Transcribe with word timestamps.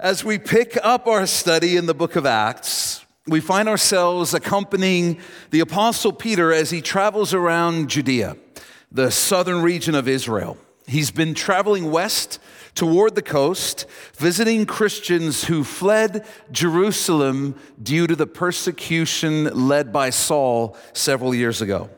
As 0.00 0.24
we 0.24 0.38
pick 0.38 0.78
up 0.84 1.08
our 1.08 1.26
study 1.26 1.76
in 1.76 1.86
the 1.86 1.94
book 1.94 2.14
of 2.14 2.24
Acts, 2.24 3.04
we 3.26 3.40
find 3.40 3.68
ourselves 3.68 4.32
accompanying 4.32 5.18
the 5.50 5.58
Apostle 5.58 6.12
Peter 6.12 6.52
as 6.52 6.70
he 6.70 6.80
travels 6.80 7.34
around 7.34 7.90
Judea, 7.90 8.36
the 8.92 9.10
southern 9.10 9.60
region 9.60 9.96
of 9.96 10.06
Israel. 10.06 10.56
He's 10.86 11.10
been 11.10 11.34
traveling 11.34 11.90
west 11.90 12.38
toward 12.76 13.16
the 13.16 13.22
coast, 13.22 13.86
visiting 14.14 14.66
Christians 14.66 15.46
who 15.46 15.64
fled 15.64 16.24
Jerusalem 16.52 17.56
due 17.82 18.06
to 18.06 18.14
the 18.14 18.28
persecution 18.28 19.46
led 19.66 19.92
by 19.92 20.10
Saul 20.10 20.76
several 20.92 21.34
years 21.34 21.60
ago. 21.60 21.90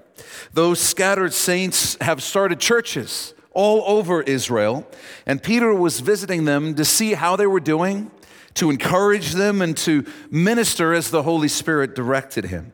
Those 0.55 0.81
scattered 0.81 1.35
saints 1.35 1.99
have 2.01 2.23
started 2.23 2.61
churches 2.61 3.35
all 3.53 3.83
over 3.87 4.23
Israel. 4.23 4.87
And 5.27 5.43
Peter 5.43 5.75
was 5.75 6.01
visiting 6.01 6.45
them 6.45 6.75
to 6.75 6.85
see 6.85 7.15
how 7.15 7.37
they 7.37 7.47
were 7.47 7.61
doing, 7.61 8.11
to 8.55 8.71
encourage 8.71 9.33
them, 9.33 9.63
and 9.63 9.77
to 9.79 10.05
minister 10.31 10.93
as 10.93 11.11
the 11.11 11.23
Holy 11.23 11.49
Spirit 11.49 11.95
directed 11.95 12.47
him. 12.47 12.73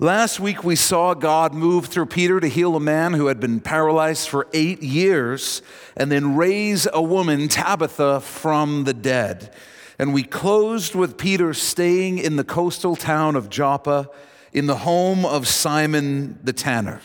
Last 0.00 0.38
week, 0.38 0.62
we 0.62 0.76
saw 0.76 1.12
God 1.14 1.52
move 1.52 1.86
through 1.86 2.06
Peter 2.06 2.38
to 2.38 2.48
heal 2.48 2.76
a 2.76 2.80
man 2.80 3.14
who 3.14 3.26
had 3.26 3.40
been 3.40 3.58
paralyzed 3.58 4.28
for 4.28 4.46
eight 4.52 4.80
years 4.80 5.60
and 5.96 6.12
then 6.12 6.36
raise 6.36 6.86
a 6.92 7.02
woman, 7.02 7.48
Tabitha, 7.48 8.20
from 8.20 8.84
the 8.84 8.94
dead. 8.94 9.52
And 9.98 10.14
we 10.14 10.22
closed 10.22 10.94
with 10.94 11.18
Peter 11.18 11.52
staying 11.52 12.18
in 12.18 12.36
the 12.36 12.44
coastal 12.44 12.94
town 12.94 13.34
of 13.34 13.50
Joppa 13.50 14.08
in 14.52 14.66
the 14.66 14.76
home 14.76 15.26
of 15.26 15.48
Simon 15.48 16.38
the 16.44 16.52
tanner. 16.52 17.00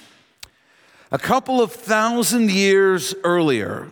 A 1.13 1.19
couple 1.19 1.61
of 1.61 1.71
thousand 1.71 2.49
years 2.49 3.13
earlier, 3.23 3.87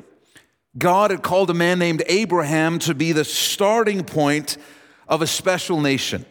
God 0.75 1.12
had 1.12 1.21
called 1.21 1.52
a 1.52 1.53
man 1.53 1.77
named 1.77 2.02
Abraham 2.07 2.79
to 2.79 2.95
be 2.95 3.12
the 3.12 3.23
starting 3.23 4.03
point 4.03 4.57
of 5.07 5.21
a 5.21 5.27
special 5.27 5.79
nation, 5.81 6.26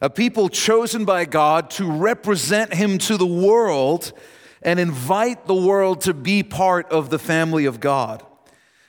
a 0.00 0.08
people 0.08 0.48
chosen 0.48 1.04
by 1.04 1.26
God 1.26 1.68
to 1.72 1.84
represent 1.84 2.72
him 2.72 2.96
to 2.96 3.18
the 3.18 3.26
world 3.26 4.14
and 4.62 4.80
invite 4.80 5.46
the 5.46 5.54
world 5.54 6.00
to 6.02 6.14
be 6.14 6.42
part 6.42 6.90
of 6.90 7.10
the 7.10 7.18
family 7.18 7.66
of 7.66 7.78
God. 7.78 8.24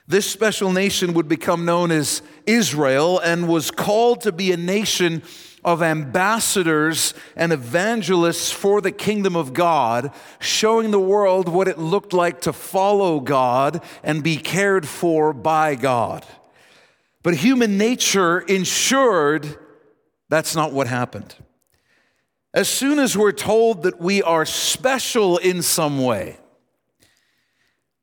This 0.07 0.31
special 0.31 0.71
nation 0.71 1.13
would 1.13 1.27
become 1.27 1.65
known 1.65 1.91
as 1.91 2.21
Israel 2.45 3.19
and 3.19 3.49
was 3.49 3.69
called 3.69 4.21
to 4.21 4.31
be 4.31 4.53
a 4.53 4.57
nation 4.57 5.21
of 5.65 5.81
ambassadors 5.81 7.13
and 7.35 7.51
evangelists 7.51 8.51
for 8.51 8.81
the 8.81 8.91
kingdom 8.91 9.35
of 9.35 9.53
God, 9.53 10.11
showing 10.39 10.91
the 10.91 10.99
world 10.99 11.47
what 11.47 11.67
it 11.67 11.77
looked 11.77 12.13
like 12.13 12.41
to 12.41 12.53
follow 12.53 13.19
God 13.19 13.83
and 14.03 14.23
be 14.23 14.37
cared 14.37 14.87
for 14.87 15.33
by 15.33 15.75
God. 15.75 16.25
But 17.23 17.35
human 17.35 17.77
nature 17.77 18.39
ensured 18.39 19.57
that's 20.29 20.55
not 20.55 20.73
what 20.73 20.87
happened. 20.87 21.35
As 22.53 22.67
soon 22.67 22.99
as 22.99 23.17
we're 23.17 23.31
told 23.31 23.83
that 23.83 23.99
we 23.99 24.21
are 24.21 24.45
special 24.45 25.37
in 25.37 25.61
some 25.61 26.03
way, 26.03 26.37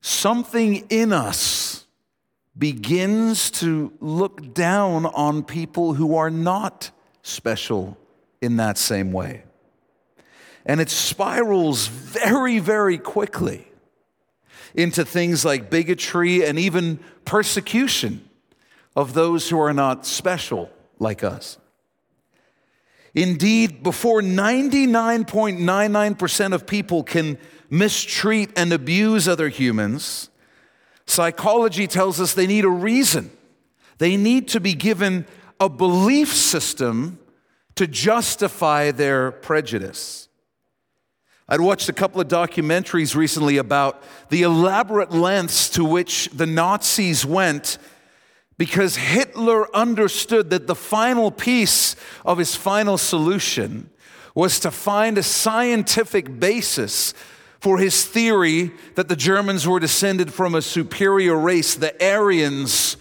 something 0.01 0.87
in 0.89 1.13
us 1.13 1.85
begins 2.57 3.49
to 3.51 3.93
look 4.01 4.53
down 4.53 5.05
on 5.05 5.43
people 5.43 5.93
who 5.93 6.15
are 6.15 6.29
not 6.29 6.91
special 7.23 7.97
in 8.41 8.57
that 8.57 8.77
same 8.77 9.11
way. 9.11 9.43
And 10.65 10.81
it 10.81 10.89
spirals 10.89 11.87
very, 11.87 12.59
very 12.59 12.97
quickly 12.97 13.67
into 14.73 15.03
things 15.03 15.43
like 15.43 15.69
bigotry 15.69 16.45
and 16.45 16.57
even 16.57 17.01
persecution 17.25 18.29
of 18.95 19.13
those 19.13 19.49
who 19.49 19.59
are 19.59 19.73
not 19.73 20.05
special 20.05 20.69
like 20.99 21.21
us. 21.23 21.57
Indeed, 23.13 23.83
before 23.83 24.21
99.99% 24.21 26.53
of 26.53 26.65
people 26.65 27.03
can 27.03 27.37
mistreat 27.69 28.51
and 28.55 28.71
abuse 28.71 29.27
other 29.27 29.49
humans, 29.49 30.29
psychology 31.05 31.87
tells 31.87 32.21
us 32.21 32.33
they 32.33 32.47
need 32.47 32.63
a 32.63 32.69
reason. 32.69 33.31
They 33.97 34.15
need 34.15 34.47
to 34.49 34.59
be 34.59 34.73
given 34.73 35.25
a 35.61 35.69
belief 35.69 36.33
system 36.33 37.19
to 37.75 37.87
justify 37.87 38.91
their 38.91 39.31
prejudice. 39.31 40.27
I'd 41.47 41.61
watched 41.61 41.87
a 41.87 41.93
couple 41.93 42.19
of 42.19 42.27
documentaries 42.27 43.15
recently 43.15 43.57
about 43.57 44.01
the 44.29 44.41
elaborate 44.41 45.11
lengths 45.11 45.69
to 45.69 45.85
which 45.85 46.29
the 46.33 46.47
Nazis 46.47 47.25
went 47.25 47.77
because 48.57 48.95
Hitler 48.95 49.73
understood 49.75 50.49
that 50.49 50.65
the 50.65 50.75
final 50.75 51.29
piece 51.29 51.95
of 52.25 52.39
his 52.39 52.55
final 52.55 52.97
solution 52.97 53.91
was 54.33 54.59
to 54.61 54.71
find 54.71 55.17
a 55.17 55.23
scientific 55.23 56.39
basis 56.39 57.13
for 57.59 57.77
his 57.77 58.03
theory 58.03 58.71
that 58.95 59.09
the 59.09 59.15
Germans 59.15 59.67
were 59.67 59.79
descended 59.79 60.33
from 60.33 60.55
a 60.55 60.61
superior 60.61 61.37
race, 61.37 61.75
the 61.75 61.93
Aryans, 62.03 62.97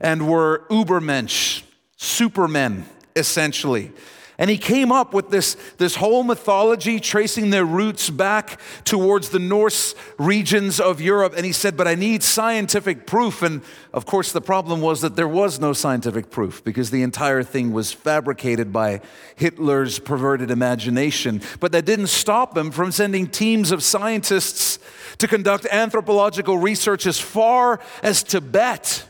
and 0.00 0.28
were 0.28 0.64
Ubermensch, 0.70 1.63
supermen, 2.04 2.86
essentially. 3.16 3.92
And 4.36 4.50
he 4.50 4.58
came 4.58 4.90
up 4.90 5.14
with 5.14 5.30
this, 5.30 5.56
this 5.78 5.94
whole 5.94 6.24
mythology, 6.24 6.98
tracing 6.98 7.50
their 7.50 7.64
roots 7.64 8.10
back 8.10 8.60
towards 8.84 9.28
the 9.28 9.38
Norse 9.38 9.94
regions 10.18 10.80
of 10.80 11.00
Europe. 11.00 11.34
And 11.36 11.46
he 11.46 11.52
said, 11.52 11.76
But 11.76 11.86
I 11.86 11.94
need 11.94 12.24
scientific 12.24 13.06
proof. 13.06 13.42
And 13.42 13.62
of 13.92 14.06
course, 14.06 14.32
the 14.32 14.40
problem 14.40 14.80
was 14.80 15.02
that 15.02 15.14
there 15.14 15.28
was 15.28 15.60
no 15.60 15.72
scientific 15.72 16.30
proof 16.30 16.64
because 16.64 16.90
the 16.90 17.02
entire 17.02 17.44
thing 17.44 17.72
was 17.72 17.92
fabricated 17.92 18.72
by 18.72 19.00
Hitler's 19.36 20.00
perverted 20.00 20.50
imagination. 20.50 21.40
But 21.60 21.70
that 21.70 21.84
didn't 21.84 22.08
stop 22.08 22.56
him 22.56 22.72
from 22.72 22.90
sending 22.90 23.28
teams 23.28 23.70
of 23.70 23.84
scientists 23.84 24.80
to 25.18 25.28
conduct 25.28 25.66
anthropological 25.70 26.58
research 26.58 27.06
as 27.06 27.20
far 27.20 27.78
as 28.02 28.24
Tibet 28.24 29.04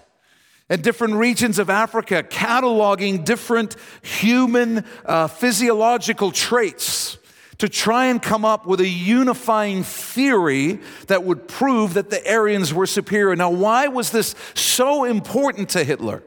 and 0.68 0.82
different 0.82 1.14
regions 1.14 1.58
of 1.58 1.68
Africa, 1.68 2.22
cataloging 2.22 3.24
different 3.24 3.76
human 4.02 4.84
uh, 5.04 5.26
physiological 5.26 6.30
traits 6.30 7.18
to 7.58 7.68
try 7.68 8.06
and 8.06 8.20
come 8.20 8.44
up 8.44 8.66
with 8.66 8.80
a 8.80 8.88
unifying 8.88 9.82
theory 9.82 10.80
that 11.06 11.24
would 11.24 11.46
prove 11.46 11.94
that 11.94 12.10
the 12.10 12.30
Aryans 12.30 12.72
were 12.74 12.86
superior. 12.86 13.36
Now, 13.36 13.50
why 13.50 13.88
was 13.88 14.10
this 14.10 14.34
so 14.54 15.04
important 15.04 15.68
to 15.70 15.84
Hitler? 15.84 16.22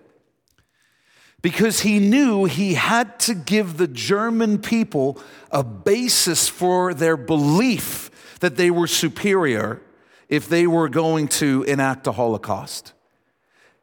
Because 1.42 1.82
he 1.82 2.00
knew 2.00 2.46
he 2.46 2.76
had 2.76 3.20
to 3.22 3.34
give 3.34 3.78
the 3.78 3.88
German 3.88 4.60
people 4.60 5.22
a 5.52 5.64
basis 5.64 6.48
for 6.48 6.94
their 6.94 7.18
belief 7.18 8.10
that 8.40 8.56
they 8.56 8.72
were 8.72 8.88
superior 8.88 9.82
if 10.30 10.48
they 10.48 10.68
were 10.68 10.90
going 10.90 11.28
to 11.28 11.64
enact 11.64 12.08
a 12.08 12.12
Holocaust. 12.14 12.94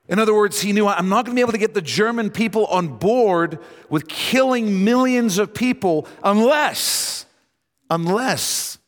In 0.08 0.18
other 0.18 0.34
words, 0.34 0.60
he 0.60 0.72
knew 0.72 0.86
I'm 0.86 1.08
not 1.08 1.24
going 1.24 1.34
to 1.34 1.38
be 1.38 1.40
able 1.40 1.52
to 1.52 1.58
get 1.58 1.74
the 1.74 1.80
German 1.80 2.30
people 2.30 2.66
on 2.66 2.98
board 2.98 3.58
with 3.88 4.06
killing 4.06 4.84
millions 4.84 5.38
of 5.38 5.54
people 5.54 6.06
unless, 6.22 7.24
unless 7.88 8.78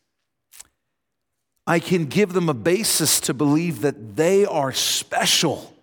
I 1.67 1.81
can 1.81 2.05
give 2.05 2.33
them 2.33 2.49
a 2.49 2.55
basis 2.55 3.19
to 3.21 3.35
believe 3.35 3.81
that 3.81 4.17
they 4.17 4.45
are 4.45 4.73
special 4.73 5.75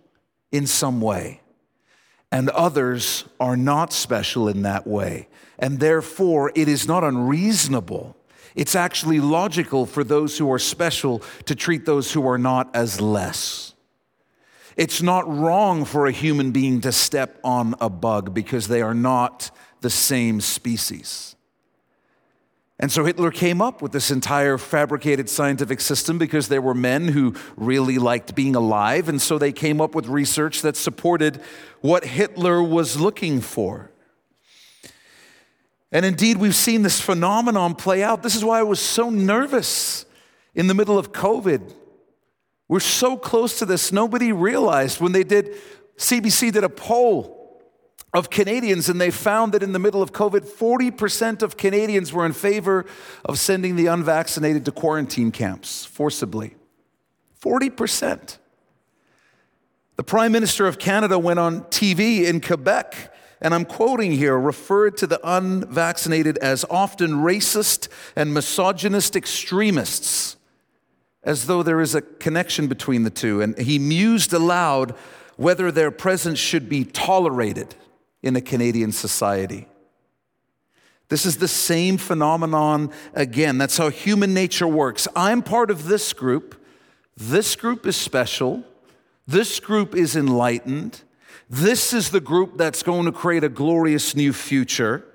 in 0.52 0.68
some 0.68 1.02
way 1.02 1.42
and 2.34 2.50
others 2.50 3.26
are 3.40 3.56
not 3.56 3.94
special 3.94 4.48
in 4.48 4.64
that 4.64 4.88
way. 4.88 5.28
And 5.60 5.80
therefore, 5.80 6.52
it 6.56 6.68
is 6.68 6.88
not 6.88 7.04
unreasonable. 7.04 8.18
It's 8.56 8.76
actually 8.76 9.20
logical 9.20 9.86
for 9.86 10.04
those 10.04 10.38
who 10.40 10.52
are 10.52 10.58
special 10.58 11.22
to 11.46 11.54
treat 11.54 11.86
those 11.86 12.12
who 12.12 12.28
are 12.28 12.40
not 12.40 12.76
as 12.76 13.00
less. 13.00 13.73
It's 14.76 15.02
not 15.02 15.28
wrong 15.28 15.86
for 15.86 16.08
a 16.08 16.12
human 16.12 16.52
being 16.52 16.82
to 16.82 16.92
step 16.92 17.40
on 17.44 17.76
a 17.80 17.90
bug 17.90 18.34
because 18.34 18.68
they 18.68 18.82
are 18.82 18.94
not 18.94 19.52
the 19.82 19.90
same 19.90 20.42
species. 20.42 21.36
And 22.80 22.92
so 22.92 23.06
Hitler 23.06 23.32
came 23.32 23.62
up 23.62 23.82
with 23.82 23.92
this 23.92 24.10
entire 24.10 24.58
fabricated 24.58 25.30
scientific 25.30 25.80
system 25.80 26.18
because 26.18 26.48
there 26.48 26.62
were 26.62 26.74
men 26.74 27.08
who 27.08 27.36
really 27.56 27.98
liked 27.98 28.36
being 28.36 28.56
alive. 28.56 29.08
And 29.08 29.22
so 29.22 29.38
they 29.38 29.52
came 29.52 29.80
up 29.80 29.94
with 29.94 30.08
research 30.08 30.62
that 30.64 30.76
supported 30.76 31.40
what 31.82 32.04
Hitler 32.04 32.64
was 32.64 33.00
looking 33.00 33.42
for. 33.42 33.92
And 35.92 36.06
indeed, 36.06 36.38
we've 36.38 36.56
seen 36.56 36.82
this 36.82 37.00
phenomenon 37.00 37.76
play 37.76 38.02
out. 38.02 38.24
This 38.24 38.36
is 38.36 38.44
why 38.44 38.60
I 38.60 38.64
was 38.64 38.80
so 38.80 39.12
nervous 39.12 40.06
in 40.56 40.66
the 40.66 40.74
middle 40.74 40.98
of 40.98 41.12
COVID 41.12 41.72
we're 42.74 42.80
so 42.80 43.16
close 43.16 43.60
to 43.60 43.68
this. 43.68 43.92
Nobody 43.92 44.32
realized 44.32 45.00
when 45.00 45.12
they 45.12 45.24
did, 45.24 45.58
CBC 45.96 46.52
did 46.52 46.64
a 46.64 46.70
poll 46.70 47.62
of 48.16 48.32
Canadians 48.32 48.90
and 48.90 49.00
they 49.00 49.12
found 49.12 49.52
that 49.52 49.62
in 49.62 49.74
the 49.74 49.78
middle 49.78 50.02
of 50.02 50.12
COVID, 50.12 50.40
40% 50.40 51.44
of 51.44 51.56
Canadians 51.56 52.12
were 52.12 52.26
in 52.26 52.34
favor 52.34 52.88
of 53.26 53.38
sending 53.38 53.76
the 53.76 53.86
unvaccinated 53.86 54.66
to 54.66 54.72
quarantine 54.72 55.32
camps 55.32 55.86
forcibly. 55.86 56.56
40%. 57.40 58.40
The 59.98 60.04
Prime 60.04 60.32
Minister 60.32 60.66
of 60.66 60.80
Canada 60.80 61.20
went 61.20 61.38
on 61.38 61.66
TV 61.66 62.24
in 62.24 62.42
Quebec, 62.42 63.14
and 63.40 63.54
I'm 63.54 63.66
quoting 63.66 64.14
here, 64.14 64.36
referred 64.36 64.98
to 64.98 65.06
the 65.06 65.20
unvaccinated 65.24 66.40
as 66.40 66.66
often 66.72 67.18
racist 67.18 67.88
and 68.16 68.34
misogynist 68.34 69.16
extremists, 69.16 70.38
as 71.24 71.48
though 71.48 71.64
there 71.64 71.82
is 71.82 71.96
a 71.96 72.02
connection 72.02 72.68
between 72.68 73.04
the 73.04 73.10
two. 73.10 73.42
And 73.42 73.58
he 73.58 73.80
mused 73.80 74.34
aloud 74.34 74.96
whether 75.38 75.72
their 75.72 75.92
presence 75.92 76.40
should 76.40 76.70
be 76.70 76.86
tolerated 76.86 77.76
in 78.22 78.36
a 78.36 78.42
Canadian 78.42 78.92
society. 78.92 79.68
This 81.10 81.26
is 81.26 81.38
the 81.38 81.48
same 81.48 81.98
phenomenon 81.98 82.92
again. 83.14 83.58
That's 83.58 83.78
how 83.78 83.90
human 83.90 84.34
nature 84.34 84.68
works. 84.68 85.08
I'm 85.16 85.42
part 85.42 85.70
of 85.70 85.86
this 85.86 86.14
group. 86.14 86.60
This 87.16 87.56
group 87.56 87.86
is 87.86 87.96
special. 87.96 88.64
This 89.28 89.60
group 89.60 89.96
is 89.96 90.16
enlightened. 90.16 91.02
This 91.50 91.94
is 91.94 92.10
the 92.10 92.20
group 92.20 92.58
that's 92.58 92.84
going 92.84 93.06
to 93.06 93.12
create 93.12 93.44
a 93.44 93.50
glorious 93.50 94.16
new 94.16 94.34
future. 94.34 95.06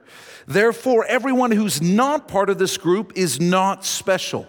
Therefore, 0.47 1.05
everyone 1.07 1.51
who's 1.51 1.83
not 1.83 2.29
part 2.29 2.49
of 2.49 2.59
this 2.59 2.79
group 2.79 3.13
is 3.17 3.41
not 3.41 3.85
special. 3.85 4.47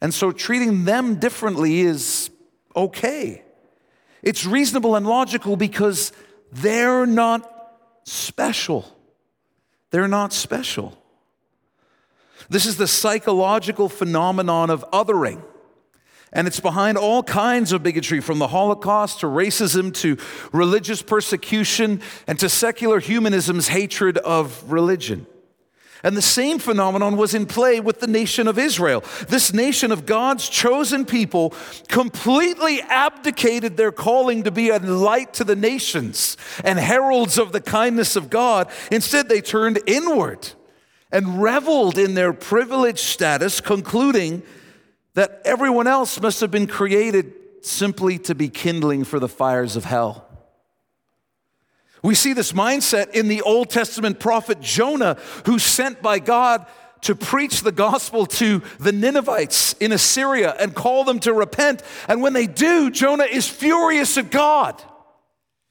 And 0.00 0.12
so 0.12 0.32
treating 0.32 0.84
them 0.84 1.16
differently 1.16 1.80
is 1.80 2.30
okay. 2.76 3.42
It's 4.22 4.44
reasonable 4.44 4.96
and 4.96 5.06
logical 5.06 5.56
because 5.56 6.12
they're 6.52 7.06
not 7.06 7.50
special. 8.04 8.86
They're 9.90 10.08
not 10.08 10.32
special. 10.32 10.98
This 12.48 12.66
is 12.66 12.76
the 12.76 12.86
psychological 12.86 13.88
phenomenon 13.88 14.70
of 14.70 14.84
othering. 14.90 15.42
And 16.32 16.48
it's 16.48 16.58
behind 16.60 16.98
all 16.98 17.22
kinds 17.22 17.72
of 17.72 17.82
bigotry, 17.82 18.20
from 18.20 18.40
the 18.40 18.48
Holocaust 18.48 19.20
to 19.20 19.26
racism 19.26 19.94
to 19.94 20.18
religious 20.52 21.00
persecution 21.00 22.00
and 22.26 22.38
to 22.40 22.48
secular 22.48 22.98
humanism's 22.98 23.68
hatred 23.68 24.18
of 24.18 24.70
religion. 24.70 25.28
And 26.04 26.16
the 26.16 26.22
same 26.22 26.58
phenomenon 26.58 27.16
was 27.16 27.34
in 27.34 27.46
play 27.46 27.80
with 27.80 28.00
the 28.00 28.06
nation 28.06 28.46
of 28.46 28.58
Israel. 28.58 29.02
This 29.28 29.54
nation 29.54 29.90
of 29.90 30.04
God's 30.04 30.50
chosen 30.50 31.06
people 31.06 31.54
completely 31.88 32.82
abdicated 32.82 33.78
their 33.78 33.90
calling 33.90 34.42
to 34.42 34.50
be 34.50 34.68
a 34.68 34.78
light 34.78 35.32
to 35.34 35.44
the 35.44 35.56
nations 35.56 36.36
and 36.62 36.78
heralds 36.78 37.38
of 37.38 37.52
the 37.52 37.60
kindness 37.60 38.16
of 38.16 38.28
God. 38.28 38.70
Instead, 38.92 39.30
they 39.30 39.40
turned 39.40 39.80
inward 39.86 40.50
and 41.10 41.40
reveled 41.40 41.96
in 41.96 42.14
their 42.14 42.34
privileged 42.34 42.98
status, 42.98 43.62
concluding 43.62 44.42
that 45.14 45.40
everyone 45.44 45.86
else 45.86 46.20
must 46.20 46.40
have 46.40 46.50
been 46.50 46.66
created 46.66 47.32
simply 47.62 48.18
to 48.18 48.34
be 48.34 48.50
kindling 48.50 49.04
for 49.04 49.18
the 49.18 49.28
fires 49.28 49.74
of 49.74 49.84
hell. 49.86 50.23
We 52.04 52.14
see 52.14 52.34
this 52.34 52.52
mindset 52.52 53.12
in 53.12 53.28
the 53.28 53.40
Old 53.40 53.70
Testament 53.70 54.20
prophet 54.20 54.60
Jonah, 54.60 55.16
who's 55.46 55.64
sent 55.64 56.02
by 56.02 56.18
God 56.18 56.66
to 57.00 57.14
preach 57.14 57.62
the 57.62 57.72
gospel 57.72 58.26
to 58.26 58.60
the 58.78 58.92
Ninevites 58.92 59.72
in 59.80 59.90
Assyria 59.90 60.54
and 60.60 60.74
call 60.74 61.04
them 61.04 61.18
to 61.20 61.32
repent. 61.32 61.82
And 62.06 62.20
when 62.20 62.34
they 62.34 62.46
do, 62.46 62.90
Jonah 62.90 63.24
is 63.24 63.48
furious 63.48 64.18
at 64.18 64.30
God. 64.30 64.82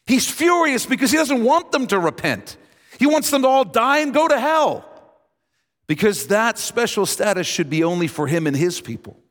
He's 0.08 0.30
furious 0.30 0.88
because 0.88 1.12
he 1.12 1.18
doesn't 1.18 1.44
want 1.44 1.72
them 1.72 1.86
to 1.88 2.00
repent. 2.00 2.58
He 2.98 3.06
wants 3.06 3.30
them 3.30 3.44
to 3.44 3.48
all 3.48 3.64
die 3.64 4.00
and 4.00 4.12
go 4.12 4.28
to 4.28 4.40
hell 4.40 4.90
because 5.86 6.28
that 6.28 6.58
special 6.58 7.06
status 7.06 7.46
should 7.46 7.70
be 7.70 7.84
only 7.84 8.08
for 8.08 8.26
him 8.26 8.48
and 8.48 8.58
his 8.58 8.82
people. 8.82 9.23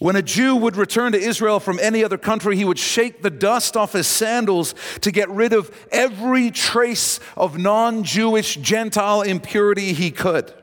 When 0.00 0.16
a 0.16 0.22
Jew 0.22 0.56
would 0.56 0.76
return 0.76 1.12
to 1.12 1.20
Israel 1.20 1.60
from 1.60 1.78
any 1.78 2.02
other 2.02 2.16
country, 2.16 2.56
he 2.56 2.64
would 2.64 2.78
shake 2.78 3.20
the 3.20 3.28
dust 3.28 3.76
off 3.76 3.92
his 3.92 4.06
sandals 4.06 4.74
to 5.02 5.12
get 5.12 5.28
rid 5.28 5.52
of 5.52 5.70
every 5.92 6.50
trace 6.50 7.20
of 7.36 7.58
non 7.58 8.02
Jewish 8.02 8.56
Gentile 8.56 9.20
impurity 9.20 9.92
he 9.92 10.10
could. 10.10 10.54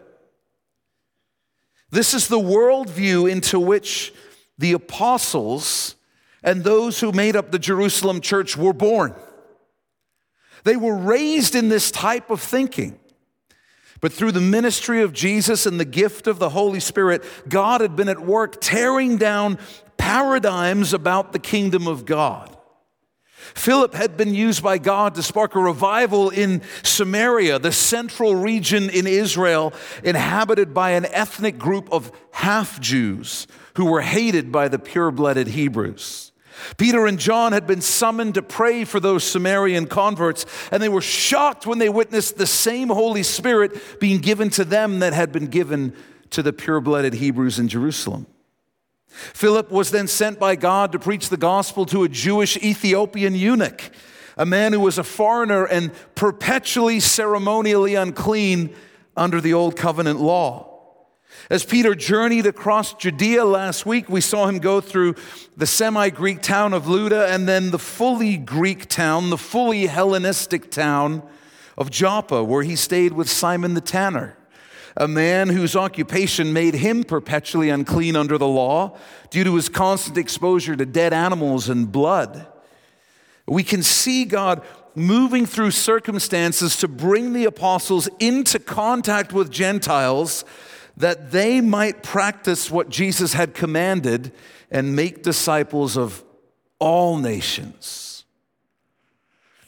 This 1.92 2.16
is 2.16 2.28
the 2.28 2.40
worldview 2.40 3.32
into 3.32 3.60
which 3.60 4.12
the 4.58 4.74
apostles 4.74 5.94
and 6.42 6.64
those 6.64 7.00
who 7.00 7.12
made 7.12 7.36
up 7.36 7.52
the 7.52 7.60
Jerusalem 7.60 8.22
church 8.22 8.58
were 8.58 8.74
born. 8.74 9.14
They 10.64 10.78
were 10.78 10.98
raised 10.98 11.54
in 11.54 11.70
this 11.70 11.92
type 11.92 12.32
of 12.32 12.42
thinking. 12.42 13.00
But 14.00 14.14
through 14.14 14.34
the 14.34 14.42
ministry 14.42 15.02
of 15.02 15.14
Jesus 15.14 15.66
and 15.66 15.80
the 15.80 15.86
gift 15.86 16.28
of 16.28 16.40
the 16.40 16.50
Holy 16.50 16.80
Spirit, 16.80 17.24
God 17.50 17.82
had 17.82 17.96
been 17.96 18.10
at 18.10 18.20
work 18.20 18.58
tearing 18.62 19.18
down 19.18 19.58
paradigms 19.98 20.94
about 20.94 21.34
the 21.34 21.40
kingdom 21.40 21.88
of 21.88 22.06
God. 22.06 22.56
Philip 23.56 23.94
had 23.94 24.18
been 24.18 24.34
used 24.34 24.62
by 24.62 24.78
God 24.78 25.16
to 25.16 25.24
spark 25.24 25.56
a 25.56 25.60
revival 25.60 26.30
in 26.30 26.62
Samaria, 26.84 27.60
the 27.60 27.72
central 27.72 28.36
region 28.36 28.90
in 28.90 29.08
Israel, 29.08 29.74
inhabited 30.04 30.74
by 30.74 30.92
an 30.92 31.06
ethnic 31.06 31.58
group 31.58 31.92
of 31.92 32.12
half 32.32 32.80
Jews 32.80 33.48
who 33.76 33.86
were 33.86 34.02
hated 34.02 34.52
by 34.52 34.68
the 34.68 34.80
pure 34.80 35.12
blooded 35.12 35.48
Hebrews. 35.48 36.32
Peter 36.78 37.06
and 37.06 37.20
John 37.20 37.52
had 37.52 37.68
been 37.68 37.82
summoned 37.82 38.36
to 38.36 38.42
pray 38.42 38.84
for 38.84 39.00
those 39.00 39.24
Samaritan 39.24 39.88
converts, 39.88 40.46
and 40.72 40.82
they 40.82 40.90
were 40.90 41.02
shocked 41.02 41.66
when 41.66 41.80
they 41.80 41.90
witnessed 41.90 42.38
the 42.38 42.48
same 42.48 42.90
Holy 42.90 43.24
Spirit 43.24 44.00
being 44.00 44.20
given 44.20 44.50
to 44.52 44.66
them 44.66 45.00
that 45.00 45.14
had 45.14 45.32
been 45.32 45.48
given 45.48 45.94
to 46.32 46.44
the 46.44 46.54
pure 46.54 46.82
blooded 46.82 47.16
Hebrews 47.16 47.60
in 47.60 47.68
Jerusalem. 47.68 48.28
Philip 49.08 49.72
was 49.72 49.92
then 49.92 50.08
sent 50.08 50.40
by 50.40 50.56
God 50.56 50.92
to 50.92 51.00
preach 51.00 51.30
the 51.30 51.38
gospel 51.38 51.86
to 51.88 52.04
a 52.04 52.10
Jewish 52.10 52.58
Ethiopian 52.58 53.34
eunuch, 53.34 53.90
a 54.38 54.46
man 54.46 54.74
who 54.74 54.80
was 54.80 54.98
a 54.98 55.04
foreigner 55.04 55.66
and 55.66 55.92
perpetually 56.14 57.00
ceremonially 57.00 57.96
unclean 57.96 58.76
under 59.16 59.42
the 59.42 59.54
old 59.54 59.76
covenant 59.76 60.20
law. 60.20 60.77
As 61.50 61.64
Peter 61.64 61.96
journeyed 61.96 62.46
across 62.46 62.94
Judea 62.94 63.46
last 63.46 63.86
week, 63.86 64.10
we 64.10 64.20
saw 64.20 64.48
him 64.48 64.60
go 64.60 64.82
through 64.82 65.16
the 65.56 65.66
semi 65.66 66.10
Greek 66.10 66.42
town 66.42 66.74
of 66.74 66.88
Lydda 66.90 67.28
and 67.28 67.48
then 67.48 67.72
the 67.72 67.80
fully 67.80 68.36
Greek 68.36 68.90
town, 68.90 69.30
the 69.30 69.38
fully 69.38 69.86
Hellenistic 69.86 70.70
town 70.70 71.24
of 71.78 71.90
Joppa, 71.90 72.44
where 72.44 72.64
he 72.64 72.76
stayed 72.76 73.14
with 73.14 73.30
Simon 73.30 73.76
the 73.76 73.82
tanner, 73.82 74.36
a 74.98 75.08
man 75.08 75.48
whose 75.48 75.74
occupation 75.74 76.52
made 76.52 76.74
him 76.74 77.06
perpetually 77.06 77.70
unclean 77.70 78.18
under 78.18 78.38
the 78.38 78.48
law 78.48 78.98
due 79.30 79.46
to 79.46 79.56
his 79.56 79.70
constant 79.70 80.18
exposure 80.18 80.76
to 80.76 80.86
dead 80.86 81.14
animals 81.14 81.70
and 81.70 81.90
blood. 81.90 82.46
We 83.46 83.64
can 83.64 83.84
see 83.84 84.26
God 84.26 84.64
moving 84.96 85.46
through 85.46 85.72
circumstances 85.72 86.76
to 86.78 86.90
bring 86.90 87.32
the 87.32 87.46
apostles 87.46 88.10
into 88.20 88.60
contact 88.60 89.32
with 89.32 89.50
Gentiles 89.50 90.44
that 90.98 91.32
they 91.32 91.62
might 91.62 92.04
practice 92.04 92.72
what 92.72 92.90
Jesus 92.90 93.34
had 93.34 93.54
commanded 93.54 94.32
and 94.70 94.96
make 94.96 95.24
disciples 95.24 95.96
of 95.96 96.24
all 96.80 97.18
nations. 97.18 98.26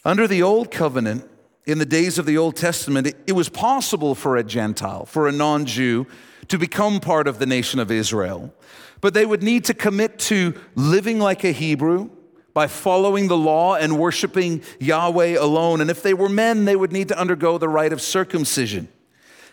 Under 0.03 0.27
the 0.27 0.41
Old 0.41 0.71
Covenant, 0.71 1.29
in 1.65 1.77
the 1.77 1.85
days 1.85 2.17
of 2.17 2.25
the 2.25 2.37
Old 2.37 2.55
Testament, 2.55 3.13
it 3.27 3.33
was 3.33 3.47
possible 3.47 4.15
for 4.15 4.37
a 4.37 4.43
Gentile, 4.43 5.05
for 5.05 5.27
a 5.27 5.31
non 5.31 5.65
Jew, 5.65 6.07
to 6.47 6.57
become 6.57 6.99
part 6.99 7.27
of 7.27 7.37
the 7.37 7.45
nation 7.45 7.79
of 7.79 7.91
Israel. 7.91 8.53
But 9.01 9.13
they 9.13 9.25
would 9.25 9.43
need 9.43 9.65
to 9.65 9.73
commit 9.73 10.17
to 10.19 10.55
living 10.75 11.19
like 11.19 11.43
a 11.43 11.51
Hebrew 11.51 12.09
by 12.53 12.65
following 12.67 13.27
the 13.27 13.37
law 13.37 13.75
and 13.75 13.99
worshiping 13.99 14.63
Yahweh 14.79 15.37
alone. 15.39 15.79
And 15.79 15.91
if 15.91 16.01
they 16.01 16.15
were 16.15 16.27
men, 16.27 16.65
they 16.65 16.75
would 16.75 16.91
need 16.91 17.07
to 17.09 17.19
undergo 17.19 17.57
the 17.57 17.69
rite 17.69 17.93
of 17.93 18.01
circumcision. 18.01 18.87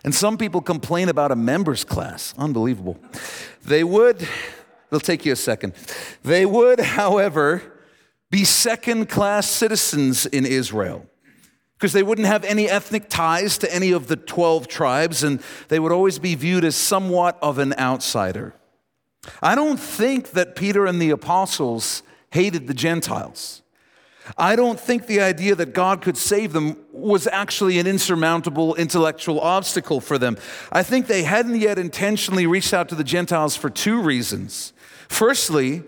And 0.07 0.15
some 0.15 0.39
people 0.39 0.61
complain 0.61 1.09
about 1.09 1.33
a 1.33 1.37
members 1.37 1.83
class. 1.85 2.33
Unbelievable. 2.39 2.97
They 3.65 3.83
would, 3.83 4.27
it'll 4.89 5.01
take 5.01 5.27
you 5.27 5.33
a 5.33 5.37
second. 5.37 5.75
They 6.23 6.47
would, 6.47 6.79
however, 6.79 7.61
be 8.31 8.45
second 8.45 9.09
class 9.09 9.49
citizens 9.51 10.25
in 10.25 10.47
Israel 10.47 11.07
because 11.77 11.93
they 11.93 12.05
wouldn't 12.05 12.29
have 12.29 12.45
any 12.45 12.71
ethnic 12.71 13.09
ties 13.09 13.59
to 13.59 13.75
any 13.75 13.91
of 13.91 14.07
the 14.07 14.15
12 14.15 14.69
tribes 14.69 15.25
and 15.25 15.43
they 15.69 15.81
would 15.81 15.91
always 15.91 16.21
be 16.21 16.37
viewed 16.37 16.65
as 16.65 16.77
somewhat 16.77 17.37
of 17.43 17.59
an 17.59 17.75
outsider. 17.77 18.55
I 19.43 19.57
don't 19.57 19.79
think 19.81 20.31
that 20.31 20.55
Peter 20.55 20.87
and 20.87 21.03
the 21.03 21.11
apostles 21.11 22.05
hated 22.31 22.69
the 22.69 22.75
Gentiles. 22.75 23.63
I 24.37 24.57
don't 24.57 24.79
think 24.79 25.07
the 25.07 25.21
idea 25.21 25.55
that 25.55 25.73
God 25.73 26.03
could 26.03 26.17
save 26.17 26.53
them 26.53 26.77
was 26.93 27.27
actually 27.27 27.79
an 27.79 27.87
insurmountable 27.87 28.75
intellectual 28.75 29.41
obstacle 29.41 30.01
for 30.01 30.19
them. 30.19 30.37
I 30.73 30.83
think 30.83 31.07
they 31.07 31.23
hadn't 31.23 31.61
yet 31.61 31.79
intentionally 31.79 32.47
reached 32.47 32.75
out 32.75 32.89
to 32.89 32.95
the 32.95 33.05
Gentiles 33.05 33.57
for 33.57 33.71
two 33.71 34.01
reasons. 34.01 34.73
Firstly, 35.09 35.85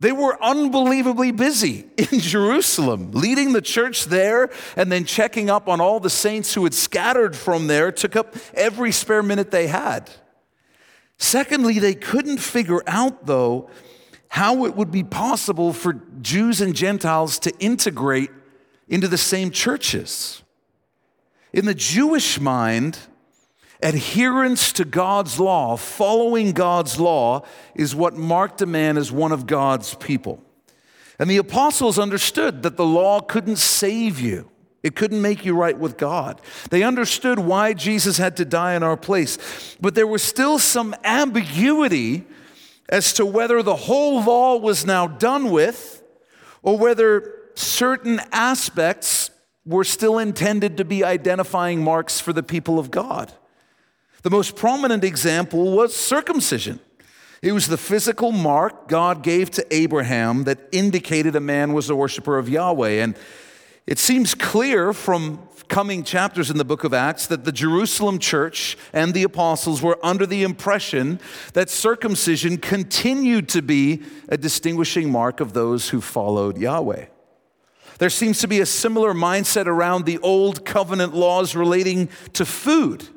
they 0.00 0.12
were 0.12 0.42
unbelievably 0.42 1.32
busy 1.32 1.86
in 1.96 2.20
Jerusalem, 2.20 3.10
leading 3.12 3.52
the 3.52 3.62
church 3.62 4.04
there 4.04 4.50
and 4.76 4.92
then 4.92 5.04
checking 5.04 5.50
up 5.50 5.68
on 5.68 5.80
all 5.80 5.98
the 6.00 6.10
saints 6.10 6.54
who 6.54 6.64
had 6.64 6.74
scattered 6.74 7.34
from 7.34 7.66
there, 7.66 7.90
took 7.90 8.14
up 8.14 8.36
every 8.54 8.92
spare 8.92 9.22
minute 9.22 9.50
they 9.50 9.66
had. 9.66 10.10
Secondly, 11.18 11.80
they 11.80 11.94
couldn't 11.94 12.38
figure 12.38 12.82
out, 12.86 13.26
though, 13.26 13.68
how 14.28 14.64
it 14.64 14.76
would 14.76 14.90
be 14.90 15.02
possible 15.02 15.72
for 15.72 16.00
Jews 16.20 16.60
and 16.60 16.74
Gentiles 16.74 17.38
to 17.40 17.56
integrate 17.58 18.30
into 18.88 19.08
the 19.08 19.18
same 19.18 19.50
churches. 19.50 20.42
In 21.52 21.64
the 21.64 21.74
Jewish 21.74 22.38
mind, 22.38 22.98
adherence 23.82 24.72
to 24.74 24.84
God's 24.84 25.40
law, 25.40 25.76
following 25.76 26.52
God's 26.52 27.00
law, 27.00 27.44
is 27.74 27.94
what 27.94 28.16
marked 28.16 28.60
a 28.60 28.66
man 28.66 28.96
as 28.96 29.10
one 29.10 29.32
of 29.32 29.46
God's 29.46 29.94
people. 29.94 30.42
And 31.18 31.30
the 31.30 31.38
apostles 31.38 31.98
understood 31.98 32.62
that 32.62 32.76
the 32.76 32.86
law 32.86 33.20
couldn't 33.20 33.56
save 33.56 34.20
you. 34.20 34.50
It 34.82 34.94
couldn't 34.94 35.20
make 35.20 35.44
you 35.44 35.54
right 35.54 35.76
with 35.76 35.96
God. 35.96 36.40
They 36.70 36.84
understood 36.84 37.40
why 37.40 37.72
Jesus 37.72 38.18
had 38.18 38.36
to 38.36 38.44
die 38.44 38.74
in 38.74 38.84
our 38.84 38.96
place. 38.96 39.76
But 39.80 39.96
there 39.96 40.06
was 40.06 40.22
still 40.22 40.58
some 40.58 40.94
ambiguity 41.02 42.24
as 42.88 43.12
to 43.14 43.26
whether 43.26 43.62
the 43.62 43.76
whole 43.76 44.22
law 44.22 44.56
was 44.56 44.86
now 44.86 45.06
done 45.06 45.50
with 45.50 46.02
or 46.62 46.78
whether 46.78 47.34
certain 47.54 48.20
aspects 48.32 49.30
were 49.64 49.84
still 49.84 50.18
intended 50.18 50.76
to 50.78 50.84
be 50.84 51.04
identifying 51.04 51.82
marks 51.82 52.20
for 52.20 52.32
the 52.32 52.42
people 52.42 52.78
of 52.78 52.90
God. 52.90 53.32
The 54.22 54.30
most 54.30 54.56
prominent 54.56 55.04
example 55.04 55.76
was 55.76 55.94
circumcision. 55.94 56.80
It 57.42 57.52
was 57.52 57.68
the 57.68 57.76
physical 57.76 58.32
mark 58.32 58.88
God 58.88 59.22
gave 59.22 59.50
to 59.52 59.74
Abraham 59.74 60.44
that 60.44 60.58
indicated 60.72 61.36
a 61.36 61.40
man 61.40 61.72
was 61.72 61.88
a 61.88 61.94
worshiper 61.94 62.36
of 62.38 62.48
Yahweh. 62.48 63.02
And 63.02 63.16
it 63.86 63.98
seems 63.98 64.34
clear 64.34 64.92
from 64.92 65.47
coming 65.68 66.02
chapters 66.02 66.50
in 66.50 66.58
the 66.58 66.64
book 66.64 66.84
of 66.84 66.94
Acts 66.94 67.26
that 67.26 67.44
the 67.44 67.52
Jerusalem 67.52 68.18
church 68.18 68.76
and 68.92 69.14
the 69.14 69.22
apostles 69.22 69.82
were 69.82 69.98
under 70.02 70.26
the 70.26 70.42
impression 70.42 71.20
that 71.52 71.70
circumcision 71.70 72.58
continued 72.58 73.48
to 73.50 73.62
be 73.62 74.02
a 74.28 74.36
distinguishing 74.36 75.10
mark 75.10 75.40
of 75.40 75.52
those 75.52 75.90
who 75.90 76.00
followed 76.00 76.58
Yahweh. 76.58 77.06
There 77.98 78.10
seems 78.10 78.38
to 78.40 78.48
be 78.48 78.60
a 78.60 78.66
similar 78.66 79.12
mindset 79.12 79.66
around 79.66 80.06
the 80.06 80.18
old 80.18 80.64
covenant 80.64 81.14
laws 81.14 81.56
relating 81.56 82.08
to 82.34 82.44
food. 82.44 83.08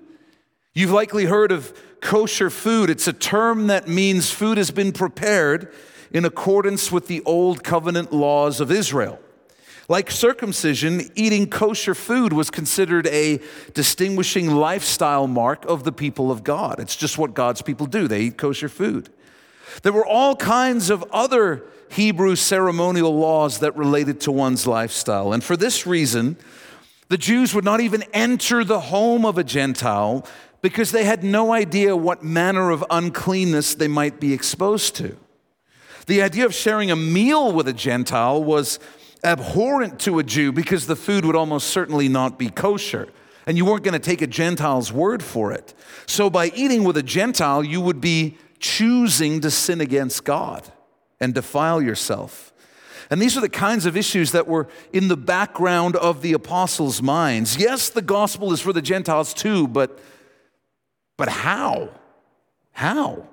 You've 0.73 0.91
likely 0.91 1.25
heard 1.25 1.51
of 1.51 1.73
kosher 2.01 2.49
food. 2.49 2.89
It's 2.89 3.07
a 3.07 3.13
term 3.13 3.67
that 3.67 3.87
means 3.87 4.31
food 4.31 4.57
has 4.57 4.71
been 4.71 4.91
prepared 4.91 5.73
in 6.11 6.25
accordance 6.25 6.91
with 6.91 7.07
the 7.07 7.21
old 7.23 7.63
covenant 7.63 8.11
laws 8.11 8.59
of 8.59 8.71
Israel. 8.71 9.19
Like 9.91 10.09
circumcision, 10.09 11.11
eating 11.15 11.49
kosher 11.49 11.93
food 11.93 12.31
was 12.31 12.49
considered 12.49 13.07
a 13.07 13.41
distinguishing 13.73 14.49
lifestyle 14.49 15.27
mark 15.27 15.65
of 15.65 15.83
the 15.83 15.91
people 15.91 16.31
of 16.31 16.45
God. 16.45 16.79
It's 16.79 16.95
just 16.95 17.17
what 17.17 17.33
God's 17.33 17.61
people 17.61 17.87
do, 17.87 18.07
they 18.07 18.21
eat 18.21 18.37
kosher 18.37 18.69
food. 18.69 19.09
There 19.83 19.91
were 19.91 20.05
all 20.05 20.37
kinds 20.37 20.89
of 20.91 21.03
other 21.11 21.65
Hebrew 21.89 22.37
ceremonial 22.37 23.13
laws 23.13 23.59
that 23.59 23.75
related 23.75 24.21
to 24.21 24.31
one's 24.31 24.65
lifestyle. 24.65 25.33
And 25.33 25.43
for 25.43 25.57
this 25.57 25.85
reason, 25.85 26.37
the 27.09 27.17
Jews 27.17 27.53
would 27.53 27.65
not 27.65 27.81
even 27.81 28.05
enter 28.13 28.63
the 28.63 28.79
home 28.79 29.25
of 29.25 29.37
a 29.37 29.43
Gentile 29.43 30.25
because 30.61 30.93
they 30.93 31.03
had 31.03 31.21
no 31.21 31.51
idea 31.51 31.97
what 31.97 32.23
manner 32.23 32.69
of 32.69 32.85
uncleanness 32.89 33.75
they 33.75 33.89
might 33.89 34.21
be 34.21 34.31
exposed 34.31 34.95
to. 34.95 35.17
The 36.05 36.21
idea 36.21 36.45
of 36.45 36.55
sharing 36.55 36.89
a 36.89 36.95
meal 36.95 37.51
with 37.51 37.67
a 37.67 37.73
Gentile 37.73 38.41
was 38.41 38.79
abhorrent 39.23 39.99
to 40.01 40.19
a 40.19 40.23
Jew 40.23 40.51
because 40.51 40.87
the 40.87 40.95
food 40.95 41.25
would 41.25 41.35
almost 41.35 41.67
certainly 41.67 42.07
not 42.07 42.39
be 42.39 42.49
kosher. 42.49 43.09
And 43.45 43.57
you 43.57 43.65
weren't 43.65 43.83
going 43.83 43.93
to 43.93 43.99
take 43.99 44.21
a 44.21 44.27
Gentile's 44.27 44.91
word 44.91 45.23
for 45.23 45.51
it. 45.51 45.73
So, 46.05 46.29
by 46.29 46.47
eating 46.55 46.83
with 46.83 46.95
a 46.97 47.03
Gentile, 47.03 47.63
you 47.63 47.81
would 47.81 47.99
be 47.99 48.37
choosing 48.59 49.41
to 49.41 49.49
sin 49.49 49.81
against 49.81 50.23
God 50.23 50.71
and 51.19 51.33
defile 51.33 51.81
yourself. 51.81 52.53
And 53.09 53.21
these 53.21 53.35
are 53.35 53.41
the 53.41 53.49
kinds 53.49 53.85
of 53.85 53.97
issues 53.97 54.31
that 54.31 54.47
were 54.47 54.67
in 54.93 55.07
the 55.07 55.17
background 55.17 55.95
of 55.97 56.21
the 56.21 56.33
apostles' 56.33 57.01
minds. 57.01 57.57
Yes, 57.57 57.89
the 57.89 58.01
gospel 58.01 58.53
is 58.53 58.61
for 58.61 58.71
the 58.71 58.81
Gentiles 58.81 59.33
too, 59.33 59.67
but 59.67 59.99
but 61.17 61.29
how? 61.29 61.89
How? 62.71 63.27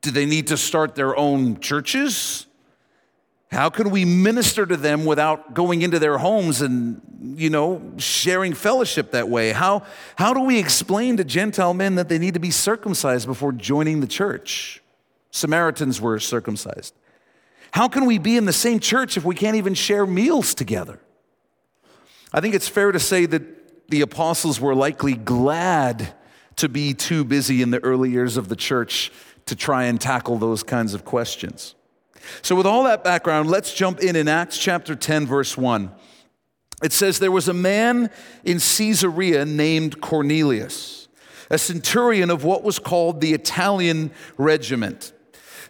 Do 0.00 0.10
they 0.10 0.26
need 0.26 0.46
to 0.46 0.56
start 0.56 0.94
their 0.94 1.16
own 1.16 1.60
churches? 1.60 2.46
How 3.50 3.70
can 3.70 3.90
we 3.90 4.04
minister 4.04 4.66
to 4.66 4.76
them 4.76 5.06
without 5.06 5.54
going 5.54 5.80
into 5.80 5.98
their 5.98 6.18
homes 6.18 6.60
and, 6.60 7.00
you 7.36 7.48
know, 7.48 7.80
sharing 7.96 8.52
fellowship 8.52 9.12
that 9.12 9.28
way? 9.28 9.52
How, 9.52 9.84
how 10.16 10.34
do 10.34 10.40
we 10.40 10.58
explain 10.58 11.16
to 11.16 11.24
Gentile 11.24 11.72
men 11.72 11.94
that 11.94 12.10
they 12.10 12.18
need 12.18 12.34
to 12.34 12.40
be 12.40 12.50
circumcised 12.50 13.26
before 13.26 13.52
joining 13.52 14.00
the 14.00 14.06
church? 14.06 14.82
Samaritans 15.30 16.00
were 16.00 16.18
circumcised. 16.18 16.94
How 17.70 17.88
can 17.88 18.04
we 18.04 18.18
be 18.18 18.36
in 18.36 18.44
the 18.44 18.52
same 18.52 18.80
church 18.80 19.16
if 19.16 19.24
we 19.24 19.34
can't 19.34 19.56
even 19.56 19.74
share 19.74 20.06
meals 20.06 20.54
together? 20.54 21.00
I 22.32 22.40
think 22.40 22.54
it's 22.54 22.68
fair 22.68 22.92
to 22.92 23.00
say 23.00 23.24
that 23.26 23.88
the 23.88 24.02
apostles 24.02 24.60
were 24.60 24.74
likely 24.74 25.14
glad 25.14 26.14
to 26.56 26.68
be 26.68 26.92
too 26.92 27.24
busy 27.24 27.62
in 27.62 27.70
the 27.70 27.82
early 27.82 28.10
years 28.10 28.36
of 28.36 28.48
the 28.48 28.56
church 28.56 29.10
to 29.46 29.56
try 29.56 29.84
and 29.84 29.98
tackle 29.98 30.36
those 30.36 30.62
kinds 30.62 30.92
of 30.92 31.04
questions. 31.04 31.74
So, 32.42 32.54
with 32.56 32.66
all 32.66 32.84
that 32.84 33.04
background, 33.04 33.48
let's 33.48 33.74
jump 33.74 34.00
in 34.00 34.16
in 34.16 34.28
Acts 34.28 34.58
chapter 34.58 34.94
10, 34.94 35.26
verse 35.26 35.56
1. 35.56 35.90
It 36.82 36.92
says, 36.92 37.18
There 37.18 37.32
was 37.32 37.48
a 37.48 37.54
man 37.54 38.10
in 38.44 38.58
Caesarea 38.58 39.44
named 39.44 40.00
Cornelius, 40.00 41.08
a 41.50 41.58
centurion 41.58 42.30
of 42.30 42.44
what 42.44 42.62
was 42.62 42.78
called 42.78 43.20
the 43.20 43.34
Italian 43.34 44.10
regiment. 44.36 45.12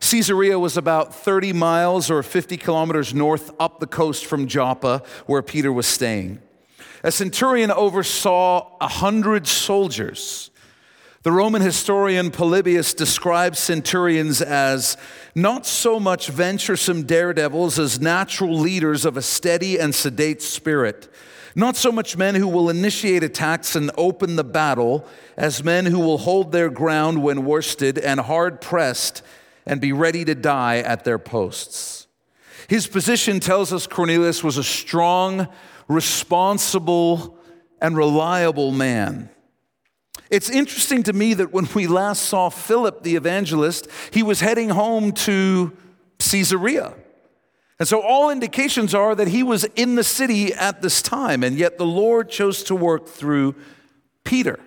Caesarea 0.01 0.59
was 0.59 0.77
about 0.77 1.15
30 1.15 1.53
miles 1.53 2.11
or 2.11 2.23
50 2.23 2.57
kilometers 2.57 3.15
north 3.15 3.51
up 3.59 3.81
the 3.81 3.87
coast 3.87 4.27
from 4.27 4.47
Joppa, 4.47 5.03
where 5.27 5.43
Peter 5.43 5.73
was 5.73 5.87
staying. 5.87 6.41
A 7.03 7.11
centurion 7.11 7.71
oversaw 7.71 8.77
a 8.81 8.89
hundred 8.89 9.47
soldiers 9.47 10.51
the 11.29 11.33
Roman 11.33 11.61
historian 11.61 12.31
Polybius 12.31 12.95
describes 12.95 13.59
centurions 13.59 14.41
as 14.41 14.97
not 15.35 15.67
so 15.67 16.01
much 16.01 16.29
venturesome 16.31 17.03
daredevils 17.03 17.79
as 17.79 18.01
natural 18.01 18.59
leaders 18.59 19.05
of 19.05 19.19
a 19.19 19.21
steady 19.21 19.79
and 19.79 19.95
sedate 19.95 20.41
spirit, 20.41 21.13
not 21.55 21.77
so 21.77 21.93
much 21.93 22.17
men 22.17 22.35
who 22.35 22.49
will 22.49 22.71
initiate 22.71 23.23
attacks 23.23 23.77
and 23.77 23.91
open 23.99 24.37
the 24.37 24.43
battle 24.43 25.07
as 25.37 25.63
men 25.63 25.85
who 25.85 25.99
will 25.99 26.17
hold 26.17 26.51
their 26.51 26.71
ground 26.71 27.23
when 27.23 27.45
worsted 27.45 27.99
and 27.99 28.21
hard 28.21 28.63
pressed 28.63 29.21
and 29.67 29.83
be 29.83 29.93
ready 29.93 30.25
to 30.25 30.35
die 30.35 30.79
at 30.79 31.05
their 31.05 31.19
posts. 31.19 32.07
His 32.69 32.87
position 32.87 33.39
tells 33.39 33.71
us 33.71 33.87
Cornelius 33.87 34.43
was 34.43 34.57
a 34.57 34.65
strong, 34.65 35.47
responsible, 35.89 37.39
and 37.83 37.99
reliable 37.99 38.73
man. 38.73 39.29
It's 40.31 40.51
interesting 40.51 41.03
to 41.05 41.13
me 41.13 41.35
that 41.35 41.53
when 41.53 41.69
we 41.75 41.87
last 41.87 42.25
saw 42.25 42.49
Philip 42.49 43.03
the 43.03 43.17
evangelist, 43.17 43.89
he 44.13 44.23
was 44.23 44.41
heading 44.41 44.69
home 44.69 45.13
to 45.13 45.77
Caesarea. 46.19 46.95
And 47.79 47.87
so 47.87 48.01
all 48.01 48.31
indications 48.31 48.95
are 48.95 49.15
that 49.15 49.29
he 49.29 49.43
was 49.43 49.65
in 49.77 49.95
the 49.95 50.05
city 50.05 50.53
at 50.53 50.83
this 50.83 51.01
time, 51.01 51.45
and 51.45 51.57
yet 51.57 51.79
the 51.79 51.87
Lord 51.87 52.29
chose 52.29 52.65
to 52.65 52.75
work 52.75 53.07
through 53.07 53.55
Peter. 54.25 54.59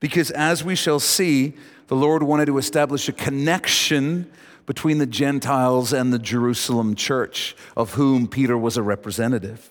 Because 0.00 0.30
as 0.32 0.64
we 0.64 0.74
shall 0.74 1.00
see, 1.00 1.54
the 1.86 1.96
Lord 1.96 2.22
wanted 2.22 2.46
to 2.46 2.58
establish 2.58 3.08
a 3.08 3.12
connection 3.12 4.30
between 4.66 4.98
the 4.98 5.06
Gentiles 5.06 5.92
and 5.92 6.12
the 6.12 6.18
Jerusalem 6.18 6.96
church, 6.96 7.56
of 7.76 7.94
whom 7.94 8.26
Peter 8.26 8.58
was 8.58 8.76
a 8.76 8.82
representative. 8.82 9.70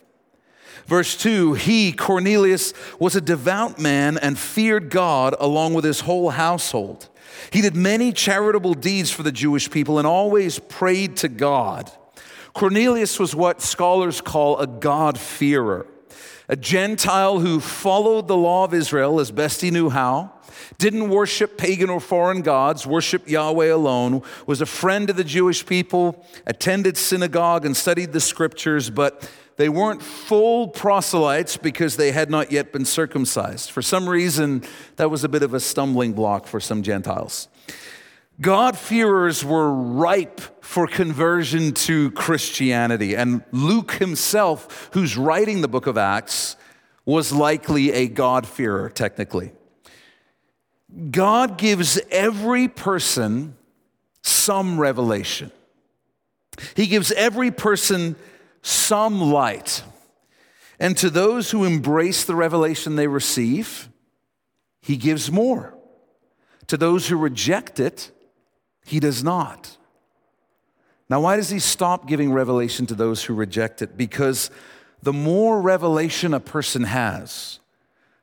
Verse 0.86 1.18
2 1.18 1.54
He, 1.54 1.92
Cornelius, 1.92 2.74
was 3.00 3.16
a 3.16 3.22
devout 3.22 3.80
man 3.80 4.18
and 4.18 4.38
feared 4.38 4.90
God 4.90 5.36
along 5.40 5.74
with 5.74 5.86
his 5.86 6.02
whole 6.02 6.32
household. 6.32 7.10
He 7.52 7.62
did 7.62 7.76
many 7.76 8.12
charitable 8.12 8.74
deeds 8.74 9.12
for 9.12 9.24
the 9.24 9.32
Jewish 9.32 9.70
people 9.70 9.98
and 9.98 10.08
always 10.08 10.60
prayed 10.60 11.18
to 11.18 11.28
God. 11.28 11.92
Cornelius 12.54 13.20
was 13.20 13.36
what 13.36 13.62
scholars 13.62 14.22
call 14.22 14.58
a 14.60 14.68
God-fearer, 14.68 15.86
a 16.48 16.56
Gentile 16.56 17.40
who 17.40 17.60
followed 17.60 18.28
the 18.28 18.38
law 18.38 18.64
of 18.64 18.74
Israel 18.74 19.20
as 19.20 19.32
best 19.32 19.60
he 19.60 19.72
knew 19.72 19.90
how, 19.90 20.32
didn't 20.78 21.10
worship 21.10 21.58
pagan 21.58 21.90
or 21.90 22.00
foreign 22.00 22.42
gods, 22.42 22.88
worshiped 22.88 23.28
Yahweh 23.28 23.74
alone, 23.74 24.22
was 24.46 24.62
a 24.62 24.66
friend 24.66 25.10
of 25.10 25.18
the 25.18 25.24
Jewish 25.24 25.66
people, 25.66 26.26
attended 26.46 26.98
synagogue 26.98 27.66
and 27.66 27.76
studied 27.76 28.14
the 28.14 28.22
scriptures, 28.22 28.90
but 28.90 29.30
they 29.58 29.70
weren't 29.70 30.02
full 30.02 30.68
proselytes 30.68 31.58
because 31.58 31.96
they 31.96 32.12
had 32.12 32.30
not 32.30 32.52
yet 32.52 32.74
been 32.74 32.86
circumcised. 32.86 33.72
For 33.72 33.82
some 33.82 34.10
reason, 34.10 34.64
that 34.98 35.10
was 35.10 35.24
a 35.24 35.30
bit 35.30 35.44
of 35.44 35.54
a 35.54 35.60
stumbling 35.60 36.14
block 36.14 36.46
for 36.46 36.60
some 36.60 36.84
Gentiles. 36.84 37.48
God-fearers 38.42 39.46
were 39.46 39.72
ripe 39.72 40.42
for 40.62 40.88
conversion 40.88 41.72
to 41.72 42.12
Christianity. 42.12 43.16
And 43.16 43.44
Luke 43.52 43.94
himself, 43.94 44.90
who's 44.92 45.16
writing 45.16 45.62
the 45.62 45.70
book 45.70 45.88
of 45.88 45.98
Acts, 45.98 46.58
was 47.06 47.32
likely 47.32 47.94
a 47.94 48.10
God-fearer, 48.10 48.90
technically. 48.90 49.54
God 51.12 51.58
gives 51.58 52.00
every 52.12 52.68
person 52.68 53.56
some 54.22 54.80
revelation. 54.80 55.52
He 56.76 56.88
gives 56.88 57.12
every 57.14 57.52
person 57.52 58.16
some 58.66 59.22
light. 59.22 59.84
And 60.80 60.98
to 60.98 61.12
those 61.12 61.52
who 61.52 61.66
embrace 61.66 62.24
the 62.24 62.36
revelation 62.36 62.96
they 62.96 63.06
receive, 63.06 63.90
he 64.82 64.98
gives 64.98 65.32
more. 65.32 65.78
To 66.68 66.78
those 66.78 67.08
who 67.08 67.16
reject 67.16 67.80
it, 67.80 68.12
he 68.84 69.00
does 69.00 69.24
not. 69.24 69.78
Now, 71.08 71.22
why 71.22 71.36
does 71.36 71.50
he 71.50 71.60
stop 71.60 72.08
giving 72.08 72.34
revelation 72.34 72.88
to 72.88 72.96
those 72.96 73.24
who 73.24 73.36
reject 73.36 73.84
it? 73.84 73.96
Because 73.96 74.50
the 75.04 75.14
more 75.14 75.62
revelation 75.62 76.34
a 76.34 76.40
person 76.40 76.86
has, 76.86 77.60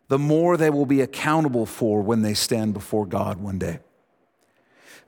the 0.09 0.19
more 0.19 0.57
they 0.57 0.71
will 0.71 0.87
be 0.87 1.01
accountable 1.01 1.67
for 1.67 2.03
when 2.03 2.23
they 2.23 2.35
stand 2.35 2.75
before 2.75 3.07
God 3.07 3.41
one 3.41 3.59
day. 3.61 3.79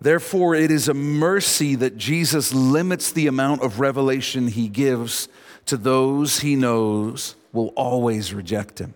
Therefore, 0.00 0.54
it 0.54 0.70
is 0.70 0.88
a 0.88 0.94
mercy 0.94 1.74
that 1.76 1.96
Jesus 1.96 2.52
limits 2.52 3.12
the 3.12 3.26
amount 3.26 3.62
of 3.62 3.80
revelation 3.80 4.48
he 4.48 4.68
gives 4.68 5.28
to 5.66 5.76
those 5.76 6.40
he 6.40 6.56
knows 6.56 7.36
will 7.52 7.68
always 7.68 8.34
reject 8.34 8.78
him. 8.78 8.94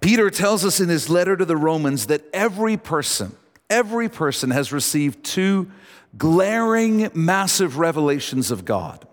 Peter 0.00 0.30
tells 0.30 0.64
us 0.64 0.80
in 0.80 0.88
his 0.88 1.08
letter 1.08 1.36
to 1.36 1.44
the 1.44 1.56
Romans 1.56 2.06
that 2.06 2.22
every 2.32 2.76
person, 2.76 3.34
every 3.68 4.08
person 4.08 4.50
has 4.50 4.72
received 4.72 5.24
two 5.24 5.70
glaring, 6.16 7.10
massive 7.14 7.78
revelations 7.78 8.50
of 8.50 8.64
God. 8.64 9.06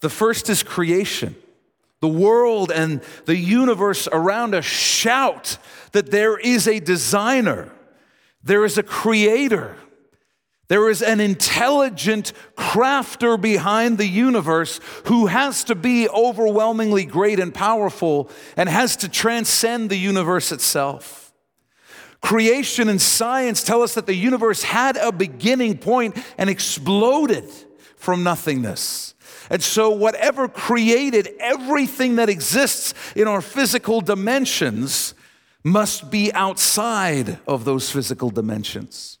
The 0.00 0.10
first 0.10 0.50
is 0.50 0.62
creation. 0.62 1.36
The 2.00 2.08
world 2.08 2.70
and 2.70 3.00
the 3.24 3.36
universe 3.36 4.08
around 4.12 4.54
us 4.54 4.64
shout 4.64 5.56
that 5.92 6.10
there 6.10 6.36
is 6.36 6.68
a 6.68 6.80
designer, 6.80 7.70
there 8.44 8.64
is 8.64 8.76
a 8.78 8.82
creator, 8.82 9.76
there 10.68 10.88
is 10.88 11.02
an 11.02 11.18
intelligent 11.18 12.32
crafter 12.56 13.40
behind 13.40 13.98
the 13.98 14.06
universe 14.06 14.80
who 15.06 15.26
has 15.26 15.64
to 15.64 15.74
be 15.74 16.08
overwhelmingly 16.08 17.04
great 17.04 17.40
and 17.40 17.54
powerful 17.54 18.30
and 18.56 18.68
has 18.68 18.96
to 18.96 19.08
transcend 19.08 19.90
the 19.90 19.96
universe 19.96 20.52
itself. 20.52 21.32
Creation 22.20 22.88
and 22.88 23.00
science 23.00 23.62
tell 23.62 23.82
us 23.82 23.94
that 23.94 24.06
the 24.06 24.14
universe 24.14 24.62
had 24.62 24.96
a 24.96 25.12
beginning 25.12 25.76
point 25.76 26.16
and 26.38 26.48
exploded 26.48 27.44
from 27.96 28.22
nothingness. 28.22 29.14
And 29.50 29.62
so, 29.62 29.90
whatever 29.90 30.48
created 30.48 31.28
everything 31.38 32.16
that 32.16 32.30
exists 32.30 32.94
in 33.14 33.28
our 33.28 33.42
physical 33.42 34.00
dimensions 34.00 35.14
must 35.64 36.10
be 36.10 36.30
outside 36.34 37.38
of 37.48 37.64
those 37.64 37.90
physical 37.90 38.28
dimensions. 38.28 39.18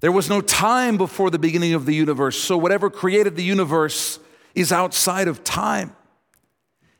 There 0.00 0.12
was 0.12 0.28
no 0.28 0.42
time 0.42 0.98
before 0.98 1.30
the 1.30 1.38
beginning 1.38 1.72
of 1.72 1.86
the 1.86 1.94
universe, 1.94 2.36
so 2.36 2.58
whatever 2.58 2.90
created 2.90 3.34
the 3.34 3.42
universe 3.42 4.18
is 4.54 4.70
outside 4.70 5.26
of 5.26 5.42
time 5.42 5.96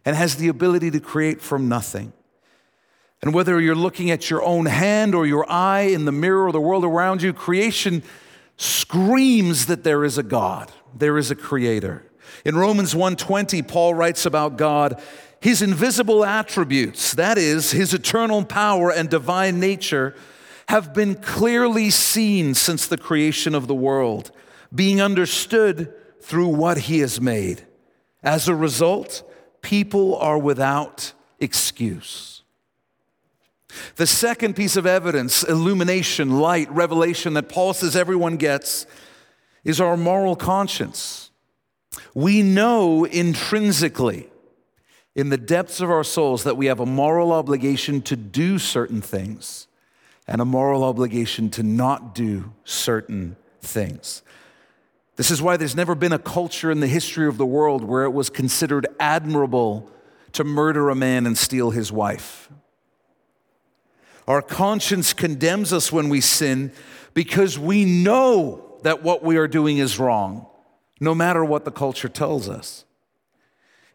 and 0.07 0.17
has 0.17 0.37
the 0.37 0.49
ability 0.49 0.91
to 0.93 1.01
create 1.01 1.43
from 1.43 1.69
nothing. 1.69 2.15
And 3.23 3.35
whether 3.35 3.61
you're 3.61 3.75
looking 3.75 4.11
at 4.11 4.31
your 4.31 4.43
own 4.43 4.67
hand 4.67 5.15
or 5.15 5.27
your 5.27 5.51
eye 5.51 5.81
in 5.81 6.07
the 6.07 6.13
mirror 6.13 6.47
or 6.47 6.53
the 6.53 6.61
world 6.61 6.85
around 6.85 7.23
you, 7.23 7.33
creation 7.35 8.03
screams 8.57 9.67
that 9.67 9.85
there 9.85 10.05
is 10.05 10.17
a 10.17 10.23
God, 10.23 10.73
there 10.95 11.19
is 11.19 11.31
a 11.31 11.35
creator. 11.35 12.03
In 12.45 12.57
Romans 12.57 12.95
1:20, 12.95 13.63
Paul 13.63 13.95
writes 13.95 14.25
about 14.25 14.57
God, 14.57 15.01
his 15.40 15.62
invisible 15.62 16.25
attributes, 16.25 17.12
that 17.14 17.38
is, 17.38 17.71
his 17.71 17.95
eternal 17.95 18.45
power 18.45 18.90
and 18.90 19.09
divine 19.09 19.61
nature 19.61 20.14
have 20.69 20.93
been 20.93 21.14
clearly 21.14 21.90
seen 21.90 22.55
since 22.55 22.87
the 22.87 22.99
creation 22.99 23.55
of 23.55 23.66
the 23.66 23.75
world, 23.75 24.31
being 24.75 25.00
understood 25.00 25.93
through 26.21 26.49
what 26.49 26.78
he 26.78 27.00
has 27.00 27.21
made. 27.21 27.64
As 28.23 28.49
a 28.49 28.55
result, 28.55 29.23
people 29.62 30.16
are 30.16 30.38
without 30.38 31.12
excuse. 31.38 32.43
The 33.97 34.06
second 34.06 34.56
piece 34.56 34.76
of 34.76 34.87
evidence, 34.87 35.43
illumination, 35.45 36.39
light, 36.41 36.71
revelation 36.71 37.34
that 37.34 37.49
Paul 37.49 37.75
says 37.75 37.95
everyone 37.95 38.37
gets, 38.37 38.87
is 39.65 39.80
our 39.80 39.97
moral 39.97 40.34
conscience. 40.34 41.30
We 42.15 42.43
know 42.43 43.04
intrinsically, 43.04 44.28
in 45.17 45.31
the 45.31 45.39
depths 45.39 45.81
of 45.81 45.91
our 45.91 46.05
souls, 46.05 46.45
that 46.45 46.59
we 46.59 46.67
have 46.67 46.79
a 46.79 46.87
moral 46.87 47.33
obligation 47.33 48.02
to 48.02 48.15
do 48.15 48.59
certain 48.59 49.00
things 49.00 49.67
and 50.29 50.43
a 50.43 50.45
moral 50.45 50.85
obligation 50.85 51.49
to 51.50 51.63
not 51.63 52.15
do 52.15 52.52
certain 52.65 53.35
things. 53.61 54.23
This 55.17 55.31
is 55.31 55.41
why 55.41 55.57
there's 55.57 55.75
never 55.75 55.95
been 55.95 56.13
a 56.13 56.19
culture 56.19 56.71
in 56.71 56.81
the 56.81 56.87
history 56.87 57.26
of 57.26 57.39
the 57.39 57.47
world 57.47 57.83
where 57.83 58.05
it 58.05 58.11
was 58.11 58.29
considered 58.29 58.87
admirable 59.00 59.91
to 60.33 60.45
murder 60.45 60.91
a 60.91 60.95
man 60.95 61.25
and 61.25 61.39
steal 61.39 61.71
his 61.71 61.91
wife. 61.91 62.50
Our 64.29 64.43
conscience 64.43 65.15
condemns 65.15 65.73
us 65.73 65.91
when 65.91 66.11
we 66.11 66.21
sin 66.21 66.73
because 67.15 67.59
we 67.59 67.87
know 67.87 68.79
that 68.83 69.02
what 69.02 69.23
we 69.23 69.39
are 69.39 69.49
doing 69.49 69.79
is 69.79 69.99
wrong, 69.99 70.47
no 71.00 71.15
matter 71.15 71.43
what 71.43 71.65
the 71.65 71.71
culture 71.71 72.11
tells 72.11 72.50
us. 72.50 72.86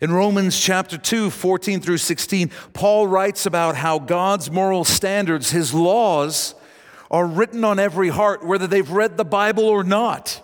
In 0.02 0.12
Romans 0.12 0.60
chapter 0.60 0.98
2, 0.98 1.30
14 1.30 1.80
through 1.80 2.00
16, 2.00 2.50
Paul 2.74 3.06
writes 3.06 3.46
about 3.46 3.76
how 3.76 4.00
God's 4.00 4.50
moral 4.50 4.84
standards, 4.84 5.52
his 5.52 5.76
laws, 5.76 6.56
are 7.12 7.28
written 7.28 7.64
on 7.64 7.78
every 7.78 8.10
heart, 8.10 8.44
whether 8.44 8.66
they've 8.66 8.90
read 8.90 9.16
the 9.16 9.24
Bible 9.24 9.66
or 9.66 9.84
not. 9.84 10.42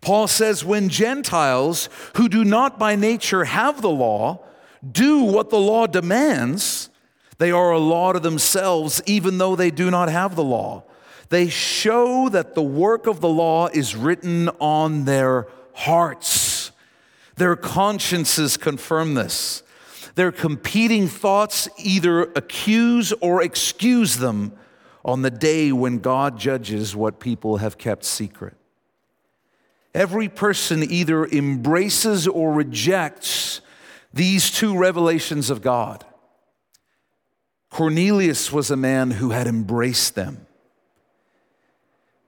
Paul 0.00 0.26
says, 0.28 0.64
when 0.64 0.88
Gentiles 0.88 1.90
who 2.16 2.26
do 2.26 2.42
not 2.42 2.78
by 2.78 2.96
nature 2.96 3.44
have 3.44 3.82
the 3.82 3.90
law 3.90 4.42
do 4.90 5.24
what 5.24 5.50
the 5.50 5.60
law 5.60 5.86
demands, 5.86 6.88
they 7.36 7.50
are 7.50 7.72
a 7.72 7.78
law 7.78 8.14
to 8.14 8.20
themselves, 8.20 9.02
even 9.04 9.36
though 9.36 9.56
they 9.56 9.70
do 9.70 9.90
not 9.90 10.08
have 10.08 10.36
the 10.36 10.44
law. 10.44 10.84
They 11.28 11.50
show 11.50 12.30
that 12.30 12.54
the 12.54 12.62
work 12.62 13.06
of 13.06 13.20
the 13.20 13.28
law 13.28 13.66
is 13.66 13.94
written 13.94 14.48
on 14.58 15.04
their 15.04 15.48
hearts 15.74 16.49
their 17.36 17.56
consciences 17.56 18.56
confirm 18.56 19.14
this. 19.14 19.62
Their 20.14 20.32
competing 20.32 21.06
thoughts 21.08 21.68
either 21.78 22.22
accuse 22.34 23.12
or 23.20 23.42
excuse 23.42 24.16
them 24.16 24.52
on 25.04 25.22
the 25.22 25.30
day 25.30 25.72
when 25.72 25.98
God 25.98 26.38
judges 26.38 26.94
what 26.94 27.20
people 27.20 27.58
have 27.58 27.78
kept 27.78 28.04
secret. 28.04 28.54
Every 29.94 30.28
person 30.28 30.82
either 30.82 31.26
embraces 31.26 32.28
or 32.28 32.52
rejects 32.52 33.60
these 34.12 34.50
two 34.50 34.76
revelations 34.76 35.50
of 35.50 35.62
God. 35.62 36.04
Cornelius 37.70 38.52
was 38.52 38.70
a 38.70 38.76
man 38.76 39.12
who 39.12 39.30
had 39.30 39.46
embraced 39.46 40.14
them. 40.14 40.46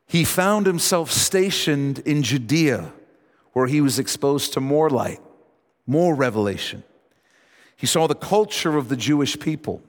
He 0.07 0.25
found 0.25 0.67
himself 0.67 1.11
stationed 1.11 1.99
in 2.01 2.23
Judea 2.23 2.93
where 3.53 3.67
he 3.67 3.81
was 3.81 3.99
exposed 3.99 4.53
to 4.53 4.61
more 4.61 4.91
light, 4.91 5.21
more 5.87 6.15
revelation. 6.15 6.83
He 7.77 7.87
saw 7.87 8.07
the 8.07 8.15
culture 8.15 8.77
of 8.77 8.89
the 8.89 8.97
Jewish 8.97 9.39
people. 9.39 9.83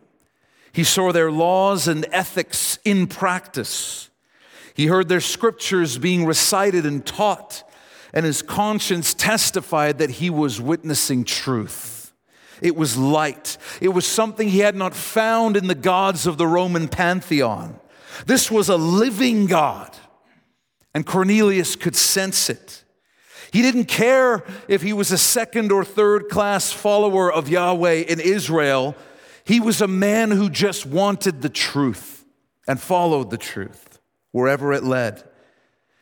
He 0.71 0.83
saw 0.83 1.11
their 1.11 1.31
laws 1.31 1.87
and 1.87 2.05
ethics 2.11 2.79
in 2.83 3.07
practice. 3.07 4.09
He 4.73 4.87
heard 4.87 5.07
their 5.07 5.21
scriptures 5.21 5.97
being 5.99 6.25
recited 6.25 6.85
and 6.85 7.05
taught, 7.05 7.63
and 8.13 8.25
his 8.25 8.41
conscience 8.41 9.13
testified 9.13 9.99
that 9.99 10.09
he 10.09 10.29
was 10.29 10.59
witnessing 10.59 11.23
truth. 11.23 12.11
It 12.61 12.75
was 12.75 12.97
light. 12.97 13.57
It 13.81 13.89
was 13.89 14.05
something 14.07 14.49
he 14.49 14.59
had 14.59 14.75
not 14.75 14.95
found 14.95 15.55
in 15.55 15.67
the 15.67 15.75
gods 15.75 16.25
of 16.25 16.37
the 16.37 16.47
Roman 16.47 16.87
pantheon. 16.87 17.79
This 18.25 18.49
was 18.49 18.69
a 18.69 18.77
living 18.77 19.45
God, 19.45 19.95
and 20.93 21.05
Cornelius 21.05 21.75
could 21.75 21.95
sense 21.95 22.49
it. 22.49 22.82
He 23.53 23.61
didn't 23.61 23.85
care 23.85 24.43
if 24.67 24.81
he 24.81 24.93
was 24.93 25.11
a 25.11 25.17
second 25.17 25.71
or 25.71 25.85
third 25.85 26.27
class 26.27 26.71
follower 26.71 27.31
of 27.31 27.47
Yahweh 27.47 28.05
in 28.07 28.19
Israel. 28.19 28.95
He 29.43 29.59
was 29.59 29.79
a 29.79 29.87
man 29.87 30.31
who 30.31 30.49
just 30.49 30.87
wanted 30.87 31.43
the 31.43 31.49
truth 31.49 32.25
and 32.67 32.81
followed 32.81 33.29
the 33.29 33.37
truth 33.37 33.99
wherever 34.31 34.73
it 34.73 34.83
led. 34.83 35.23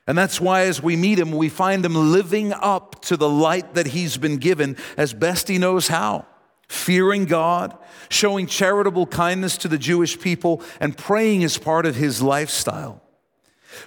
And 0.08 0.18
that's 0.18 0.40
why, 0.40 0.62
as 0.62 0.82
we 0.82 0.96
meet 0.96 1.20
him, 1.20 1.34
we 1.34 1.50
find 1.50 1.84
him 1.84 1.94
living 1.94 2.54
up 2.54 3.02
to 3.04 3.18
the 3.18 3.30
light 3.30 3.74
that 3.74 3.88
he's 3.88 4.16
been 4.16 4.38
given 4.38 4.78
as 4.96 5.14
best 5.14 5.50
he 5.50 5.58
knows 5.58 5.90
how, 5.90 6.26
fearing 6.70 7.26
God, 7.26 7.78
showing 8.08 8.48
charitable 8.48 9.08
kindness 9.08 9.58
to 9.58 9.68
the 9.68 9.78
Jewish 9.78 10.18
people, 10.18 10.62
and 10.80 10.98
praying 10.98 11.44
as 11.44 11.58
part 11.58 11.86
of 11.86 11.98
his 11.98 12.22
lifestyle. 12.22 13.02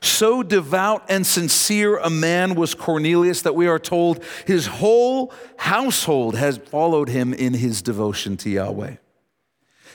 So 0.01 0.43
devout 0.43 1.05
and 1.09 1.27
sincere 1.27 1.99
a 1.99 2.11
man 2.11 2.55
was 2.55 2.75
Cornelius 2.75 3.43
that 3.43 3.55
we 3.55 3.67
are 3.67 3.79
told 3.79 4.23
his 4.47 4.67
whole 4.67 5.33
household 5.57 6.37
has 6.37 6.59
followed 6.59 7.09
him 7.09 7.35
in 7.35 7.55
his 7.55 7.83
devotion 7.83 8.37
to 8.39 8.51
Yahweh. 8.51 8.97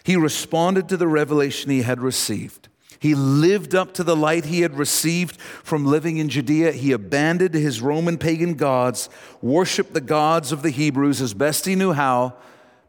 He 0.03 0.15
responded 0.15 0.89
to 0.89 0.97
the 0.97 1.07
revelation 1.07 1.71
he 1.71 1.81
had 1.81 2.01
received. 2.01 2.69
He 2.99 3.15
lived 3.15 3.75
up 3.75 3.93
to 3.93 4.03
the 4.03 4.15
light 4.15 4.45
he 4.45 4.61
had 4.61 4.77
received 4.77 5.39
from 5.39 5.85
living 5.85 6.17
in 6.17 6.27
Judea. 6.27 6.73
He 6.73 6.91
abandoned 6.91 7.53
his 7.53 7.81
Roman 7.81 8.17
pagan 8.17 8.55
gods, 8.55 9.09
worshiped 9.41 9.93
the 9.93 10.01
gods 10.01 10.51
of 10.51 10.63
the 10.63 10.69
Hebrews 10.69 11.21
as 11.21 11.33
best 11.33 11.65
he 11.65 11.75
knew 11.75 11.93
how, 11.93 12.35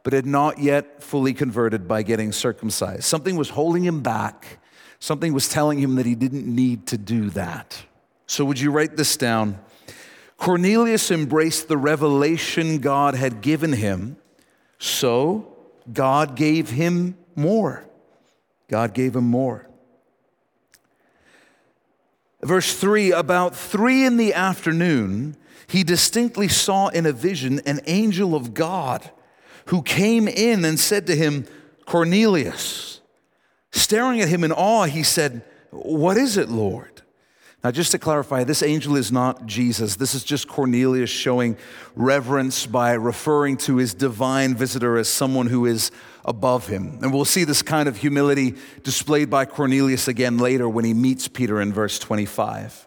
but 0.02 0.12
had 0.12 0.26
not 0.26 0.58
yet 0.58 1.02
fully 1.02 1.32
converted 1.32 1.86
by 1.86 2.02
getting 2.02 2.32
circumcised. 2.32 3.04
Something 3.04 3.36
was 3.36 3.50
holding 3.50 3.84
him 3.84 4.00
back. 4.00 4.59
Something 5.00 5.32
was 5.32 5.48
telling 5.48 5.78
him 5.78 5.96
that 5.96 6.06
he 6.06 6.14
didn't 6.14 6.46
need 6.46 6.86
to 6.88 6.98
do 6.98 7.30
that. 7.30 7.84
So, 8.26 8.44
would 8.44 8.60
you 8.60 8.70
write 8.70 8.96
this 8.96 9.16
down? 9.16 9.58
Cornelius 10.36 11.10
embraced 11.10 11.68
the 11.68 11.76
revelation 11.76 12.78
God 12.78 13.14
had 13.14 13.40
given 13.40 13.72
him, 13.72 14.16
so 14.78 15.56
God 15.92 16.36
gave 16.36 16.70
him 16.70 17.16
more. 17.34 17.84
God 18.68 18.94
gave 18.94 19.16
him 19.16 19.24
more. 19.24 19.68
Verse 22.42 22.74
3 22.74 23.10
About 23.10 23.54
three 23.56 24.04
in 24.04 24.16
the 24.16 24.32
afternoon, 24.34 25.36
he 25.66 25.82
distinctly 25.82 26.48
saw 26.48 26.88
in 26.88 27.06
a 27.06 27.12
vision 27.12 27.60
an 27.66 27.80
angel 27.86 28.34
of 28.34 28.54
God 28.54 29.10
who 29.66 29.82
came 29.82 30.26
in 30.26 30.64
and 30.64 30.78
said 30.78 31.06
to 31.06 31.16
him, 31.16 31.46
Cornelius. 31.84 32.99
Staring 33.72 34.20
at 34.20 34.28
him 34.28 34.44
in 34.44 34.52
awe, 34.52 34.84
he 34.84 35.02
said, 35.02 35.42
What 35.70 36.16
is 36.16 36.36
it, 36.36 36.48
Lord? 36.48 37.02
Now, 37.62 37.70
just 37.70 37.92
to 37.92 37.98
clarify, 37.98 38.44
this 38.44 38.62
angel 38.62 38.96
is 38.96 39.12
not 39.12 39.44
Jesus. 39.44 39.96
This 39.96 40.14
is 40.14 40.24
just 40.24 40.48
Cornelius 40.48 41.10
showing 41.10 41.58
reverence 41.94 42.64
by 42.64 42.92
referring 42.92 43.58
to 43.58 43.76
his 43.76 43.92
divine 43.92 44.54
visitor 44.54 44.96
as 44.96 45.08
someone 45.08 45.46
who 45.46 45.66
is 45.66 45.90
above 46.24 46.68
him. 46.68 46.98
And 47.02 47.12
we'll 47.12 47.26
see 47.26 47.44
this 47.44 47.60
kind 47.60 47.86
of 47.86 47.98
humility 47.98 48.54
displayed 48.82 49.28
by 49.28 49.44
Cornelius 49.44 50.08
again 50.08 50.38
later 50.38 50.70
when 50.70 50.86
he 50.86 50.94
meets 50.94 51.28
Peter 51.28 51.60
in 51.60 51.70
verse 51.70 51.98
25. 51.98 52.86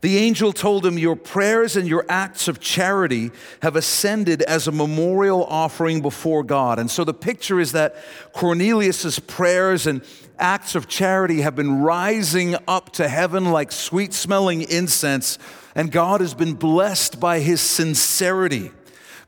The 0.00 0.18
angel 0.18 0.52
told 0.52 0.86
him, 0.86 0.96
Your 0.96 1.16
prayers 1.16 1.76
and 1.76 1.88
your 1.88 2.06
acts 2.08 2.46
of 2.46 2.60
charity 2.60 3.32
have 3.62 3.74
ascended 3.74 4.42
as 4.42 4.68
a 4.68 4.72
memorial 4.72 5.44
offering 5.44 6.02
before 6.02 6.44
God. 6.44 6.78
And 6.78 6.88
so 6.88 7.02
the 7.02 7.14
picture 7.14 7.58
is 7.58 7.72
that 7.72 7.96
Cornelius' 8.32 9.18
prayers 9.18 9.88
and 9.88 10.02
acts 10.38 10.76
of 10.76 10.86
charity 10.86 11.40
have 11.40 11.56
been 11.56 11.80
rising 11.80 12.54
up 12.68 12.92
to 12.92 13.08
heaven 13.08 13.46
like 13.46 13.72
sweet 13.72 14.14
smelling 14.14 14.62
incense, 14.62 15.36
and 15.74 15.90
God 15.90 16.20
has 16.20 16.32
been 16.32 16.54
blessed 16.54 17.18
by 17.18 17.40
his 17.40 17.60
sincerity. 17.60 18.70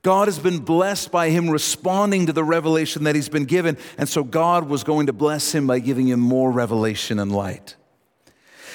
God 0.03 0.29
has 0.29 0.39
been 0.39 0.61
blessed 0.61 1.11
by 1.11 1.31
him 1.31 1.51
responding 1.51 2.27
to 2.27 2.33
the 2.33 2.45
revelation 2.45 3.05
that 3.05 3.17
he's 3.17 3.29
been 3.29 3.45
given, 3.45 3.77
and 3.99 4.09
so 4.09 4.23
God 4.23 4.69
was 4.69 4.85
going 4.85 5.07
to 5.07 5.13
bless 5.13 5.53
him 5.53 5.67
by 5.67 5.81
giving 5.81 6.07
him 6.07 6.21
more 6.21 6.53
revelation 6.53 7.19
and 7.19 7.33
light. 7.33 7.75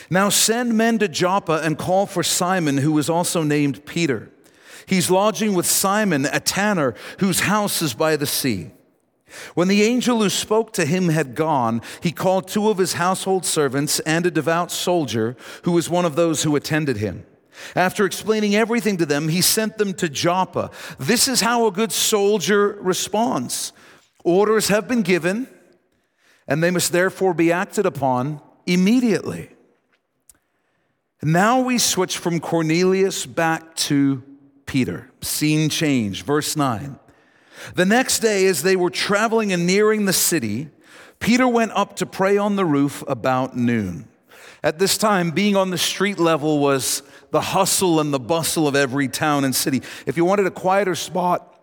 Now 0.09 0.29
send 0.29 0.73
men 0.73 0.99
to 0.99 1.07
Joppa 1.07 1.61
and 1.63 1.77
call 1.77 2.05
for 2.05 2.23
Simon, 2.23 2.77
who 2.77 2.97
is 2.97 3.09
also 3.09 3.43
named 3.43 3.85
Peter. 3.85 4.31
He's 4.85 5.09
lodging 5.09 5.55
with 5.55 5.65
Simon, 5.65 6.25
a 6.25 6.39
tanner, 6.39 6.93
whose 7.19 7.41
house 7.41 7.81
is 7.81 7.93
by 7.93 8.15
the 8.15 8.27
sea. 8.27 8.71
When 9.55 9.67
the 9.67 9.83
angel 9.83 10.21
who 10.21 10.29
spoke 10.29 10.73
to 10.73 10.85
him 10.85 11.09
had 11.09 11.35
gone, 11.35 11.81
he 12.01 12.11
called 12.11 12.47
two 12.47 12.69
of 12.69 12.77
his 12.77 12.93
household 12.93 13.45
servants 13.45 13.99
and 14.01 14.25
a 14.25 14.31
devout 14.31 14.71
soldier 14.71 15.35
who 15.63 15.71
was 15.71 15.89
one 15.89 16.05
of 16.05 16.15
those 16.15 16.43
who 16.43 16.55
attended 16.55 16.97
him. 16.97 17.25
After 17.75 18.05
explaining 18.05 18.55
everything 18.55 18.97
to 18.97 19.05
them, 19.05 19.29
he 19.29 19.41
sent 19.41 19.77
them 19.77 19.93
to 19.95 20.09
Joppa. 20.09 20.71
This 20.99 21.27
is 21.27 21.41
how 21.41 21.67
a 21.67 21.71
good 21.71 21.91
soldier 21.91 22.77
responds 22.81 23.73
orders 24.23 24.69
have 24.69 24.87
been 24.87 25.03
given, 25.03 25.47
and 26.47 26.63
they 26.63 26.71
must 26.71 26.91
therefore 26.91 27.33
be 27.33 27.51
acted 27.51 27.85
upon 27.85 28.41
immediately. 28.65 29.54
Now 31.25 31.59
we 31.59 31.79
switch 31.79 32.19
from 32.19 32.39
Cornelius 32.39 33.25
back 33.25 33.75
to 33.77 34.21
Peter. 34.67 35.09
Scene 35.21 35.69
change, 35.69 36.21
verse 36.23 36.55
9. 36.55 36.99
The 37.73 37.83
next 37.83 38.19
day, 38.19 38.45
as 38.45 38.61
they 38.61 38.75
were 38.75 38.91
traveling 38.91 39.51
and 39.51 39.65
nearing 39.65 40.05
the 40.05 40.13
city, 40.13 40.69
Peter 41.17 41.47
went 41.47 41.71
up 41.71 41.95
to 41.95 42.05
pray 42.05 42.37
on 42.37 42.57
the 42.57 42.63
roof 42.63 43.03
about 43.07 43.57
noon. 43.57 44.07
At 44.61 44.77
this 44.77 44.99
time, 44.99 45.31
being 45.31 45.55
on 45.55 45.71
the 45.71 45.79
street 45.79 46.19
level 46.19 46.59
was 46.59 47.01
the 47.31 47.41
hustle 47.41 47.99
and 47.99 48.13
the 48.13 48.19
bustle 48.19 48.67
of 48.67 48.75
every 48.75 49.07
town 49.07 49.45
and 49.45 49.55
city. 49.55 49.81
If 50.05 50.17
you 50.17 50.25
wanted 50.25 50.45
a 50.45 50.51
quieter 50.51 50.93
spot, 50.93 51.54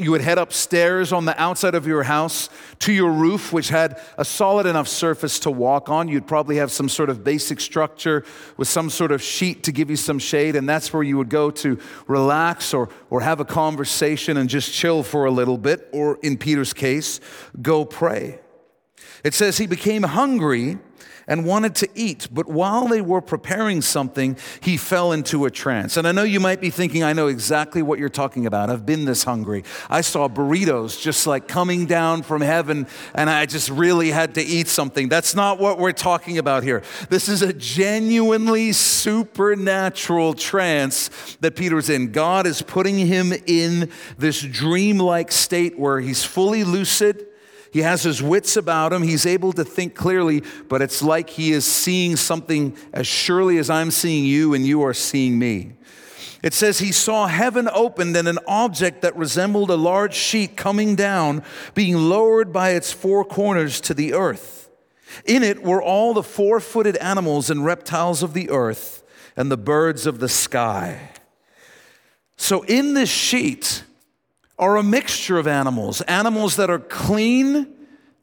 you 0.00 0.10
would 0.12 0.20
head 0.20 0.38
upstairs 0.38 1.12
on 1.12 1.24
the 1.24 1.40
outside 1.40 1.74
of 1.74 1.86
your 1.86 2.02
house 2.02 2.48
to 2.80 2.92
your 2.92 3.10
roof, 3.10 3.52
which 3.52 3.68
had 3.68 4.00
a 4.16 4.24
solid 4.24 4.66
enough 4.66 4.88
surface 4.88 5.38
to 5.40 5.50
walk 5.50 5.88
on. 5.88 6.08
You'd 6.08 6.26
probably 6.26 6.56
have 6.56 6.72
some 6.72 6.88
sort 6.88 7.10
of 7.10 7.22
basic 7.22 7.60
structure 7.60 8.24
with 8.56 8.68
some 8.68 8.90
sort 8.90 9.12
of 9.12 9.22
sheet 9.22 9.62
to 9.64 9.72
give 9.72 9.90
you 9.90 9.96
some 9.96 10.18
shade, 10.18 10.56
and 10.56 10.68
that's 10.68 10.92
where 10.92 11.02
you 11.02 11.16
would 11.18 11.28
go 11.28 11.50
to 11.50 11.78
relax 12.06 12.72
or, 12.74 12.88
or 13.10 13.20
have 13.20 13.40
a 13.40 13.44
conversation 13.44 14.36
and 14.36 14.48
just 14.48 14.72
chill 14.72 15.02
for 15.02 15.26
a 15.26 15.30
little 15.30 15.58
bit, 15.58 15.88
or 15.92 16.18
in 16.22 16.36
Peter's 16.36 16.72
case, 16.72 17.20
go 17.60 17.84
pray. 17.84 18.40
It 19.22 19.34
says 19.34 19.58
he 19.58 19.66
became 19.66 20.02
hungry 20.02 20.78
and 21.30 21.46
wanted 21.46 21.76
to 21.76 21.88
eat. 21.94 22.28
But 22.32 22.48
while 22.48 22.88
they 22.88 23.00
were 23.00 23.20
preparing 23.20 23.80
something, 23.80 24.36
he 24.60 24.76
fell 24.76 25.12
into 25.12 25.46
a 25.46 25.50
trance. 25.50 25.96
And 25.96 26.06
I 26.06 26.12
know 26.12 26.24
you 26.24 26.40
might 26.40 26.60
be 26.60 26.70
thinking, 26.70 27.04
I 27.04 27.12
know 27.12 27.28
exactly 27.28 27.82
what 27.82 28.00
you're 28.00 28.08
talking 28.08 28.46
about. 28.46 28.68
I've 28.68 28.84
been 28.84 29.04
this 29.04 29.22
hungry. 29.22 29.62
I 29.88 30.00
saw 30.00 30.28
burritos 30.28 31.00
just 31.00 31.28
like 31.28 31.46
coming 31.46 31.86
down 31.86 32.24
from 32.24 32.42
heaven, 32.42 32.88
and 33.14 33.30
I 33.30 33.46
just 33.46 33.70
really 33.70 34.10
had 34.10 34.34
to 34.34 34.42
eat 34.42 34.66
something. 34.66 35.08
That's 35.08 35.34
not 35.36 35.60
what 35.60 35.78
we're 35.78 35.92
talking 35.92 36.36
about 36.36 36.64
here. 36.64 36.82
This 37.08 37.28
is 37.28 37.42
a 37.42 37.52
genuinely 37.52 38.72
supernatural 38.72 40.34
trance 40.34 41.36
that 41.40 41.54
Peter's 41.54 41.88
in. 41.88 42.10
God 42.10 42.44
is 42.44 42.60
putting 42.60 42.98
him 42.98 43.32
in 43.46 43.92
this 44.18 44.42
dreamlike 44.42 45.30
state 45.30 45.78
where 45.78 46.00
he's 46.00 46.24
fully 46.24 46.64
lucid 46.64 47.28
he 47.72 47.80
has 47.80 48.02
his 48.02 48.22
wits 48.22 48.56
about 48.56 48.92
him. 48.92 49.02
He's 49.02 49.26
able 49.26 49.52
to 49.52 49.64
think 49.64 49.94
clearly, 49.94 50.42
but 50.68 50.82
it's 50.82 51.02
like 51.02 51.30
he 51.30 51.52
is 51.52 51.64
seeing 51.64 52.16
something 52.16 52.76
as 52.92 53.06
surely 53.06 53.58
as 53.58 53.70
I'm 53.70 53.90
seeing 53.90 54.24
you 54.24 54.54
and 54.54 54.66
you 54.66 54.82
are 54.82 54.94
seeing 54.94 55.38
me. 55.38 55.74
It 56.42 56.54
says 56.54 56.78
he 56.78 56.92
saw 56.92 57.26
heaven 57.26 57.68
opened 57.72 58.16
and 58.16 58.26
an 58.26 58.38
object 58.46 59.02
that 59.02 59.16
resembled 59.16 59.70
a 59.70 59.76
large 59.76 60.14
sheet 60.14 60.56
coming 60.56 60.96
down, 60.96 61.42
being 61.74 61.96
lowered 61.96 62.52
by 62.52 62.70
its 62.70 62.92
four 62.92 63.24
corners 63.24 63.80
to 63.82 63.94
the 63.94 64.14
earth. 64.14 64.70
In 65.26 65.42
it 65.42 65.62
were 65.62 65.82
all 65.82 66.14
the 66.14 66.22
four 66.22 66.60
footed 66.60 66.96
animals 66.96 67.50
and 67.50 67.64
reptiles 67.64 68.22
of 68.22 68.32
the 68.32 68.48
earth 68.50 69.02
and 69.36 69.50
the 69.50 69.56
birds 69.56 70.06
of 70.06 70.18
the 70.18 70.28
sky. 70.28 71.10
So 72.36 72.62
in 72.62 72.94
this 72.94 73.10
sheet, 73.10 73.84
are 74.60 74.76
a 74.76 74.82
mixture 74.82 75.38
of 75.38 75.48
animals 75.48 76.02
animals 76.02 76.54
that 76.56 76.70
are 76.70 76.78
clean 76.78 77.66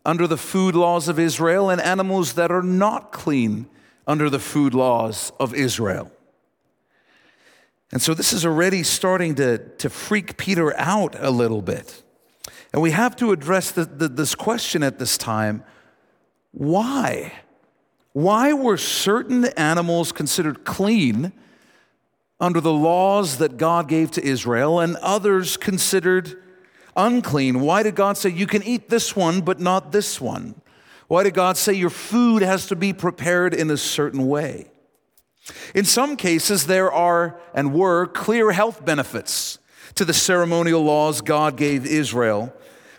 under 0.06 0.26
the 0.26 0.38
food 0.38 0.74
laws 0.74 1.10
of 1.10 1.20
Israel 1.20 1.70
and 1.70 1.82
animals 1.82 2.34
that 2.34 2.50
are 2.50 2.64
not 2.64 3.12
clean 3.12 3.68
under 4.08 4.30
the 4.30 4.40
food 4.40 4.74
laws 4.74 5.34
of 5.38 5.54
Israel. 5.54 6.10
And 7.92 8.02
so 8.02 8.14
this 8.14 8.32
is 8.32 8.46
already 8.46 8.84
starting 8.84 9.36
to, 9.36 9.58
to 9.58 9.90
freak 9.90 10.38
Peter 10.38 10.78
out 10.78 11.16
a 11.20 11.30
little 11.30 11.62
bit. 11.62 12.04
And 12.72 12.82
we 12.82 12.92
have 12.92 13.16
to 13.18 13.32
address 13.32 13.72
the, 13.72 13.86
the, 13.86 14.08
this 14.08 14.36
question 14.36 14.84
at 14.84 15.00
this 15.00 15.18
time 15.18 15.64
why? 16.52 17.34
Why 18.14 18.54
were 18.54 18.78
certain 18.78 19.46
animals 19.58 20.12
considered 20.12 20.64
clean 20.64 21.34
under 22.40 22.62
the 22.62 22.74
laws 22.74 23.38
that 23.38 23.58
God 23.58 23.88
gave 23.88 24.12
to 24.12 24.24
Israel 24.24 24.80
and 24.80 24.96
others 24.98 25.58
considered 25.58 26.42
unclean. 26.96 27.62
Why 27.62 27.84
did 27.84 27.96
God 27.96 28.18
say 28.18 28.30
you 28.30 28.48
can 28.48 28.64
eat 28.64 28.90
this 28.90 29.16
one 29.16 29.42
but 29.42 29.60
not 29.60 29.92
this 29.92 30.22
one? 30.22 30.62
Why 31.08 31.24
did 31.24 31.34
God 31.34 31.58
say 31.58 31.74
your 31.74 31.90
food 31.90 32.42
has 32.42 32.68
to 32.68 32.76
be 32.76 32.94
prepared 32.94 33.54
in 33.54 33.72
a 33.72 33.78
certain 33.78 34.28
way? 34.28 34.70
In 35.74 35.86
some 35.86 36.18
cases, 36.18 36.68
there 36.68 36.92
are 36.92 37.40
and 37.54 37.74
were 37.74 38.08
clear 38.08 38.52
health 38.52 38.84
benefits 38.84 39.60
to 39.96 40.04
the 40.04 40.14
ceremonial 40.14 40.84
laws 40.84 41.22
God 41.22 41.56
gave 41.56 41.86
Israel. 41.86 42.54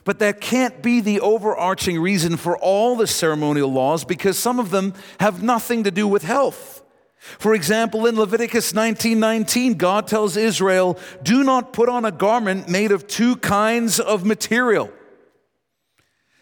But 0.05 0.21
that 0.21 0.41
can't 0.41 0.83
be 0.83 1.01
the 1.01 1.21
overarching 1.21 2.01
reason 2.01 2.39
for 2.39 2.57
all 2.57 2.97
the 2.97 3.07
ceremonial 3.07 3.71
laws 3.71 4.05
because 4.05 4.39
some 4.39 4.59
of 4.59 4.71
them 4.71 4.95
have 5.21 5.43
nothing 5.43 5.85
to 5.85 5.91
do 5.91 6.09
with 6.09 6.23
health. 6.23 6.78
For 7.19 7.55
example, 7.55 8.07
in 8.07 8.17
Leviticus 8.17 8.73
19:19, 8.73 9.75
God 9.75 10.07
tells 10.07 10.37
Israel, 10.37 10.99
"Do 11.23 11.43
not 11.45 11.73
put 11.73 11.89
on 11.89 12.05
a 12.05 12.13
garment 12.13 12.69
made 12.69 12.93
of 12.93 13.07
two 13.07 13.37
kinds 13.37 14.01
of 14.01 14.25
material." 14.25 14.91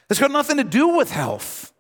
It's 0.09 0.21
got 0.21 0.31
nothing 0.31 0.59
to 0.59 0.65
do 0.65 0.89
with 0.89 1.11
health. 1.11 1.73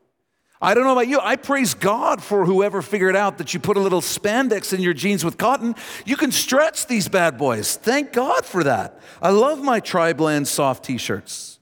I 0.60 0.72
don't 0.72 0.84
know 0.84 0.92
about 0.92 1.08
you. 1.08 1.20
I 1.20 1.36
praise 1.36 1.74
God 1.74 2.22
for 2.22 2.46
whoever 2.46 2.80
figured 2.80 3.14
out 3.14 3.38
that 3.38 3.52
you 3.52 3.60
put 3.60 3.76
a 3.76 3.80
little 3.80 4.00
spandex 4.00 4.72
in 4.72 4.80
your 4.80 4.94
jeans 4.94 5.24
with 5.24 5.36
cotton. 5.36 5.74
You 6.06 6.16
can 6.16 6.32
stretch 6.32 6.86
these 6.86 7.08
bad 7.08 7.36
boys. 7.36 7.76
Thank 7.76 8.12
God 8.12 8.46
for 8.46 8.64
that. 8.64 8.98
I 9.20 9.30
love 9.30 9.62
my 9.62 9.80
tri-blend 9.80 10.48
soft 10.48 10.84
t-shirts. 10.84 11.58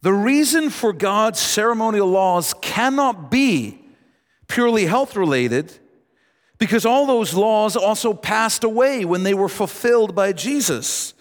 The 0.00 0.12
reason 0.12 0.70
for 0.70 0.92
God's 0.92 1.38
ceremonial 1.38 2.08
laws 2.08 2.54
cannot 2.60 3.30
be 3.30 3.84
purely 4.48 4.86
health 4.86 5.14
related 5.14 5.78
because 6.62 6.86
all 6.86 7.06
those 7.06 7.34
laws 7.34 7.74
also 7.74 8.14
passed 8.14 8.62
away 8.62 9.04
when 9.04 9.24
they 9.24 9.34
were 9.34 9.48
fulfilled 9.48 10.14
by 10.14 10.32
Jesus. 10.32 11.12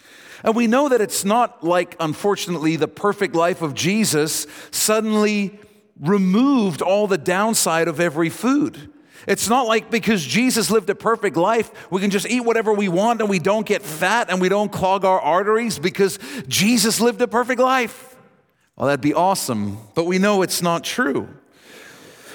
And 0.44 0.56
we 0.56 0.68
know 0.68 0.88
that 0.88 1.02
it's 1.02 1.26
not 1.26 1.64
like, 1.64 1.96
unfortunately, 2.00 2.76
the 2.76 2.88
perfect 2.88 3.34
life 3.34 3.64
of 3.64 3.74
Jesus 3.74 4.46
suddenly 4.70 5.60
removed 6.00 6.84
all 6.84 7.08
the 7.08 7.18
downside 7.18 7.88
of 7.88 8.00
every 8.00 8.30
food. 8.30 8.92
It's 9.28 9.50
not 9.50 9.66
like 9.66 9.90
because 9.90 10.24
Jesus 10.24 10.70
lived 10.70 10.92
a 10.92 10.96
perfect 10.96 11.36
life, 11.36 11.90
we 11.90 12.02
can 12.02 12.12
just 12.12 12.30
eat 12.30 12.42
whatever 12.42 12.72
we 12.72 12.88
want 12.88 13.20
and 13.20 13.28
we 13.28 13.40
don't 13.40 13.66
get 13.66 13.82
fat 13.82 14.30
and 14.30 14.40
we 14.40 14.48
don't 14.48 14.72
clog 14.72 15.06
our 15.06 15.20
arteries 15.20 15.80
because 15.80 16.20
Jesus 16.48 17.02
lived 17.02 17.20
a 17.20 17.28
perfect 17.28 17.60
life. 17.60 18.16
Well, 18.76 18.86
that'd 18.86 19.02
be 19.02 19.16
awesome, 19.16 19.80
but 19.96 20.06
we 20.06 20.20
know 20.20 20.44
it's 20.44 20.62
not 20.62 20.84
true. 20.84 21.30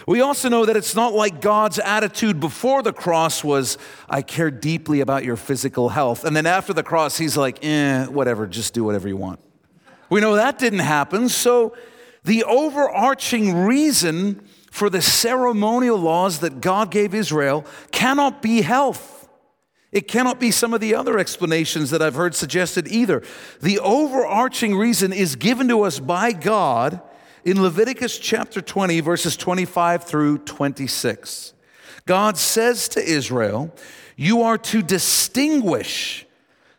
We 0.07 0.21
also 0.21 0.49
know 0.49 0.64
that 0.64 0.77
it's 0.77 0.95
not 0.95 1.14
like 1.14 1.40
God's 1.40 1.81
attitude 1.81 2.38
before 2.38 2.81
the 2.81 2.92
cross 2.92 3.42
was, 3.42 3.77
I 4.09 4.23
care 4.23 4.53
deeply 4.53 5.01
about 5.01 5.25
your 5.25 5.37
physical 5.37 5.88
health. 5.88 6.25
And 6.25 6.37
then 6.37 6.47
after 6.47 6.73
the 6.73 6.85
cross, 6.85 7.19
he's 7.19 7.37
like, 7.37 7.64
eh, 7.64 8.07
whatever, 8.07 8.47
just 8.47 8.73
do 8.73 8.85
whatever 8.85 9.09
you 9.09 9.16
want. 9.16 9.40
We 10.09 10.21
know 10.21 10.37
that 10.37 10.61
didn't 10.61 10.79
happen. 10.79 11.29
So 11.29 11.77
the 12.23 12.45
overarching 12.45 13.57
reason 13.66 14.47
for 14.71 14.88
the 14.88 15.03
ceremonial 15.03 15.99
laws 15.99 16.38
that 16.38 16.61
God 16.61 16.92
gave 16.92 17.12
Israel 17.12 17.66
cannot 17.90 18.42
be 18.42 18.62
health. 18.62 19.29
It 19.90 20.07
cannot 20.07 20.38
be 20.38 20.53
some 20.53 20.75
of 20.75 20.81
the 20.81 20.95
other 20.95 21.19
explanations 21.19 21.90
that 21.90 22.03
I've 22.03 22.14
heard 22.14 22.35
suggested 22.35 22.87
either. 22.87 23.23
The 23.61 23.81
overarching 23.81 24.77
reason 24.77 25.12
is 25.12 25.35
given 25.35 25.66
to 25.69 25.83
us 25.83 25.99
by 25.99 26.33
God 26.33 27.01
in 27.46 27.62
Leviticus 27.62 28.18
chapter 28.18 28.61
20, 28.61 28.98
verses 28.98 29.37
25 29.37 30.02
through 30.02 30.38
26, 30.38 31.54
God 32.04 32.37
says 32.37 32.88
to 32.88 33.00
Israel, 33.00 33.72
You 34.16 34.42
are 34.42 34.59
to 34.59 34.82
distinguish 34.82 36.26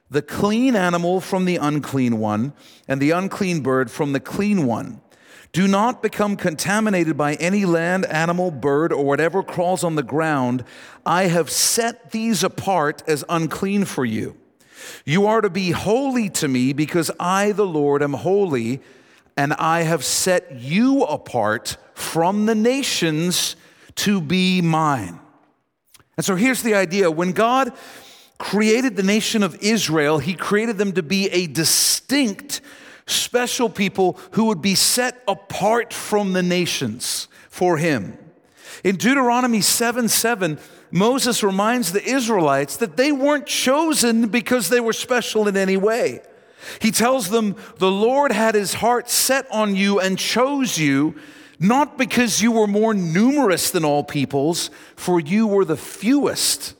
the 0.09 0.21
clean 0.21 0.75
animal 0.75 1.21
from 1.21 1.45
the 1.45 1.55
unclean 1.55 2.19
one, 2.19 2.51
and 2.85 3.01
the 3.01 3.11
unclean 3.11 3.61
bird 3.61 3.89
from 3.89 4.11
the 4.11 4.19
clean 4.19 4.65
one. 4.65 4.99
Do 5.53 5.69
not 5.69 6.03
become 6.03 6.35
contaminated 6.35 7.15
by 7.15 7.35
any 7.35 7.63
land, 7.63 8.05
animal, 8.05 8.51
bird, 8.51 8.91
or 8.91 9.05
whatever 9.05 9.43
crawls 9.43 9.85
on 9.85 9.95
the 9.95 10.03
ground. 10.03 10.65
I 11.05 11.27
have 11.27 11.49
set 11.49 12.11
these 12.11 12.43
apart 12.43 13.03
as 13.07 13.23
unclean 13.29 13.85
for 13.85 14.03
you. 14.03 14.35
You 15.05 15.27
are 15.27 15.39
to 15.39 15.49
be 15.49 15.71
holy 15.71 16.29
to 16.31 16.49
me 16.49 16.73
because 16.73 17.09
I, 17.21 17.53
the 17.53 17.65
Lord, 17.65 18.03
am 18.03 18.13
holy 18.13 18.81
and 19.37 19.53
I 19.53 19.83
have 19.83 20.03
set 20.03 20.59
you 20.59 21.03
apart 21.03 21.77
from 21.93 22.47
the 22.47 22.55
nations 22.55 23.55
to 23.95 24.19
be 24.19 24.61
mine. 24.61 25.19
And 26.17 26.25
so 26.25 26.35
here's 26.35 26.63
the 26.63 26.73
idea 26.73 27.11
when 27.11 27.31
God 27.31 27.71
created 28.39 28.95
the 28.95 29.03
nation 29.03 29.43
of 29.43 29.55
Israel, 29.61 30.17
he 30.17 30.33
created 30.33 30.77
them 30.77 30.93
to 30.93 31.03
be 31.03 31.29
a 31.29 31.47
distinct, 31.47 32.61
special 33.05 33.69
people 33.69 34.19
who 34.31 34.45
would 34.45 34.61
be 34.61 34.75
set 34.75 35.23
apart 35.27 35.93
from 35.93 36.33
the 36.33 36.43
nations 36.43 37.27
for 37.49 37.77
him. 37.77 38.17
In 38.83 38.95
Deuteronomy 38.95 39.61
7 39.61 40.07
7, 40.07 40.59
Moses 40.91 41.43
reminds 41.43 41.91
the 41.91 42.03
Israelites 42.03 42.77
that 42.77 42.97
they 42.97 43.11
weren't 43.11 43.45
chosen 43.45 44.29
because 44.29 44.69
they 44.69 44.79
were 44.79 44.93
special 44.93 45.47
in 45.47 45.57
any 45.57 45.77
way. 45.77 46.21
He 46.81 46.91
tells 46.91 47.29
them, 47.29 47.55
The 47.77 47.91
Lord 47.91 48.31
had 48.31 48.55
his 48.55 48.75
heart 48.75 49.09
set 49.09 49.45
on 49.51 49.75
you 49.75 49.99
and 49.99 50.17
chose 50.17 50.77
you, 50.77 51.15
not 51.59 51.97
because 51.97 52.41
you 52.41 52.51
were 52.51 52.67
more 52.67 52.93
numerous 52.93 53.71
than 53.71 53.85
all 53.85 54.03
peoples, 54.03 54.69
for 54.95 55.19
you 55.19 55.47
were 55.47 55.65
the 55.65 55.77
fewest 55.77 56.75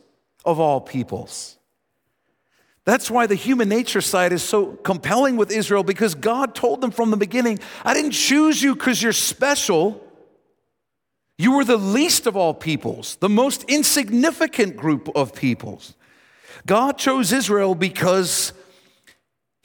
of 0.45 0.60
all 0.60 0.82
peoples. 0.82 1.58
That's 2.88 3.12
why 3.12 3.28
the 3.28 3.36
human 3.36 3.67
nature 3.67 4.00
side 4.00 4.32
is 4.32 4.41
so 4.41 4.67
compelling 4.67 5.36
with 5.36 5.52
Israel 5.52 5.84
because 5.84 6.15
God 6.15 6.56
told 6.56 6.80
them 6.80 6.91
from 6.91 7.12
the 7.12 7.17
beginning, 7.17 7.60
I 7.84 7.93
didn't 7.93 8.12
choose 8.12 8.63
you 8.63 8.76
because 8.76 9.04
you're 9.04 9.12
special. 9.12 10.02
You 11.38 11.52
were 11.52 11.65
the 11.65 11.76
least 11.76 12.28
of 12.28 12.38
all 12.38 12.54
peoples, 12.54 13.17
the 13.17 13.28
most 13.28 13.65
insignificant 13.67 14.78
group 14.78 15.10
of 15.15 15.36
peoples. 15.36 15.95
God 16.65 16.97
chose 16.97 17.34
Israel 17.34 17.76
because 17.76 18.54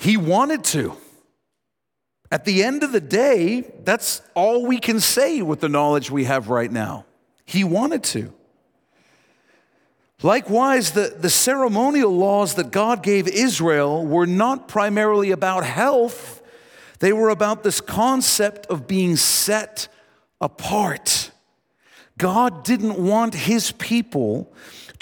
he 0.02 0.16
wanted 0.16 0.64
to. 0.64 0.96
At 2.32 2.44
the 2.44 2.64
end 2.64 2.82
of 2.82 2.90
the 2.90 3.00
day, 3.00 3.60
that's 3.84 4.20
all 4.34 4.66
we 4.66 4.78
can 4.78 4.98
say 4.98 5.42
with 5.42 5.60
the 5.60 5.68
knowledge 5.68 6.10
we 6.10 6.24
have 6.24 6.48
right 6.48 6.72
now. 6.72 7.04
He 7.44 7.62
wanted 7.62 8.02
to. 8.04 8.32
Likewise, 10.20 10.90
the, 10.90 11.14
the 11.16 11.30
ceremonial 11.30 12.10
laws 12.10 12.54
that 12.54 12.72
God 12.72 13.04
gave 13.04 13.28
Israel 13.28 14.04
were 14.04 14.26
not 14.26 14.66
primarily 14.66 15.30
about 15.30 15.64
health, 15.64 16.42
they 16.98 17.12
were 17.12 17.28
about 17.28 17.62
this 17.62 17.80
concept 17.80 18.66
of 18.66 18.88
being 18.88 19.14
set 19.14 19.86
apart. 20.40 21.30
God 22.18 22.64
didn't 22.64 22.98
want 22.98 23.34
his 23.34 23.70
people 23.70 24.52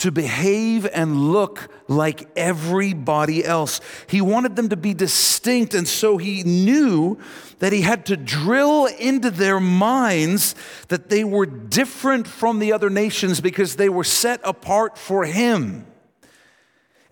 to 0.01 0.11
behave 0.11 0.87
and 0.93 1.33
look 1.33 1.69
like 1.89 2.29
everybody 2.37 3.45
else. 3.45 3.81
He 4.07 4.21
wanted 4.21 4.57
them 4.57 4.71
to 4.71 4.77
be 4.77 4.95
distinct, 4.95 5.75
and 5.75 5.87
so 5.87 6.17
he 6.17 6.43
knew 6.43 7.19
that 7.59 7.73
he 7.73 7.83
had 7.83 8.07
to 8.07 8.17
drill 8.17 8.87
into 8.87 9.31
their 9.31 9.61
minds 9.61 10.55
that 10.89 11.11
they 11.11 11.25
were 11.25 11.47
different 11.47 12.27
from 12.27 12.59
the 12.59 12.73
other 12.73 12.91
nations 12.91 13.41
because 13.41 13.77
they 13.77 13.89
were 13.89 14.05
set 14.05 14.41
apart 14.43 14.97
for 14.97 15.25
him. 15.25 15.87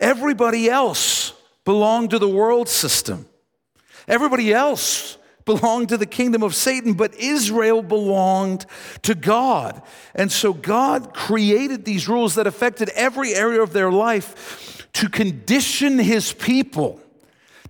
Everybody 0.00 0.70
else 0.70 1.32
belonged 1.64 2.10
to 2.10 2.18
the 2.18 2.28
world 2.28 2.68
system. 2.68 3.26
Everybody 4.06 4.52
else 4.52 5.18
belonged 5.48 5.88
to 5.88 5.96
the 5.96 6.04
kingdom 6.04 6.42
of 6.42 6.54
Satan, 6.54 6.92
but 6.92 7.14
Israel 7.14 7.82
belonged 7.82 8.66
to 9.00 9.14
God. 9.14 9.80
And 10.14 10.30
so 10.30 10.52
God 10.52 11.14
created 11.14 11.86
these 11.86 12.06
rules 12.06 12.34
that 12.34 12.46
affected 12.46 12.90
every 12.90 13.34
area 13.34 13.62
of 13.62 13.72
their 13.72 13.90
life 13.90 14.86
to 14.92 15.08
condition 15.08 15.98
his 15.98 16.34
people 16.34 17.00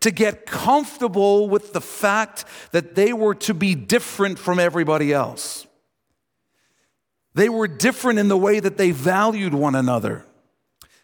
to 0.01 0.11
get 0.11 0.45
comfortable 0.45 1.49
with 1.49 1.73
the 1.73 1.81
fact 1.81 2.45
that 2.73 2.97
they 2.97 3.12
were 3.12 3.35
to 3.37 3.55
be 3.55 3.77
different 3.77 4.41
from 4.41 4.59
everybody 4.59 5.12
else. 5.12 5.64
They 7.35 7.49
were 7.49 7.69
different 7.69 8.19
in 8.19 8.27
the 8.27 8.37
way 8.37 8.59
that 8.59 8.77
they 8.77 8.91
valued 8.91 9.55
one 9.55 9.77
another. 9.77 10.27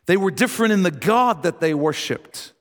They 0.07 0.17
were 0.17 0.33
different 0.33 0.73
in 0.73 0.83
the 0.83 0.91
God 0.91 1.45
that 1.45 1.61
they 1.61 1.73
worshiped. 1.73 2.53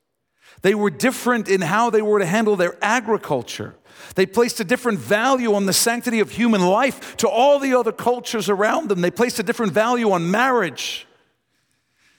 They 0.61 0.75
were 0.75 0.91
different 0.91 1.49
in 1.49 1.61
how 1.61 1.89
they 1.89 2.01
were 2.01 2.19
to 2.19 2.25
handle 2.25 2.55
their 2.55 2.77
agriculture. 2.81 3.75
They 4.15 4.25
placed 4.25 4.59
a 4.59 4.63
different 4.63 4.99
value 4.99 5.53
on 5.53 5.65
the 5.65 5.73
sanctity 5.73 6.19
of 6.19 6.31
human 6.31 6.61
life 6.61 7.17
to 7.17 7.27
all 7.27 7.59
the 7.59 7.73
other 7.73 7.91
cultures 7.91 8.49
around 8.49 8.89
them. 8.89 9.01
They 9.01 9.11
placed 9.11 9.39
a 9.39 9.43
different 9.43 9.73
value 9.73 10.11
on 10.11 10.29
marriage. 10.29 11.07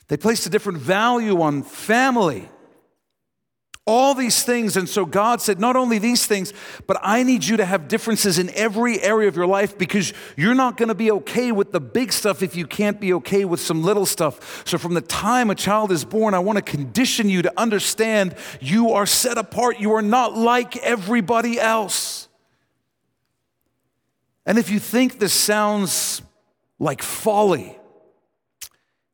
They 0.08 0.16
placed 0.16 0.46
a 0.46 0.50
different 0.50 0.78
value 0.78 1.40
on 1.40 1.62
family. 1.62 2.48
All 3.86 4.14
these 4.14 4.42
things. 4.42 4.78
And 4.78 4.88
so 4.88 5.04
God 5.04 5.42
said, 5.42 5.60
not 5.60 5.76
only 5.76 5.98
these 5.98 6.24
things, 6.24 6.54
but 6.86 6.96
I 7.02 7.22
need 7.22 7.44
you 7.44 7.58
to 7.58 7.66
have 7.66 7.86
differences 7.86 8.38
in 8.38 8.48
every 8.54 8.98
area 9.02 9.28
of 9.28 9.36
your 9.36 9.46
life 9.46 9.76
because 9.76 10.14
you're 10.36 10.54
not 10.54 10.78
going 10.78 10.88
to 10.88 10.94
be 10.94 11.10
okay 11.10 11.52
with 11.52 11.70
the 11.70 11.80
big 11.80 12.10
stuff 12.10 12.42
if 12.42 12.56
you 12.56 12.66
can't 12.66 12.98
be 12.98 13.12
okay 13.12 13.44
with 13.44 13.60
some 13.60 13.82
little 13.82 14.06
stuff. 14.06 14.66
So 14.66 14.78
from 14.78 14.94
the 14.94 15.02
time 15.02 15.50
a 15.50 15.54
child 15.54 15.92
is 15.92 16.02
born, 16.02 16.32
I 16.32 16.38
want 16.38 16.56
to 16.56 16.62
condition 16.62 17.28
you 17.28 17.42
to 17.42 17.52
understand 17.58 18.36
you 18.58 18.92
are 18.92 19.04
set 19.04 19.36
apart. 19.36 19.78
You 19.78 19.92
are 19.92 20.02
not 20.02 20.34
like 20.34 20.78
everybody 20.78 21.60
else. 21.60 22.28
And 24.46 24.58
if 24.58 24.70
you 24.70 24.78
think 24.78 25.18
this 25.18 25.34
sounds 25.34 26.22
like 26.78 27.02
folly, 27.02 27.78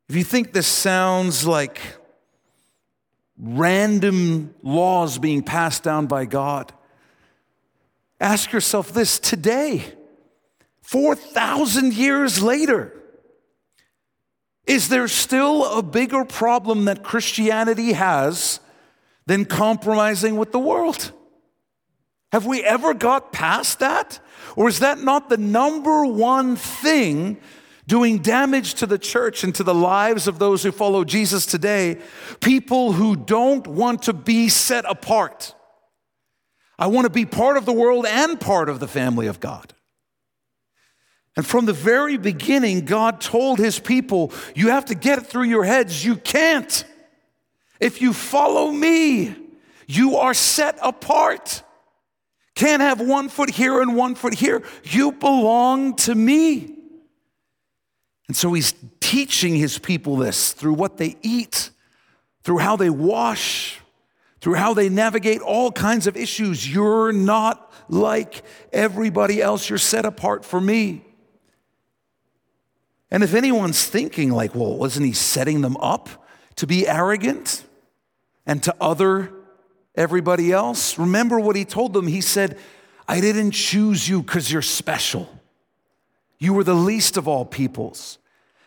if 0.09 0.15
you 0.15 0.23
think 0.23 0.53
this 0.53 0.69
sounds 0.69 1.45
like 1.45 1.81
random 3.41 4.55
laws 4.63 5.19
being 5.19 5.43
passed 5.43 5.83
down 5.83 6.07
by 6.07 6.27
God. 6.27 6.73
Ask 8.21 8.53
yourself 8.53 8.93
this 8.93 9.19
today, 9.19 9.85
4,000 10.83 11.95
years 11.95 12.43
later, 12.43 12.95
is 14.67 14.89
there 14.89 15.09
still 15.09 15.79
a 15.79 15.83
bigger 15.83 16.25
problem 16.25 16.85
that 16.85 17.03
Christianity 17.03 17.93
has 17.93 18.61
than 19.27 19.47
compromising 19.47 20.37
with 20.37 20.53
the 20.53 20.59
world? 20.59 21.13
Have 22.33 22.47
we 22.47 22.63
ever 22.63 22.95
got 22.95 23.33
past 23.33 23.79
that? 23.81 24.21
Or 24.55 24.69
is 24.69 24.81
that 24.81 24.99
not 25.01 25.29
the 25.29 25.39
number 25.39 26.05
one 26.05 26.57
thing 26.57 27.39
doing 27.87 28.19
damage 28.19 28.75
to 28.75 28.87
the 28.87 28.99
church 28.99 29.45
and 29.45 29.55
to 29.55 29.65
the 29.65 29.75
lives 29.75 30.29
of 30.29 30.39
those 30.39 30.63
who 30.63 30.73
follow 30.73 31.05
Jesus 31.05 31.47
today, 31.47 31.99
people 32.41 32.93
who 32.93 33.17
don't 33.17 33.67
want 33.67 34.03
to 34.03 34.13
be 34.13 34.49
set 34.49 34.85
apart. 34.89 35.55
I 36.79 36.87
want 36.87 37.05
to 37.05 37.11
be 37.11 37.27
part 37.27 37.57
of 37.57 37.67
the 37.67 37.73
world 37.73 38.07
and 38.07 38.41
part 38.41 38.69
of 38.69 38.81
the 38.81 38.89
family 38.89 39.27
of 39.27 39.41
God. 39.41 39.75
And 41.37 41.47
from 41.47 41.67
the 41.67 41.73
very 41.73 42.17
beginning, 42.17 42.85
God 42.85 43.21
told 43.21 43.59
his 43.59 43.79
people, 43.79 44.33
You 44.55 44.69
have 44.69 44.87
to 44.87 44.95
get 44.95 45.19
it 45.19 45.27
through 45.27 45.45
your 45.45 45.65
heads. 45.65 46.05
You 46.05 46.17
can't. 46.17 46.85
If 47.79 48.03
you 48.03 48.13
follow 48.13 48.71
me, 48.71 49.35
you 49.87 50.17
are 50.17 50.35
set 50.35 50.79
apart. 50.83 51.63
Can't 52.55 52.83
have 52.83 53.01
one 53.01 53.29
foot 53.29 53.51
here 53.51 53.81
and 53.81 53.97
one 53.97 54.15
foot 54.15 54.35
here. 54.35 54.63
You 54.85 55.13
belong 55.13 55.97
to 55.97 56.15
me. 56.15 56.77
And 58.31 58.37
so 58.37 58.53
he's 58.53 58.75
teaching 59.01 59.57
his 59.57 59.77
people 59.77 60.15
this 60.15 60.53
through 60.53 60.75
what 60.75 60.99
they 60.99 61.17
eat, 61.21 61.71
through 62.45 62.59
how 62.59 62.77
they 62.77 62.89
wash, 62.89 63.81
through 64.41 64.55
how 64.55 64.73
they 64.73 64.89
navigate 64.89 65.41
all 65.41 65.73
kinds 65.73 66.07
of 66.07 66.17
issues. 66.17 66.73
You're 66.73 67.11
not 67.11 67.73
like 67.89 68.45
everybody 68.73 69.43
else, 69.43 69.69
you're 69.69 69.81
set 69.81 70.05
apart 70.05 70.45
for 70.45 70.61
me. 70.61 71.05
And 73.11 73.25
if 73.25 73.35
anyone's 73.35 73.85
thinking, 73.85 74.31
like, 74.31 74.55
well, 74.55 74.77
wasn't 74.77 75.07
he 75.07 75.13
setting 75.13 75.61
them 75.63 75.77
up 75.79 76.09
to 76.55 76.69
be 76.69 76.87
arrogant 76.87 77.65
and 78.47 78.63
to 78.63 78.73
other 78.81 79.33
everybody 79.97 80.53
else? 80.53 81.01
Remember 81.01 81.41
what 81.41 81.57
he 81.57 81.65
told 81.65 81.95
them. 81.95 82.07
He 82.07 82.21
said, 82.21 82.61
I 83.09 83.21
didn't 83.21 83.51
choose 83.51 84.09
you 84.09 84.23
because 84.23 84.53
you're 84.53 84.63
special. 84.63 85.29
You 86.39 86.55
were 86.55 86.63
the 86.63 86.75
least 86.75 87.17
of 87.17 87.27
all 87.27 87.45
peoples. 87.45 88.19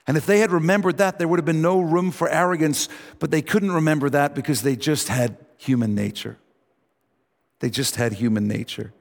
And 0.05 0.17
if 0.17 0.25
they 0.25 0.39
had 0.39 0.51
remembered 0.51 0.97
that, 0.97 1.17
there 1.17 1.27
would 1.27 1.39
have 1.39 1.45
been 1.45 1.61
no 1.61 1.79
room 1.79 2.11
for 2.11 2.27
arrogance, 2.29 2.89
but 3.19 3.31
they 3.31 3.41
couldn't 3.41 3.71
remember 3.71 4.09
that 4.09 4.35
because 4.35 4.61
they 4.61 4.75
just 4.75 5.07
had 5.07 5.37
human 5.57 5.95
nature. 5.95 6.37
They 7.59 7.69
just 7.69 7.95
had 7.95 8.13
human 8.13 8.47
nature. 8.47 8.93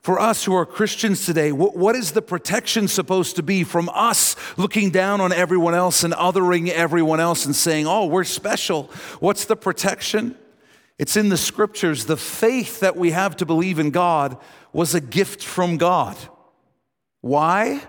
For 0.00 0.20
us 0.20 0.44
who 0.44 0.54
are 0.54 0.66
Christians 0.66 1.26
today, 1.26 1.50
what 1.50 1.96
is 1.96 2.12
the 2.12 2.22
protection 2.22 2.86
supposed 2.86 3.36
to 3.36 3.42
be 3.42 3.64
from 3.64 3.88
us 3.92 4.36
looking 4.56 4.90
down 4.90 5.20
on 5.20 5.32
everyone 5.32 5.74
else 5.74 6.04
and 6.04 6.14
othering 6.14 6.68
everyone 6.68 7.18
else 7.18 7.44
and 7.44 7.54
saying, 7.54 7.86
oh, 7.88 8.06
we're 8.06 8.22
special? 8.22 8.84
What's 9.18 9.46
the 9.46 9.56
protection? 9.56 10.36
It's 10.98 11.16
in 11.16 11.28
the 11.28 11.36
scriptures. 11.36 12.06
The 12.06 12.16
faith 12.16 12.80
that 12.80 12.96
we 12.96 13.10
have 13.10 13.36
to 13.38 13.46
believe 13.46 13.80
in 13.80 13.90
God 13.90 14.36
was 14.72 14.94
a 14.94 15.00
gift 15.00 15.42
from 15.42 15.76
God. 15.76 16.16
Why? 17.20 17.82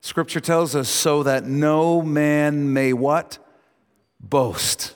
Scripture 0.00 0.40
tells 0.40 0.74
us 0.76 0.88
so 0.88 1.22
that 1.22 1.44
no 1.44 2.02
man 2.02 2.72
may 2.72 2.92
what? 2.92 3.38
Boast. 4.20 4.94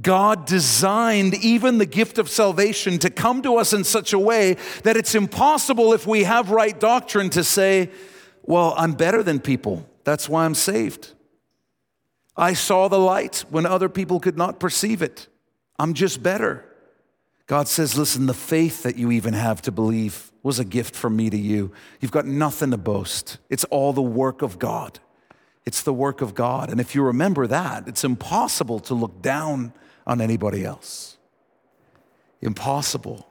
God 0.00 0.46
designed 0.46 1.34
even 1.34 1.78
the 1.78 1.86
gift 1.86 2.18
of 2.18 2.28
salvation 2.28 2.98
to 2.98 3.10
come 3.10 3.42
to 3.42 3.56
us 3.56 3.72
in 3.72 3.84
such 3.84 4.12
a 4.12 4.18
way 4.18 4.56
that 4.82 4.96
it's 4.96 5.14
impossible 5.14 5.92
if 5.92 6.06
we 6.06 6.24
have 6.24 6.50
right 6.50 6.78
doctrine 6.78 7.30
to 7.30 7.44
say, 7.44 7.90
Well, 8.42 8.74
I'm 8.76 8.92
better 8.92 9.22
than 9.22 9.40
people. 9.40 9.88
That's 10.02 10.28
why 10.28 10.44
I'm 10.44 10.54
saved. 10.54 11.12
I 12.36 12.54
saw 12.54 12.88
the 12.88 12.98
light 12.98 13.44
when 13.50 13.64
other 13.64 13.88
people 13.88 14.18
could 14.18 14.36
not 14.36 14.58
perceive 14.58 15.00
it. 15.00 15.28
I'm 15.78 15.94
just 15.94 16.22
better. 16.22 16.64
God 17.46 17.68
says, 17.68 17.98
Listen, 17.98 18.26
the 18.26 18.34
faith 18.34 18.82
that 18.82 18.96
you 18.96 19.10
even 19.10 19.34
have 19.34 19.60
to 19.62 19.72
believe 19.72 20.32
was 20.42 20.58
a 20.58 20.64
gift 20.64 20.94
from 20.94 21.16
me 21.16 21.30
to 21.30 21.36
you. 21.36 21.72
You've 22.00 22.10
got 22.10 22.26
nothing 22.26 22.70
to 22.70 22.78
boast. 22.78 23.38
It's 23.48 23.64
all 23.64 23.92
the 23.92 24.02
work 24.02 24.42
of 24.42 24.58
God. 24.58 25.00
It's 25.66 25.82
the 25.82 25.92
work 25.92 26.20
of 26.20 26.34
God. 26.34 26.70
And 26.70 26.80
if 26.80 26.94
you 26.94 27.02
remember 27.02 27.46
that, 27.46 27.88
it's 27.88 28.04
impossible 28.04 28.80
to 28.80 28.94
look 28.94 29.22
down 29.22 29.72
on 30.06 30.20
anybody 30.20 30.64
else. 30.64 31.16
Impossible. 32.40 33.26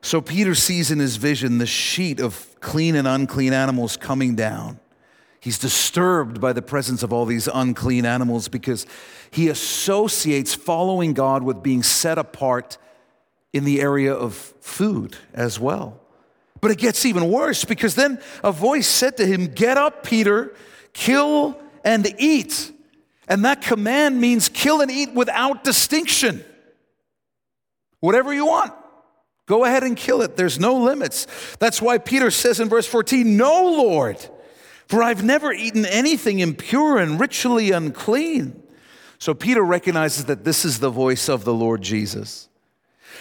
So 0.00 0.20
Peter 0.20 0.54
sees 0.54 0.92
in 0.92 1.00
his 1.00 1.16
vision 1.16 1.58
the 1.58 1.66
sheet 1.66 2.20
of 2.20 2.54
clean 2.60 2.94
and 2.94 3.08
unclean 3.08 3.52
animals 3.52 3.96
coming 3.96 4.36
down. 4.36 4.78
He's 5.46 5.60
disturbed 5.60 6.40
by 6.40 6.52
the 6.52 6.60
presence 6.60 7.04
of 7.04 7.12
all 7.12 7.24
these 7.24 7.46
unclean 7.46 8.04
animals 8.04 8.48
because 8.48 8.84
he 9.30 9.48
associates 9.48 10.56
following 10.56 11.12
God 11.12 11.44
with 11.44 11.62
being 11.62 11.84
set 11.84 12.18
apart 12.18 12.78
in 13.52 13.62
the 13.62 13.80
area 13.80 14.12
of 14.12 14.34
food 14.34 15.16
as 15.32 15.60
well. 15.60 16.00
But 16.60 16.72
it 16.72 16.78
gets 16.78 17.06
even 17.06 17.30
worse 17.30 17.64
because 17.64 17.94
then 17.94 18.20
a 18.42 18.50
voice 18.50 18.88
said 18.88 19.18
to 19.18 19.24
him, 19.24 19.46
Get 19.46 19.76
up, 19.76 20.04
Peter, 20.04 20.52
kill 20.92 21.56
and 21.84 22.12
eat. 22.18 22.72
And 23.28 23.44
that 23.44 23.62
command 23.62 24.20
means 24.20 24.48
kill 24.48 24.80
and 24.80 24.90
eat 24.90 25.14
without 25.14 25.62
distinction. 25.62 26.44
Whatever 28.00 28.34
you 28.34 28.46
want, 28.46 28.72
go 29.46 29.64
ahead 29.64 29.84
and 29.84 29.96
kill 29.96 30.22
it. 30.22 30.36
There's 30.36 30.58
no 30.58 30.78
limits. 30.78 31.28
That's 31.60 31.80
why 31.80 31.98
Peter 31.98 32.32
says 32.32 32.58
in 32.58 32.68
verse 32.68 32.88
14, 32.88 33.36
No, 33.36 33.62
Lord, 33.62 34.28
for 34.88 35.02
I've 35.02 35.24
never 35.24 35.52
eaten 35.52 35.84
anything 35.84 36.40
impure 36.40 36.98
and 36.98 37.20
ritually 37.20 37.72
unclean. 37.72 38.62
So 39.18 39.34
Peter 39.34 39.62
recognizes 39.62 40.26
that 40.26 40.44
this 40.44 40.64
is 40.64 40.78
the 40.78 40.90
voice 40.90 41.28
of 41.28 41.44
the 41.44 41.54
Lord 41.54 41.82
Jesus. 41.82 42.48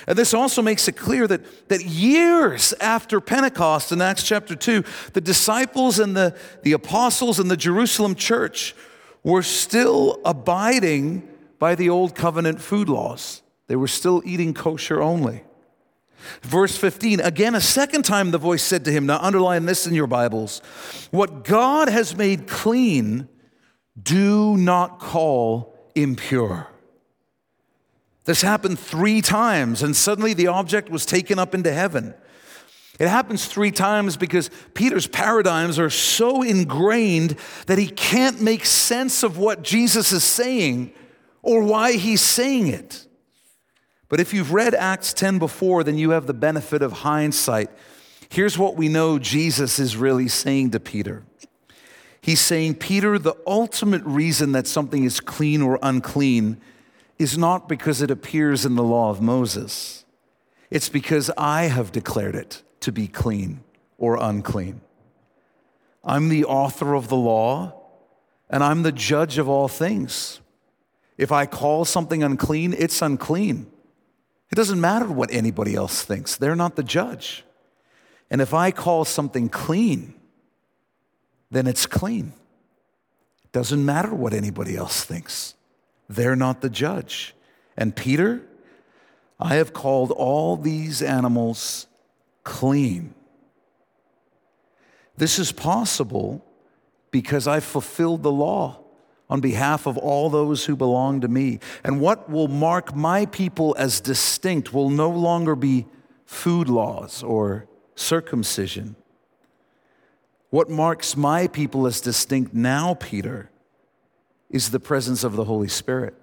And 0.08 0.17
this 0.17 0.34
also 0.34 0.62
makes 0.62 0.88
it 0.88 0.93
clear 0.93 1.28
that, 1.28 1.69
that 1.69 1.86
years 1.86 2.73
after 2.80 3.21
Pentecost 3.21 3.91
in 3.91 4.01
Acts 4.01 4.23
chapter 4.23 4.56
2, 4.56 4.84
the 5.13 5.21
disciples 5.21 5.99
and 5.99 6.15
the, 6.15 6.38
the 6.63 6.73
apostles 6.73 7.39
and 7.39 7.49
the 7.49 7.58
Jerusalem 7.58 8.13
church 8.15 8.75
were 9.23 9.41
still 9.41 10.19
abiding 10.25 11.28
by 11.58 11.75
the 11.75 11.89
old 11.89 12.13
covenant 12.13 12.62
food 12.62 12.89
laws. 12.89 13.41
They 13.67 13.75
were 13.75 13.88
still 13.88 14.21
eating 14.25 14.54
kosher 14.54 15.01
only. 15.01 15.43
Verse 16.41 16.78
15, 16.78 17.19
again, 17.19 17.56
a 17.56 17.62
second 17.62 18.04
time 18.04 18.32
the 18.32 18.38
voice 18.38 18.63
said 18.63 18.86
to 18.86 18.91
him, 18.91 19.06
now 19.06 19.19
underline 19.19 19.65
this 19.65 19.86
in 19.86 19.93
your 19.93 20.08
Bibles, 20.08 20.60
what 21.12 21.43
God 21.43 21.89
has 21.89 22.15
made 22.15 22.47
clean, 22.47 23.28
do 24.01 24.58
not 24.58 24.99
call 24.99 25.78
impure. 25.95 26.67
This 28.25 28.41
happened 28.41 28.80
three 28.80 29.21
times, 29.21 29.84
and 29.84 29.95
suddenly 29.95 30.34
the 30.34 30.47
object 30.47 30.89
was 30.89 31.06
taken 31.06 31.38
up 31.38 31.54
into 31.54 31.71
heaven. 31.71 32.13
It 32.99 33.08
happens 33.08 33.45
three 33.45 33.71
times 33.71 34.17
because 34.17 34.49
Peter's 34.73 35.06
paradigms 35.06 35.78
are 35.80 35.89
so 35.89 36.41
ingrained 36.41 37.38
that 37.67 37.78
he 37.78 37.88
can't 37.88 38.41
make 38.41 38.65
sense 38.65 39.21
of 39.21 39.38
what 39.38 39.63
Jesus 39.63 40.12
is 40.12 40.23
saying 40.23 40.93
or 41.41 41.62
why 41.62 41.93
he's 41.93 42.21
saying 42.21 42.67
it. 42.67 43.06
But 44.15 44.21
if 44.21 44.34
you've 44.34 44.54
read 44.54 44.73
Acts 44.73 45.13
10 45.13 45.39
before, 45.39 45.84
then 45.84 45.97
you 45.97 46.12
have 46.12 46.25
the 46.25 46.34
benefit 46.34 46.82
of 46.82 46.93
hindsight. 46.93 47.69
Here's 48.30 48.58
what 48.58 48.78
we 48.78 48.88
know 48.88 49.19
Jesus 49.19 49.78
is 49.78 49.97
really 49.97 50.30
saying 50.30 50.71
to 50.71 50.80
Peter. 50.80 51.23
He's 52.21 52.39
saying, 52.39 52.75
Peter, 52.75 53.19
the 53.19 53.36
ultimate 53.45 54.04
reason 54.06 54.54
that 54.54 54.67
something 54.67 55.04
is 55.04 55.19
clean 55.19 55.62
or 55.62 55.80
unclean 55.82 56.62
is 57.19 57.38
not 57.38 57.67
because 57.67 58.01
it 58.01 58.10
appears 58.10 58.65
in 58.65 58.75
the 58.75 58.84
law 58.84 59.10
of 59.10 59.21
Moses, 59.21 60.06
it's 60.69 60.88
because 60.88 61.30
I 61.38 61.63
have 61.63 61.91
declared 61.91 62.36
it 62.36 62.63
to 62.80 62.93
be 62.93 63.10
clean 63.10 63.65
or 63.97 64.15
unclean. 64.15 64.80
I'm 66.06 66.30
the 66.30 66.45
author 66.45 66.93
of 66.93 67.10
the 67.10 67.17
law, 67.17 67.73
and 68.49 68.63
I'm 68.63 68.84
the 68.84 68.93
judge 68.93 69.38
of 69.38 69.49
all 69.49 69.67
things. 69.67 70.39
If 71.17 71.34
I 71.34 71.45
call 71.45 71.84
something 71.84 72.23
unclean, 72.23 72.73
it's 72.80 73.01
unclean. 73.01 73.73
It 74.51 74.55
doesn't 74.55 74.79
matter 74.79 75.08
what 75.12 75.31
anybody 75.31 75.75
else 75.75 76.03
thinks, 76.03 76.36
they're 76.36 76.55
not 76.55 76.75
the 76.75 76.84
judge. 76.84 77.43
And 78.29 78.41
if 78.41 78.53
I 78.53 78.71
call 78.71 79.05
something 79.05 79.49
clean, 79.49 80.15
then 81.51 81.67
it's 81.67 81.86
clean. 81.86 82.34
It 83.43 83.51
doesn't 83.51 83.86
matter 83.86 84.13
what 84.13 84.34
anybody 84.34 84.75
else 84.75 85.03
thinks. 85.03 85.53
They're 86.10 86.36
not 86.36 86.62
the 86.62 86.69
judge. 86.69 87.36
And 87.77 87.95
Peter, 87.95 88.41
I 89.39 89.55
have 89.55 89.73
called 89.73 90.12
all 90.12 90.58
these 90.58 91.01
animals 91.01 91.88
clean. 92.43 93.13
This 95.17 95.39
is 95.39 95.51
possible 95.51 96.45
because 97.11 97.47
I 97.47 97.59
fulfilled 97.59 98.24
the 98.24 98.32
law 98.32 98.84
on 99.36 99.41
behalf 99.41 99.86
of 99.86 99.97
all 99.97 100.29
those 100.29 100.63
who 100.63 100.77
belong 100.77 101.19
to 101.19 101.27
me. 101.27 101.59
And 101.83 101.99
what 101.99 102.29
will 102.29 102.47
mark 102.47 102.95
my 102.95 103.25
people 103.25 103.75
as 103.77 103.99
distinct 103.99 104.73
will 104.73 104.89
no 104.89 105.09
longer 105.09 105.57
be 105.57 105.88
food 106.25 106.69
laws 106.69 107.21
or 107.21 107.67
circumcision. 107.95 108.95
What 110.51 110.69
marks 110.69 111.17
my 111.17 111.47
people 111.47 111.86
as 111.86 111.99
distinct 111.99 112.53
now, 112.53 112.93
Peter, 112.93 113.49
is 114.49 114.69
the 114.69 114.79
presence 114.79 115.25
of 115.25 115.36
the 115.36 115.43
Holy 115.43 115.67
Spirit. 115.67 116.13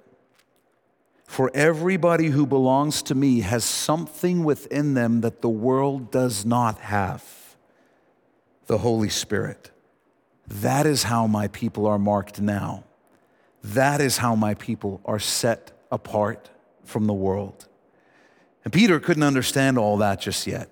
For 1.26 1.50
everybody 1.52 2.28
who 2.28 2.46
belongs 2.46 3.02
to 3.02 3.14
me 3.14 3.40
has 3.40 3.62
something 3.62 4.42
within 4.42 4.94
them 4.94 5.20
that 5.20 5.42
the 5.42 5.50
world 5.50 6.10
does 6.10 6.46
not 6.46 6.78
have 6.78 7.22
the 8.68 8.78
Holy 8.78 9.10
Spirit. 9.10 9.70
That 10.46 10.86
is 10.86 11.02
how 11.02 11.26
my 11.26 11.48
people 11.48 11.86
are 11.86 11.98
marked 11.98 12.40
now. 12.40 12.84
That 13.62 14.00
is 14.00 14.18
how 14.18 14.34
my 14.34 14.54
people 14.54 15.00
are 15.04 15.18
set 15.18 15.72
apart 15.90 16.50
from 16.84 17.06
the 17.06 17.12
world. 17.12 17.68
And 18.64 18.72
Peter 18.72 19.00
couldn't 19.00 19.22
understand 19.22 19.78
all 19.78 19.96
that 19.98 20.20
just 20.20 20.46
yet. 20.46 20.68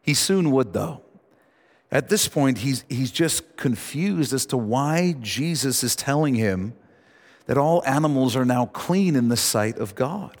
He 0.00 0.14
soon 0.14 0.50
would, 0.50 0.72
though. 0.72 1.02
At 1.90 2.08
this 2.08 2.28
point, 2.28 2.58
he's, 2.58 2.84
he's 2.88 3.10
just 3.10 3.56
confused 3.56 4.32
as 4.32 4.46
to 4.46 4.56
why 4.56 5.14
Jesus 5.20 5.84
is 5.84 5.94
telling 5.94 6.34
him 6.34 6.74
that 7.46 7.56
all 7.56 7.82
animals 7.84 8.34
are 8.34 8.44
now 8.44 8.66
clean 8.66 9.14
in 9.14 9.28
the 9.28 9.36
sight 9.36 9.78
of 9.78 9.94
God. 9.94 10.36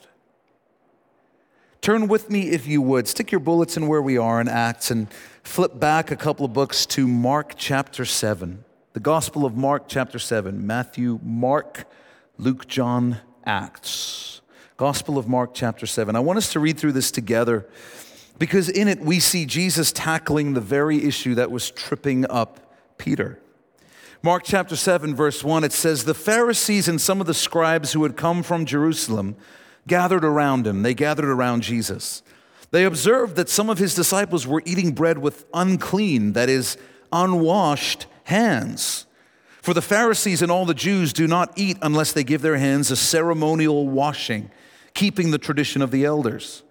Turn 1.80 2.08
with 2.08 2.30
me, 2.30 2.50
if 2.50 2.66
you 2.66 2.82
would, 2.82 3.06
stick 3.06 3.30
your 3.30 3.38
bullets 3.38 3.76
in 3.76 3.86
where 3.86 4.02
we 4.02 4.18
are 4.18 4.40
in 4.40 4.48
Acts 4.48 4.90
and 4.90 5.06
flip 5.44 5.78
back 5.78 6.10
a 6.10 6.16
couple 6.16 6.44
of 6.44 6.52
books 6.52 6.84
to 6.86 7.06
Mark 7.06 7.54
chapter 7.56 8.04
7. 8.04 8.64
The 8.96 9.00
Gospel 9.00 9.44
of 9.44 9.54
Mark 9.54 9.88
chapter 9.88 10.18
7. 10.18 10.66
Matthew, 10.66 11.20
Mark, 11.22 11.84
Luke, 12.38 12.66
John, 12.66 13.18
Acts. 13.44 14.40
Gospel 14.78 15.18
of 15.18 15.28
Mark 15.28 15.50
chapter 15.52 15.84
7. 15.84 16.16
I 16.16 16.20
want 16.20 16.38
us 16.38 16.50
to 16.52 16.60
read 16.60 16.78
through 16.78 16.92
this 16.92 17.10
together 17.10 17.68
because 18.38 18.70
in 18.70 18.88
it 18.88 19.00
we 19.00 19.20
see 19.20 19.44
Jesus 19.44 19.92
tackling 19.92 20.54
the 20.54 20.62
very 20.62 21.04
issue 21.04 21.34
that 21.34 21.50
was 21.50 21.70
tripping 21.70 22.24
up 22.30 22.74
Peter. 22.96 23.38
Mark 24.22 24.44
chapter 24.46 24.76
7, 24.76 25.14
verse 25.14 25.44
1, 25.44 25.62
it 25.62 25.74
says, 25.74 26.04
The 26.04 26.14
Pharisees 26.14 26.88
and 26.88 26.98
some 26.98 27.20
of 27.20 27.26
the 27.26 27.34
scribes 27.34 27.92
who 27.92 28.02
had 28.02 28.16
come 28.16 28.42
from 28.42 28.64
Jerusalem 28.64 29.36
gathered 29.86 30.24
around 30.24 30.66
him. 30.66 30.82
They 30.82 30.94
gathered 30.94 31.28
around 31.28 31.64
Jesus. 31.64 32.22
They 32.70 32.86
observed 32.86 33.36
that 33.36 33.50
some 33.50 33.68
of 33.68 33.76
his 33.76 33.94
disciples 33.94 34.46
were 34.46 34.62
eating 34.64 34.92
bread 34.92 35.18
with 35.18 35.44
unclean, 35.52 36.32
that 36.32 36.48
is, 36.48 36.78
unwashed 37.12 38.06
hands. 38.26 39.06
For 39.62 39.72
the 39.72 39.82
Pharisees 39.82 40.42
and 40.42 40.52
all 40.52 40.66
the 40.66 40.74
Jews 40.74 41.12
do 41.12 41.26
not 41.26 41.52
eat 41.56 41.78
unless 41.80 42.12
they 42.12 42.24
give 42.24 42.42
their 42.42 42.56
hands 42.56 42.90
a 42.90 42.96
ceremonial 42.96 43.88
washing, 43.88 44.50
keeping 44.94 45.30
the 45.30 45.38
tradition 45.38 45.80
of 45.80 45.90
the 45.90 46.04
elders. 46.04 46.62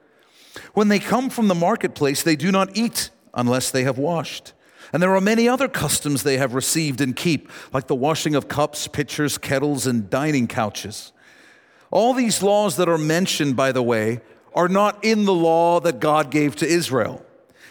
When 0.73 0.89
they 0.89 0.99
come 0.99 1.29
from 1.29 1.47
the 1.47 1.55
marketplace, 1.55 2.23
they 2.23 2.35
do 2.35 2.51
not 2.51 2.75
eat 2.77 3.09
unless 3.33 3.71
they 3.71 3.83
have 3.83 3.97
washed. 3.97 4.53
And 4.93 5.01
there 5.01 5.15
are 5.15 5.21
many 5.21 5.47
other 5.47 5.67
customs 5.67 6.23
they 6.23 6.37
have 6.37 6.53
received 6.53 7.01
and 7.01 7.15
keep, 7.15 7.49
like 7.73 7.87
the 7.87 7.95
washing 7.95 8.35
of 8.35 8.47
cups, 8.47 8.87
pitchers, 8.87 9.37
kettles, 9.37 9.87
and 9.87 10.09
dining 10.09 10.47
couches. 10.47 11.11
All 11.91 12.13
these 12.13 12.43
laws 12.43 12.75
that 12.77 12.89
are 12.89 12.97
mentioned, 12.97 13.55
by 13.55 13.71
the 13.71 13.83
way, 13.83 14.21
are 14.53 14.67
not 14.67 15.03
in 15.03 15.25
the 15.25 15.33
law 15.33 15.79
that 15.81 15.99
God 15.99 16.31
gave 16.31 16.55
to 16.57 16.67
Israel. 16.67 17.25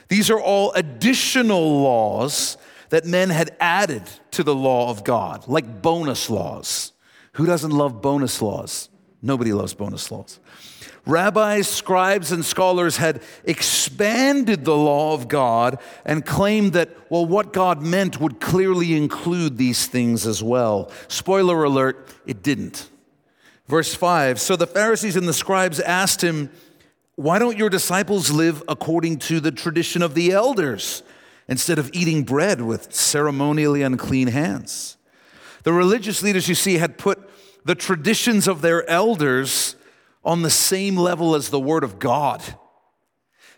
These 0.09 0.31
are 0.31 0.41
all 0.41 0.73
additional 0.73 1.83
laws 1.83 2.57
that 2.91 3.05
men 3.05 3.31
had 3.31 3.57
added 3.61 4.03
to 4.33 4.43
the 4.43 4.55
law 4.55 4.91
of 4.91 5.05
God, 5.05 5.47
like 5.49 5.83
bonus 5.83 6.31
laws. 6.31 6.93
Who 7.33 7.47
doesn't 7.47 7.71
love 7.71 8.01
bonus 8.01 8.41
laws? 8.41 8.89
Nobody 9.23 9.53
loves 9.53 9.75
bonus 9.75 10.11
laws. 10.11 10.39
Rabbis, 11.07 11.69
scribes, 11.69 12.33
and 12.33 12.45
scholars 12.45 12.97
had 12.97 13.23
expanded 13.45 14.65
the 14.65 14.77
law 14.77 15.13
of 15.13 15.29
God 15.29 15.79
and 16.05 16.25
claimed 16.25 16.73
that, 16.73 16.91
well, 17.11 17.27
what 17.27 17.53
God 17.53 17.83
meant 17.83 18.21
would 18.21 18.41
clearly 18.41 18.97
include 18.97 19.59
these 19.59 19.87
things 19.87 20.27
as 20.27 20.43
well. 20.43 20.91
Spoiler 21.09 21.63
alert, 21.65 22.09
it 22.25 22.43
didn't. 22.43 22.89
Verse 23.67 23.95
5 23.95 24.41
So 24.41 24.57
the 24.57 24.67
Pharisees 24.67 25.17
and 25.17 25.29
the 25.29 25.35
scribes 25.35 25.79
asked 25.81 26.23
him, 26.23 26.51
Why 27.17 27.39
don't 27.39 27.59
your 27.59 27.71
disciples 27.71 28.31
live 28.31 28.63
according 28.67 29.19
to 29.21 29.41
the 29.41 29.53
tradition 29.53 30.03
of 30.03 30.15
the 30.15 30.33
elders 30.33 31.03
instead 31.49 31.79
of 31.79 31.91
eating 31.93 32.25
bread 32.25 32.61
with 32.61 32.95
ceremonially 32.95 33.83
unclean 33.83 34.29
hands? 34.29 34.97
The 35.65 35.73
religious 35.73 36.23
leaders, 36.23 36.49
you 36.49 36.55
see, 36.55 36.79
had 36.79 36.99
put 36.99 37.29
the 37.65 37.75
traditions 37.75 38.47
of 38.47 38.61
their 38.61 38.89
elders 38.89 39.77
on 40.25 40.43
the 40.43 40.51
same 40.51 40.97
level 40.97 41.35
as 41.35 41.49
the 41.49 41.61
Word 41.61 41.85
of 41.85 41.99
God. 41.99 42.43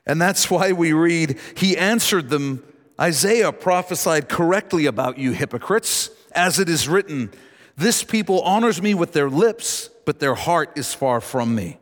And 0.07 0.21
that's 0.21 0.51
why 0.51 0.73
we 0.73 0.93
read, 0.93 1.39
He 1.57 1.77
answered 1.77 2.29
them, 2.29 2.63
Isaiah 3.01 3.53
prophesied 3.53 4.29
correctly 4.29 4.87
about 4.87 5.19
you 5.19 5.33
hypocrites, 5.33 6.11
as 6.33 6.59
it 6.59 6.69
is 6.69 6.89
written, 6.89 7.31
This 7.77 8.03
people 8.05 8.41
honors 8.43 8.81
me 8.81 8.95
with 8.95 9.13
their 9.13 9.29
lips, 9.29 9.91
but 10.05 10.21
their 10.21 10.35
heart 10.35 10.79
is 10.79 10.95
far 10.95 11.21
from 11.21 11.55
me. 11.55 11.79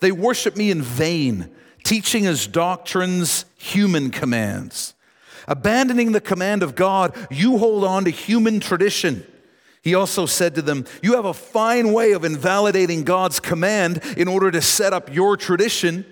They 0.00 0.12
worship 0.12 0.56
me 0.56 0.70
in 0.70 0.82
vain, 0.82 1.50
teaching 1.84 2.26
as 2.26 2.46
doctrines 2.46 3.44
human 3.56 4.10
commands. 4.10 4.94
Abandoning 5.50 6.12
the 6.12 6.20
command 6.22 6.62
of 6.62 6.74
God, 6.74 7.14
you 7.30 7.58
hold 7.58 7.84
on 7.84 8.04
to 8.06 8.10
human 8.10 8.58
tradition 8.58 9.26
he 9.82 9.94
also 9.94 10.26
said 10.26 10.54
to 10.56 10.62
them, 10.62 10.84
You 11.02 11.16
have 11.16 11.24
a 11.24 11.34
fine 11.34 11.92
way 11.92 12.12
of 12.12 12.24
invalidating 12.24 13.04
God's 13.04 13.40
command 13.40 14.02
in 14.16 14.28
order 14.28 14.50
to 14.50 14.60
set 14.60 14.92
up 14.92 15.12
your 15.12 15.36
tradition. 15.36 16.04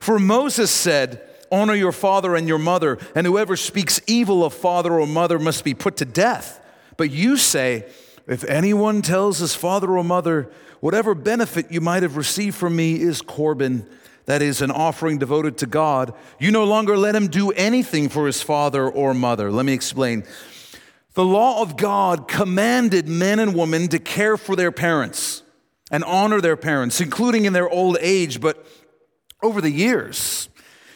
For 0.00 0.18
Moses 0.18 0.70
said, 0.70 1.22
Honor 1.52 1.74
your 1.74 1.92
father 1.92 2.34
and 2.34 2.48
your 2.48 2.58
mother, 2.58 2.98
and 3.14 3.24
whoever 3.26 3.56
speaks 3.56 4.00
evil 4.08 4.44
of 4.44 4.52
father 4.52 4.98
or 4.98 5.06
mother 5.06 5.38
must 5.38 5.62
be 5.62 5.74
put 5.74 5.96
to 5.98 6.04
death. 6.04 6.60
But 6.96 7.12
you 7.12 7.36
say, 7.36 7.86
If 8.26 8.42
anyone 8.44 9.02
tells 9.02 9.38
his 9.38 9.54
father 9.54 9.96
or 9.96 10.04
mother, 10.04 10.50
Whatever 10.80 11.14
benefit 11.14 11.72
you 11.72 11.80
might 11.80 12.02
have 12.02 12.16
received 12.16 12.54
from 12.54 12.76
me 12.76 13.00
is 13.00 13.22
Corban, 13.22 13.88
that 14.26 14.42
is, 14.42 14.60
an 14.60 14.70
offering 14.70 15.18
devoted 15.18 15.58
to 15.58 15.66
God, 15.66 16.12
you 16.38 16.50
no 16.50 16.64
longer 16.64 16.96
let 16.96 17.14
him 17.16 17.28
do 17.28 17.50
anything 17.52 18.08
for 18.08 18.26
his 18.26 18.42
father 18.42 18.88
or 18.88 19.14
mother. 19.14 19.50
Let 19.50 19.64
me 19.64 19.72
explain. 19.72 20.24
The 21.14 21.24
law 21.24 21.62
of 21.62 21.76
God 21.76 22.28
commanded 22.28 23.08
men 23.08 23.38
and 23.38 23.54
women 23.54 23.88
to 23.88 23.98
care 23.98 24.36
for 24.36 24.54
their 24.54 24.70
parents 24.70 25.42
and 25.90 26.04
honor 26.04 26.40
their 26.40 26.56
parents, 26.56 27.00
including 27.00 27.44
in 27.44 27.52
their 27.52 27.68
old 27.68 27.96
age. 28.00 28.40
But 28.40 28.66
over 29.42 29.60
the 29.60 29.70
years, 29.70 30.48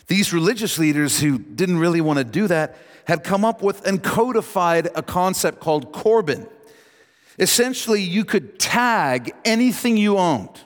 these 0.09 0.33
religious 0.33 0.78
leaders 0.78 1.20
who 1.20 1.39
didn't 1.39 1.78
really 1.78 2.01
want 2.01 2.18
to 2.18 2.24
do 2.24 2.49
that 2.49 2.76
had 3.05 3.24
come 3.24 3.45
up 3.45 3.62
with 3.62 3.87
and 3.87 4.03
codified 4.03 4.89
a 4.95 5.03
concept 5.03 5.61
called 5.61 5.93
Corban. 5.93 6.47
Essentially, 7.39 8.03
you 8.03 8.24
could 8.24 8.59
tag 8.59 9.33
anything 9.45 9.97
you 9.97 10.18
owned 10.18 10.61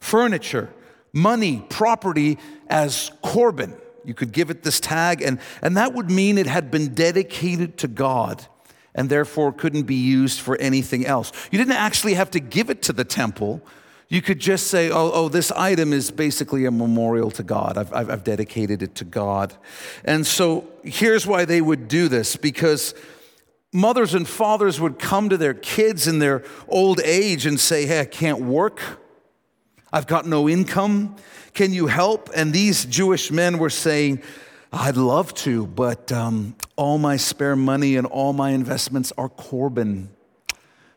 furniture, 0.00 0.70
money, 1.12 1.64
property 1.68 2.38
as 2.68 3.10
Corban. 3.22 3.74
You 4.04 4.14
could 4.14 4.32
give 4.32 4.50
it 4.50 4.62
this 4.62 4.80
tag, 4.80 5.22
and, 5.22 5.38
and 5.62 5.76
that 5.76 5.94
would 5.94 6.10
mean 6.10 6.38
it 6.38 6.46
had 6.46 6.70
been 6.70 6.94
dedicated 6.94 7.76
to 7.78 7.88
God 7.88 8.46
and 8.94 9.08
therefore 9.08 9.52
couldn't 9.52 9.84
be 9.84 9.94
used 9.94 10.40
for 10.40 10.56
anything 10.56 11.06
else. 11.06 11.32
You 11.50 11.58
didn't 11.58 11.74
actually 11.74 12.14
have 12.14 12.30
to 12.32 12.40
give 12.40 12.70
it 12.70 12.82
to 12.82 12.92
the 12.92 13.04
temple. 13.04 13.62
You 14.08 14.20
could 14.22 14.40
just 14.40 14.66
say, 14.66 14.90
oh, 14.90 15.12
oh 15.12 15.28
this 15.28 15.52
item 15.52 15.92
is 15.92 16.10
basically 16.10 16.64
a 16.64 16.70
memorial 16.70 17.30
to 17.32 17.42
God. 17.42 17.78
I've, 17.78 17.92
I've, 17.94 18.10
I've 18.10 18.24
dedicated 18.24 18.82
it 18.82 18.96
to 18.96 19.04
God. 19.04 19.54
And 20.04 20.26
so 20.26 20.68
here's 20.82 21.26
why 21.26 21.44
they 21.44 21.60
would 21.60 21.86
do 21.86 22.08
this 22.08 22.36
because 22.36 22.94
mothers 23.72 24.14
and 24.14 24.26
fathers 24.26 24.80
would 24.80 24.98
come 24.98 25.28
to 25.28 25.36
their 25.36 25.54
kids 25.54 26.08
in 26.08 26.18
their 26.18 26.42
old 26.68 27.00
age 27.04 27.46
and 27.46 27.60
say, 27.60 27.86
hey, 27.86 28.00
I 28.00 28.04
can't 28.04 28.40
work. 28.40 28.80
I've 29.92 30.06
got 30.06 30.26
no 30.26 30.48
income. 30.48 31.16
Can 31.54 31.72
you 31.72 31.88
help? 31.88 32.30
And 32.34 32.52
these 32.52 32.84
Jewish 32.84 33.30
men 33.30 33.58
were 33.58 33.70
saying, 33.70 34.22
I'd 34.72 34.96
love 34.96 35.34
to, 35.34 35.66
but 35.66 36.12
um, 36.12 36.54
all 36.76 36.98
my 36.98 37.16
spare 37.16 37.56
money 37.56 37.96
and 37.96 38.06
all 38.06 38.32
my 38.32 38.50
investments 38.50 39.12
are 39.18 39.28
Corban. 39.28 40.10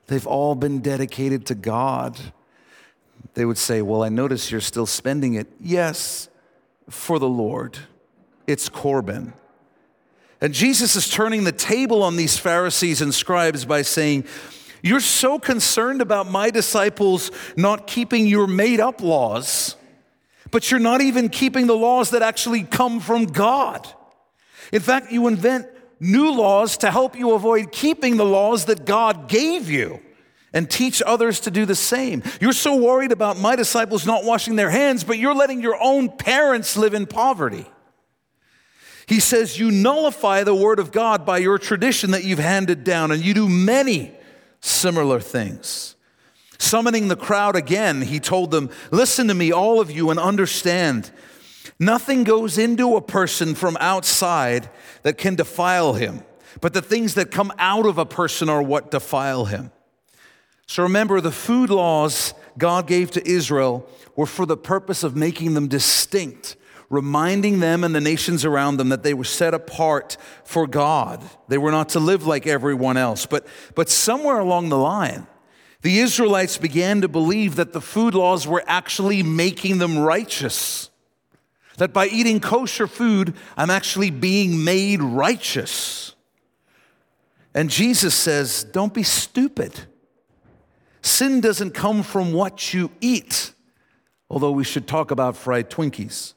They've 0.07 0.27
all 0.27 0.53
been 0.53 0.79
dedicated 0.81 1.47
to 1.47 1.55
God. 1.55 2.19
They 3.33 3.45
would 3.45 3.57
say, 3.57 3.81
Well, 3.81 4.03
I 4.03 4.09
notice 4.09 4.51
you're 4.51 4.61
still 4.61 4.85
spending 4.85 5.33
it. 5.33 5.47
Yes, 5.59 6.29
for 6.89 7.17
the 7.17 7.27
Lord. 7.27 7.79
It's 8.45 8.69
Corban. 8.69 9.33
And 10.39 10.53
Jesus 10.53 10.95
is 10.95 11.09
turning 11.09 11.45
the 11.45 11.53
table 11.53 12.03
on 12.03 12.17
these 12.17 12.37
Pharisees 12.37 13.01
and 13.01 13.13
scribes 13.13 13.63
by 13.65 13.81
saying, 13.81 14.25
You're 14.83 14.99
so 14.99 15.39
concerned 15.39 16.01
about 16.01 16.29
my 16.29 16.51
disciples 16.51 17.31
not 17.57 17.87
keeping 17.87 18.27
your 18.27 18.45
made 18.45 18.79
up 18.79 19.01
laws 19.01 19.77
but 20.53 20.69
you're 20.69 20.79
not 20.79 21.01
even 21.01 21.29
keeping 21.29 21.65
the 21.65 21.75
laws 21.75 22.11
that 22.11 22.21
actually 22.21 22.61
come 22.61 22.99
from 22.99 23.25
God. 23.25 23.87
In 24.71 24.81
fact, 24.81 25.11
you 25.11 25.27
invent 25.27 25.65
new 25.99 26.31
laws 26.31 26.77
to 26.77 26.91
help 26.91 27.17
you 27.17 27.31
avoid 27.31 27.71
keeping 27.71 28.17
the 28.17 28.25
laws 28.25 28.65
that 28.65 28.85
God 28.85 29.27
gave 29.27 29.67
you 29.67 29.99
and 30.53 30.69
teach 30.69 31.01
others 31.01 31.39
to 31.41 31.51
do 31.51 31.65
the 31.65 31.73
same. 31.73 32.21
You're 32.39 32.53
so 32.53 32.75
worried 32.75 33.11
about 33.11 33.39
my 33.39 33.55
disciples 33.55 34.05
not 34.05 34.25
washing 34.25 34.55
their 34.55 34.69
hands, 34.69 35.03
but 35.03 35.17
you're 35.17 35.33
letting 35.33 35.59
your 35.59 35.81
own 35.81 36.07
parents 36.07 36.77
live 36.77 36.93
in 36.93 37.07
poverty. 37.07 37.65
He 39.07 39.19
says, 39.19 39.57
You 39.57 39.71
nullify 39.71 40.43
the 40.43 40.53
word 40.53 40.77
of 40.77 40.91
God 40.91 41.25
by 41.25 41.39
your 41.39 41.57
tradition 41.57 42.11
that 42.11 42.25
you've 42.25 42.37
handed 42.37 42.83
down, 42.83 43.11
and 43.11 43.25
you 43.25 43.33
do 43.33 43.49
many 43.49 44.11
similar 44.63 45.19
things. 45.19 45.95
Summoning 46.57 47.09
the 47.09 47.17
crowd 47.17 47.57
again, 47.57 48.01
he 48.01 48.19
told 48.19 48.51
them, 48.51 48.69
Listen 48.91 49.27
to 49.27 49.33
me, 49.33 49.51
all 49.51 49.81
of 49.81 49.91
you, 49.91 50.09
and 50.09 50.19
understand. 50.19 51.11
Nothing 51.79 52.23
goes 52.23 52.57
into 52.57 52.95
a 52.95 53.01
person 53.01 53.55
from 53.55 53.75
outside 53.81 54.69
that 55.01 55.17
can 55.17 55.35
defile 55.35 55.93
him, 55.93 56.23
but 56.61 56.73
the 56.73 56.81
things 56.81 57.15
that 57.15 57.29
come 57.29 57.51
out 57.57 57.85
of 57.85 57.97
a 57.97 58.05
person 58.05 58.47
are 58.47 58.61
what 58.61 58.89
defile 58.89 59.45
him. 59.45 59.71
So 60.65 60.83
remember, 60.83 61.19
the 61.19 61.31
food 61.31 61.69
laws 61.69 62.33
God 62.57 62.87
gave 62.87 63.11
to 63.11 63.27
Israel 63.27 63.85
were 64.15 64.25
for 64.25 64.45
the 64.45 64.55
purpose 64.55 65.03
of 65.03 65.15
making 65.15 65.55
them 65.55 65.67
distinct, 65.67 66.55
reminding 66.93 67.59
them 67.59 67.83
and 67.83 67.95
the 67.95 67.99
nations 67.99 68.45
around 68.45 68.77
them 68.77 68.89
that 68.89 69.01
they 69.01 69.15
were 69.15 69.23
set 69.23 69.55
apart 69.55 70.15
for 70.43 70.67
God. 70.67 71.23
They 71.47 71.57
were 71.57 71.71
not 71.71 71.89
to 71.89 71.99
live 71.99 72.27
like 72.27 72.45
everyone 72.45 72.97
else. 72.97 73.25
But, 73.25 73.47
but 73.73 73.89
somewhere 73.89 74.37
along 74.37 74.69
the 74.69 74.77
line, 74.77 75.25
the 75.81 75.97
Israelites 75.99 76.59
began 76.59 77.01
to 77.01 77.07
believe 77.07 77.55
that 77.55 77.73
the 77.73 77.81
food 77.81 78.13
laws 78.13 78.47
were 78.47 78.63
actually 78.67 79.23
making 79.23 79.79
them 79.79 79.97
righteous. 79.97 80.91
That 81.77 81.93
by 81.93 82.07
eating 82.07 82.39
kosher 82.39 82.85
food, 82.85 83.33
I'm 83.57 83.71
actually 83.71 84.11
being 84.11 84.63
made 84.63 85.01
righteous. 85.01 86.13
And 87.55 87.71
Jesus 87.71 88.13
says, 88.13 88.63
Don't 88.65 88.93
be 88.93 89.03
stupid. 89.03 89.87
Sin 91.01 91.41
doesn't 91.41 91.71
come 91.71 92.03
from 92.03 92.33
what 92.33 92.71
you 92.71 92.91
eat, 93.01 93.53
although 94.29 94.51
we 94.51 94.63
should 94.63 94.87
talk 94.87 95.09
about 95.09 95.35
fried 95.35 95.71
Twinkies. 95.71 96.35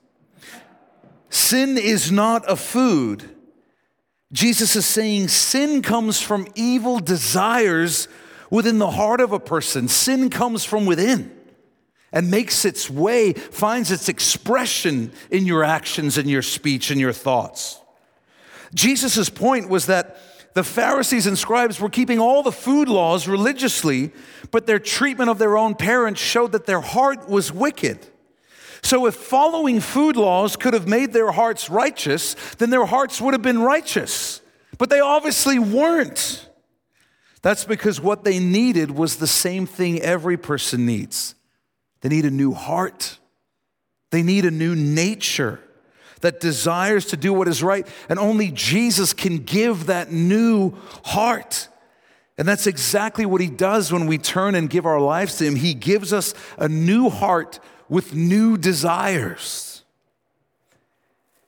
Sin 1.31 1.79
is 1.79 2.11
not 2.13 2.45
a 2.51 2.57
food. 2.57 3.31
Jesus 4.33 4.77
is 4.77 4.87
saying 4.87 5.29
sin 5.29 5.83
comes 5.83 6.21
from 6.21 6.49
evil 6.55 6.99
desires 6.99 8.09
within 8.51 8.79
the 8.79 8.91
heart 8.91 9.21
of 9.21 9.33
a 9.33 9.41
person. 9.41 9.89
Sin 9.89 10.31
comes 10.31 10.65
from 10.65 10.87
within 10.87 11.33
and 12.13 12.31
makes 12.31 12.65
its 12.65 12.89
way, 12.89 13.33
finds 13.33 13.91
its 13.91 14.09
expression 14.09 15.13
in 15.31 15.47
your 15.47 15.65
actions 15.65 16.19
and 16.19 16.29
your 16.29 16.43
speech 16.43 16.91
and 16.91 17.01
your 17.01 17.13
thoughts. 17.13 17.81
Jesus' 18.75 19.29
point 19.29 19.69
was 19.69 19.87
that 19.87 20.17
the 20.55 20.65
Pharisees 20.65 21.27
and 21.27 21.37
scribes 21.37 21.81
were 21.81 21.91
keeping 21.91 22.19
all 22.19 22.43
the 22.43 22.51
food 22.51 22.89
laws 22.89 23.29
religiously, 23.29 24.11
but 24.51 24.67
their 24.67 24.79
treatment 24.79 25.29
of 25.29 25.39
their 25.39 25.59
own 25.59 25.75
parents 25.75 26.21
showed 26.21 26.53
that 26.53 26.67
their 26.67 26.81
heart 26.81 27.29
was 27.29 27.53
wicked. 27.53 28.07
So, 28.87 29.07
if 29.07 29.17
following 29.17 29.81
food 29.81 30.15
laws 30.17 30.55
could 30.55 30.73
have 30.73 30.87
made 30.87 31.13
their 31.13 31.33
hearts 31.33 31.69
righteous, 31.69 32.35
then 32.59 32.71
their 32.71 32.85
hearts 32.85 33.21
would 33.21 33.35
have 33.35 33.43
been 33.43 33.61
righteous. 33.61 34.41
But 34.79 34.91
they 34.91 35.01
obviously 35.01 35.59
weren't. 35.59 36.49
That's 37.43 37.65
because 37.65 38.01
what 38.01 38.23
they 38.23 38.39
needed 38.39 38.93
was 38.93 39.17
the 39.17 39.27
same 39.27 39.67
thing 39.67 40.01
every 40.01 40.37
person 40.37 40.87
needs 40.87 41.35
they 42.01 42.09
need 42.09 42.27
a 42.27 42.31
new 42.31 42.53
heart, 42.53 43.19
they 44.13 44.23
need 44.23 44.45
a 44.45 44.53
new 44.53 44.77
nature 44.77 45.59
that 46.21 46.39
desires 46.39 47.07
to 47.07 47.17
do 47.17 47.33
what 47.33 47.49
is 47.49 47.65
right. 47.65 47.89
And 48.09 48.21
only 48.21 48.53
Jesus 48.53 49.13
can 49.13 49.39
give 49.39 49.87
that 49.87 50.13
new 50.13 50.75
heart. 51.07 51.67
And 52.39 52.47
that's 52.47 52.69
exactly 52.69 53.27
what 53.27 53.41
he 53.41 53.49
does 53.49 53.93
when 53.93 54.07
we 54.07 54.17
turn 54.17 54.55
and 54.55 54.71
give 54.71 54.87
our 54.87 55.01
lives 55.01 55.39
to 55.39 55.45
him. 55.45 55.57
He 55.57 55.75
gives 55.75 56.13
us 56.13 56.35
a 56.57 56.69
new 56.69 57.11
heart 57.11 57.59
with 57.89 58.15
new 58.15 58.57
desires. 58.57 59.77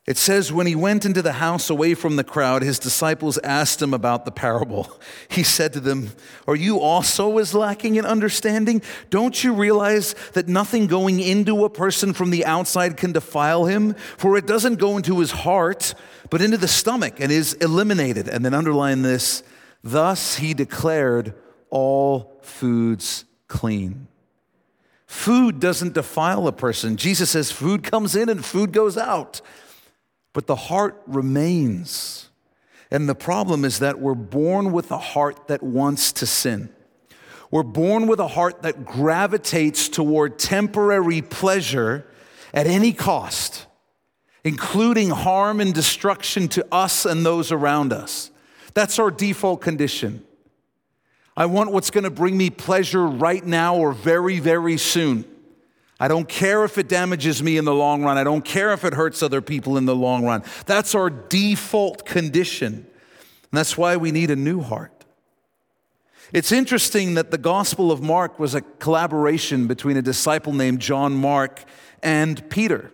It 0.09 0.17
says, 0.17 0.51
when 0.51 0.65
he 0.65 0.75
went 0.75 1.05
into 1.05 1.21
the 1.21 1.33
house 1.33 1.69
away 1.69 1.93
from 1.93 2.15
the 2.15 2.23
crowd, 2.23 2.63
his 2.63 2.79
disciples 2.79 3.37
asked 3.43 3.79
him 3.79 3.93
about 3.93 4.25
the 4.25 4.31
parable. 4.31 4.91
He 5.29 5.43
said 5.43 5.73
to 5.73 5.79
them, 5.79 6.09
Are 6.47 6.55
you 6.55 6.79
also 6.79 7.37
as 7.37 7.53
lacking 7.53 7.95
in 7.95 8.05
understanding? 8.05 8.81
Don't 9.11 9.43
you 9.43 9.53
realize 9.53 10.15
that 10.33 10.47
nothing 10.47 10.87
going 10.87 11.19
into 11.19 11.63
a 11.63 11.69
person 11.69 12.13
from 12.13 12.31
the 12.31 12.43
outside 12.45 12.97
can 12.97 13.11
defile 13.11 13.65
him? 13.65 13.93
For 14.17 14.35
it 14.35 14.47
doesn't 14.47 14.79
go 14.79 14.97
into 14.97 15.19
his 15.19 15.29
heart, 15.29 15.93
but 16.31 16.41
into 16.41 16.57
the 16.57 16.67
stomach 16.67 17.19
and 17.19 17.31
is 17.31 17.53
eliminated. 17.53 18.27
And 18.27 18.43
then 18.43 18.55
underline 18.55 19.03
this 19.03 19.43
thus 19.83 20.37
he 20.37 20.55
declared 20.55 21.35
all 21.69 22.39
foods 22.41 23.25
clean. 23.47 24.07
Food 25.09 25.59
doesn't 25.59 25.95
defile 25.95 26.47
a 26.47 26.51
person. 26.51 26.95
Jesus 26.95 27.31
says 27.31 27.51
food 27.51 27.81
comes 27.81 28.15
in 28.15 28.29
and 28.29 28.45
food 28.45 28.71
goes 28.71 28.95
out, 28.95 29.41
but 30.33 30.45
the 30.45 30.55
heart 30.55 31.01
remains. 31.07 32.29
And 32.91 33.09
the 33.09 33.15
problem 33.15 33.65
is 33.65 33.79
that 33.79 33.99
we're 33.99 34.13
born 34.13 34.71
with 34.71 34.91
a 34.91 34.99
heart 34.99 35.47
that 35.47 35.63
wants 35.63 36.11
to 36.11 36.27
sin. 36.27 36.69
We're 37.49 37.63
born 37.63 38.05
with 38.05 38.19
a 38.19 38.27
heart 38.27 38.61
that 38.61 38.85
gravitates 38.85 39.89
toward 39.89 40.37
temporary 40.37 41.23
pleasure 41.23 42.05
at 42.53 42.67
any 42.67 42.93
cost, 42.93 43.65
including 44.43 45.09
harm 45.09 45.59
and 45.59 45.73
destruction 45.73 46.47
to 46.49 46.67
us 46.71 47.07
and 47.07 47.25
those 47.25 47.51
around 47.51 47.93
us. 47.93 48.29
That's 48.75 48.99
our 48.99 49.09
default 49.09 49.61
condition. 49.61 50.23
I 51.39 51.45
want 51.45 51.71
what's 51.71 51.89
going 51.89 52.03
to 52.03 52.09
bring 52.09 52.37
me 52.37 52.49
pleasure 52.49 53.07
right 53.07 53.45
now 53.45 53.77
or 53.77 53.93
very, 53.93 54.39
very 54.39 54.75
soon. 54.75 55.23
I 55.97 56.09
don't 56.09 56.27
care 56.27 56.65
if 56.65 56.77
it 56.77 56.89
damages 56.89 57.41
me 57.41 57.55
in 57.55 57.63
the 57.63 57.73
long 57.73 58.03
run. 58.03 58.17
I 58.17 58.25
don't 58.25 58.43
care 58.43 58.73
if 58.73 58.83
it 58.83 58.93
hurts 58.93 59.23
other 59.23 59.39
people 59.39 59.77
in 59.77 59.85
the 59.85 59.95
long 59.95 60.25
run. 60.25 60.43
That's 60.65 60.93
our 60.95 61.09
default 61.09 62.05
condition. 62.05 62.73
And 62.73 63.57
that's 63.57 63.77
why 63.77 63.95
we 63.95 64.11
need 64.11 64.31
a 64.31 64.35
new 64.35 64.59
heart. 64.59 65.05
It's 66.33 66.51
interesting 66.51 67.13
that 67.13 67.31
the 67.31 67.37
Gospel 67.37 67.89
of 67.89 68.01
Mark 68.01 68.37
was 68.37 68.53
a 68.53 68.59
collaboration 68.59 69.65
between 69.65 69.95
a 69.95 70.01
disciple 70.01 70.51
named 70.51 70.81
John 70.81 71.13
Mark 71.13 71.63
and 72.03 72.49
Peter. 72.49 72.91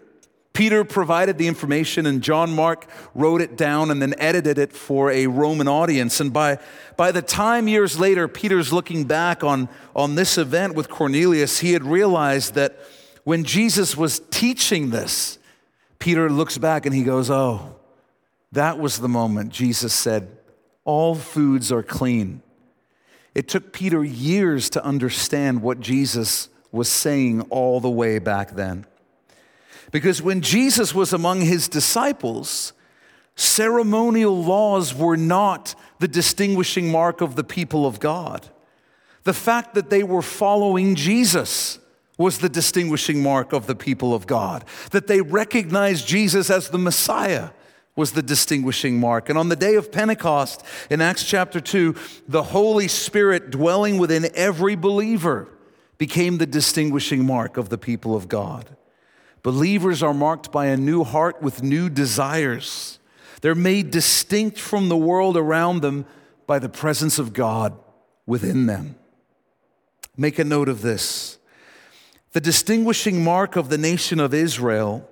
Peter 0.55 0.85
provided 0.85 1.37
the 1.37 1.47
information, 1.47 2.05
and 2.05 2.23
John 2.23 2.55
Mark 2.55 2.87
wrote 3.13 3.41
it 3.41 3.57
down 3.57 3.91
and 3.91 4.01
then 4.01 4.15
edited 4.17 4.57
it 4.57 4.71
for 4.71 5.11
a 5.11 5.27
Roman 5.27 5.67
audience. 5.67 6.21
And 6.21 6.31
by, 6.31 6.59
by 6.95 7.11
the 7.11 7.21
time 7.21 7.67
years 7.67 7.99
later, 7.99 8.29
Peter's 8.29 8.71
looking 8.71 9.03
back 9.03 9.43
on, 9.43 9.67
on 9.93 10.15
this 10.15 10.37
event 10.37 10.73
with 10.73 10.89
Cornelius, 10.89 11.59
he 11.59 11.73
had 11.73 11.83
realized 11.83 12.53
that 12.53 12.79
when 13.25 13.43
Jesus 13.43 13.97
was 13.97 14.21
teaching 14.31 14.91
this, 14.91 15.37
Peter 15.99 16.29
looks 16.29 16.57
back 16.57 16.85
and 16.85 16.95
he 16.95 17.03
goes, 17.03 17.29
Oh, 17.29 17.75
that 18.53 18.79
was 18.79 18.99
the 18.99 19.09
moment 19.09 19.51
Jesus 19.51 19.93
said, 19.93 20.37
All 20.85 21.15
foods 21.15 21.69
are 21.69 21.83
clean. 21.83 22.41
It 23.33 23.49
took 23.49 23.73
Peter 23.73 24.05
years 24.05 24.69
to 24.69 24.85
understand 24.85 25.61
what 25.61 25.81
Jesus 25.81 26.47
was 26.71 26.87
saying 26.87 27.41
all 27.49 27.81
the 27.81 27.89
way 27.89 28.19
back 28.19 28.51
then. 28.51 28.85
Because 29.95 30.21
when 30.21 30.41
Jesus 30.41 30.93
was 30.93 31.13
among 31.13 31.39
his 31.39 31.69
disciples, 31.69 32.73
ceremonial 33.37 34.43
laws 34.43 34.93
were 34.93 35.15
not 35.15 35.73
the 35.99 36.07
distinguishing 36.09 36.91
mark 36.91 37.21
of 37.21 37.37
the 37.37 37.45
people 37.45 37.85
of 37.85 38.01
God. 38.01 38.49
The 39.23 39.33
fact 39.33 39.73
that 39.73 39.89
they 39.89 40.03
were 40.03 40.21
following 40.21 40.95
Jesus 40.95 41.79
was 42.17 42.39
the 42.39 42.49
distinguishing 42.49 43.23
mark 43.23 43.53
of 43.53 43.67
the 43.67 43.75
people 43.75 44.13
of 44.13 44.27
God. 44.27 44.65
That 44.91 45.07
they 45.07 45.21
recognized 45.21 46.05
Jesus 46.05 46.49
as 46.49 46.67
the 46.67 46.77
Messiah 46.77 47.51
was 47.95 48.11
the 48.11 48.21
distinguishing 48.21 48.99
mark. 48.99 49.29
And 49.29 49.37
on 49.37 49.47
the 49.47 49.55
day 49.55 49.75
of 49.75 49.93
Pentecost 49.93 50.61
in 50.89 50.99
Acts 50.99 51.23
chapter 51.23 51.61
2, 51.61 51.95
the 52.27 52.43
Holy 52.43 52.89
Spirit 52.89 53.49
dwelling 53.49 53.97
within 53.97 54.27
every 54.35 54.75
believer 54.75 55.47
became 55.97 56.37
the 56.37 56.45
distinguishing 56.45 57.25
mark 57.25 57.55
of 57.55 57.69
the 57.69 57.77
people 57.77 58.13
of 58.13 58.27
God. 58.27 58.75
Believers 59.45 60.01
are 60.01 60.11
marked 60.11 60.51
by 60.51 60.65
a 60.65 60.75
new 60.75 61.03
heart 61.03 61.39
with 61.39 61.61
new 61.61 61.87
desires. 61.87 62.97
They're 63.41 63.53
made 63.53 63.91
distinct 63.91 64.59
from 64.59 64.89
the 64.89 64.97
world 64.97 65.37
around 65.37 65.83
them 65.83 66.07
by 66.47 66.57
the 66.57 66.67
presence 66.67 67.19
of 67.19 67.31
God 67.31 67.77
within 68.25 68.65
them. 68.65 68.95
Make 70.17 70.39
a 70.39 70.43
note 70.43 70.67
of 70.67 70.81
this. 70.81 71.37
The 72.31 72.41
distinguishing 72.41 73.23
mark 73.23 73.55
of 73.55 73.69
the 73.69 73.77
nation 73.77 74.19
of 74.19 74.33
Israel 74.33 75.07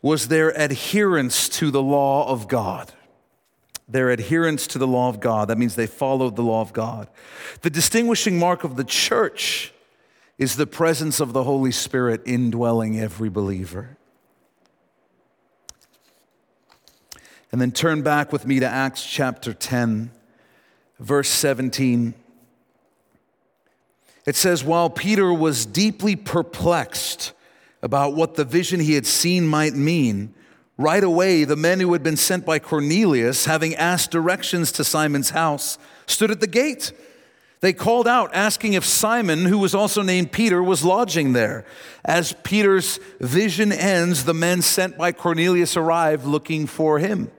was 0.00 0.28
their 0.28 0.50
adherence 0.50 1.48
to 1.48 1.72
the 1.72 1.82
law 1.82 2.28
of 2.28 2.46
God. 2.46 2.92
Their 3.88 4.10
adherence 4.10 4.68
to 4.68 4.78
the 4.78 4.86
law 4.86 5.08
of 5.08 5.18
God. 5.18 5.48
That 5.48 5.58
means 5.58 5.74
they 5.74 5.88
followed 5.88 6.36
the 6.36 6.42
law 6.42 6.60
of 6.60 6.72
God. 6.72 7.08
The 7.62 7.70
distinguishing 7.70 8.38
mark 8.38 8.62
of 8.62 8.76
the 8.76 8.84
church 8.84 9.72
is 10.38 10.56
the 10.56 10.66
presence 10.66 11.20
of 11.20 11.32
the 11.32 11.44
Holy 11.44 11.70
Spirit 11.70 12.22
indwelling 12.26 12.98
every 12.98 13.28
believer. 13.28 13.96
And 17.52 17.60
then 17.60 17.70
turn 17.70 18.02
back 18.02 18.32
with 18.32 18.46
me 18.46 18.58
to 18.58 18.66
Acts 18.66 19.06
chapter 19.06 19.52
10, 19.54 20.10
verse 20.98 21.28
17. 21.28 22.14
It 24.26 24.34
says, 24.34 24.64
While 24.64 24.90
Peter 24.90 25.32
was 25.32 25.66
deeply 25.66 26.16
perplexed 26.16 27.32
about 27.80 28.14
what 28.14 28.34
the 28.34 28.44
vision 28.44 28.80
he 28.80 28.94
had 28.94 29.06
seen 29.06 29.46
might 29.46 29.74
mean, 29.74 30.34
right 30.76 31.04
away 31.04 31.44
the 31.44 31.54
men 31.54 31.78
who 31.78 31.92
had 31.92 32.02
been 32.02 32.16
sent 32.16 32.44
by 32.44 32.58
Cornelius, 32.58 33.44
having 33.44 33.74
asked 33.76 34.10
directions 34.10 34.72
to 34.72 34.82
Simon's 34.82 35.30
house, 35.30 35.78
stood 36.06 36.30
at 36.30 36.40
the 36.40 36.46
gate. 36.46 36.92
They 37.64 37.72
called 37.72 38.06
out, 38.06 38.34
asking 38.34 38.74
if 38.74 38.84
Simon, 38.84 39.46
who 39.46 39.56
was 39.56 39.74
also 39.74 40.02
named 40.02 40.32
Peter, 40.32 40.62
was 40.62 40.84
lodging 40.84 41.32
there. 41.32 41.64
As 42.04 42.34
Peter's 42.42 43.00
vision 43.20 43.72
ends, 43.72 44.26
the 44.26 44.34
men 44.34 44.60
sent 44.60 44.98
by 44.98 45.12
Cornelius 45.12 45.74
arrived 45.74 46.26
looking 46.26 46.66
for 46.66 46.98
him. 46.98 47.30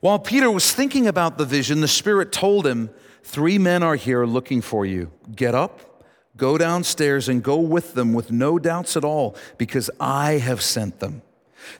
While 0.00 0.18
Peter 0.18 0.50
was 0.50 0.72
thinking 0.72 1.06
about 1.06 1.38
the 1.38 1.44
vision, 1.44 1.80
the 1.80 1.86
Spirit 1.86 2.32
told 2.32 2.66
him, 2.66 2.90
Three 3.22 3.56
men 3.56 3.84
are 3.84 3.94
here 3.94 4.26
looking 4.26 4.62
for 4.62 4.84
you. 4.84 5.12
Get 5.36 5.54
up, 5.54 6.04
go 6.36 6.58
downstairs, 6.58 7.28
and 7.28 7.40
go 7.40 7.60
with 7.60 7.94
them 7.94 8.14
with 8.14 8.32
no 8.32 8.58
doubts 8.58 8.96
at 8.96 9.04
all, 9.04 9.36
because 9.58 9.88
I 10.00 10.38
have 10.38 10.60
sent 10.60 10.98
them. 10.98 11.22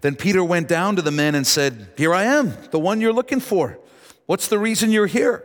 Then 0.03 0.14
Peter 0.14 0.45
went 0.45 0.69
down 0.69 0.95
to 0.95 1.03
the 1.03 1.11
men 1.11 1.35
and 1.35 1.45
said, 1.45 1.89
Here 1.97 2.14
I 2.14 2.27
am, 2.27 2.57
the 2.71 2.79
one 2.79 3.01
you're 3.01 3.12
looking 3.12 3.41
for. 3.41 3.77
What's 4.27 4.47
the 4.47 4.61
reason 4.61 4.93
you're 4.93 5.09
here? 5.09 5.45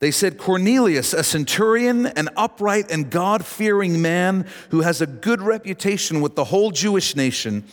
They 0.00 0.10
said, 0.10 0.38
Cornelius, 0.38 1.12
a 1.12 1.22
centurion, 1.22 2.06
an 2.06 2.30
upright 2.34 2.90
and 2.90 3.10
God 3.10 3.44
fearing 3.44 4.00
man 4.00 4.46
who 4.70 4.80
has 4.80 5.02
a 5.02 5.06
good 5.06 5.42
reputation 5.42 6.22
with 6.22 6.36
the 6.36 6.44
whole 6.44 6.70
Jewish 6.70 7.14
nation, 7.14 7.64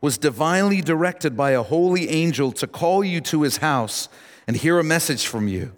was 0.00 0.16
divinely 0.16 0.80
directed 0.80 1.36
by 1.36 1.50
a 1.50 1.62
holy 1.62 2.08
angel 2.10 2.52
to 2.52 2.68
call 2.68 3.02
you 3.02 3.20
to 3.22 3.42
his 3.42 3.56
house 3.56 4.08
and 4.46 4.56
hear 4.56 4.78
a 4.78 4.84
message 4.84 5.26
from 5.26 5.48
you. 5.48 5.72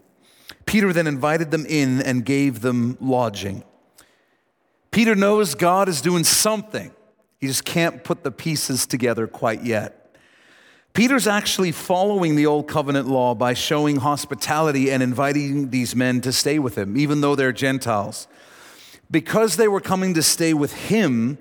Peter 0.67 0.93
then 0.93 1.07
invited 1.07 1.51
them 1.51 1.65
in 1.67 2.03
and 2.03 2.27
gave 2.27 2.61
them 2.61 2.99
lodging. 3.01 3.65
Peter 4.91 5.15
knows 5.15 5.55
God 5.55 5.89
is 5.89 6.01
doing 6.03 6.25
something, 6.25 6.91
he 7.39 7.47
just 7.47 7.65
can't 7.65 8.03
put 8.05 8.23
the 8.23 8.31
pieces 8.31 8.87
together 8.87 9.27
quite 9.27 9.63
yet. 9.63 10.06
Peter's 10.97 11.27
actually 11.27 11.73
following 11.73 12.37
the 12.37 12.47
old 12.47 12.67
covenant 12.67 13.07
law 13.07 13.35
by 13.35 13.53
showing 13.53 13.97
hospitality 13.97 14.91
and 14.91 15.03
inviting 15.03 15.69
these 15.69 15.95
men 15.95 16.23
to 16.23 16.33
stay 16.33 16.59
with 16.59 16.79
him, 16.79 16.97
even 16.97 17.21
though 17.21 17.37
they're 17.37 17.53
Gentiles. 17.53 18.27
Because 19.11 19.57
they 19.57 19.69
were 19.69 19.83
coming 19.83 20.15
to 20.15 20.23
stay 20.23 20.55
with 20.55 20.73
him, 20.73 21.37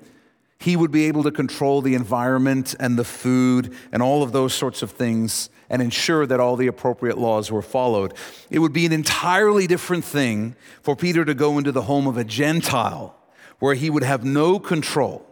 he 0.60 0.76
would 0.76 0.92
be 0.92 1.06
able 1.06 1.24
to 1.24 1.32
control 1.32 1.82
the 1.82 1.96
environment 1.96 2.76
and 2.82 3.00
the 3.00 3.06
food 3.06 3.74
and 3.94 4.04
all 4.04 4.24
of 4.24 4.34
those 4.34 4.54
sorts 4.54 4.82
of 4.82 4.92
things 4.92 5.50
and 5.70 5.82
ensure 5.82 6.26
that 6.26 6.42
all 6.42 6.58
the 6.58 6.68
appropriate 6.68 7.18
laws 7.18 7.50
were 7.50 7.62
followed. 7.62 8.14
It 8.50 8.60
would 8.60 8.74
be 8.74 8.86
an 8.86 8.92
entirely 8.92 9.68
different 9.68 10.04
thing 10.04 10.58
for 10.82 10.98
Peter 10.98 11.24
to 11.24 11.34
go 11.34 11.58
into 11.58 11.72
the 11.72 11.84
home 11.84 12.08
of 12.08 12.18
a 12.18 12.26
Gentile 12.26 13.16
where 13.60 13.76
he 13.76 13.90
would 13.90 14.04
have 14.04 14.26
no 14.26 14.60
control 14.60 15.26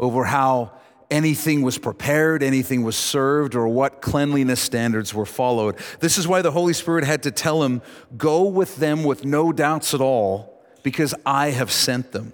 over 0.00 0.24
how 0.24 0.72
anything 1.12 1.62
was 1.62 1.78
prepared, 1.78 2.42
anything 2.42 2.82
was 2.82 2.96
served, 2.96 3.54
or 3.54 3.68
what 3.68 4.00
cleanliness 4.00 4.60
standards 4.60 5.12
were 5.12 5.26
followed. 5.26 5.76
This 6.00 6.16
is 6.16 6.26
why 6.26 6.42
the 6.42 6.50
Holy 6.50 6.72
Spirit 6.72 7.04
had 7.04 7.22
to 7.24 7.30
tell 7.30 7.62
him, 7.62 7.82
Go 8.16 8.44
with 8.44 8.76
them 8.76 9.04
with 9.04 9.24
no 9.24 9.52
doubts 9.52 9.94
at 9.94 10.00
all, 10.00 10.64
because 10.82 11.14
I 11.24 11.50
have 11.50 11.70
sent 11.70 12.12
them. 12.12 12.32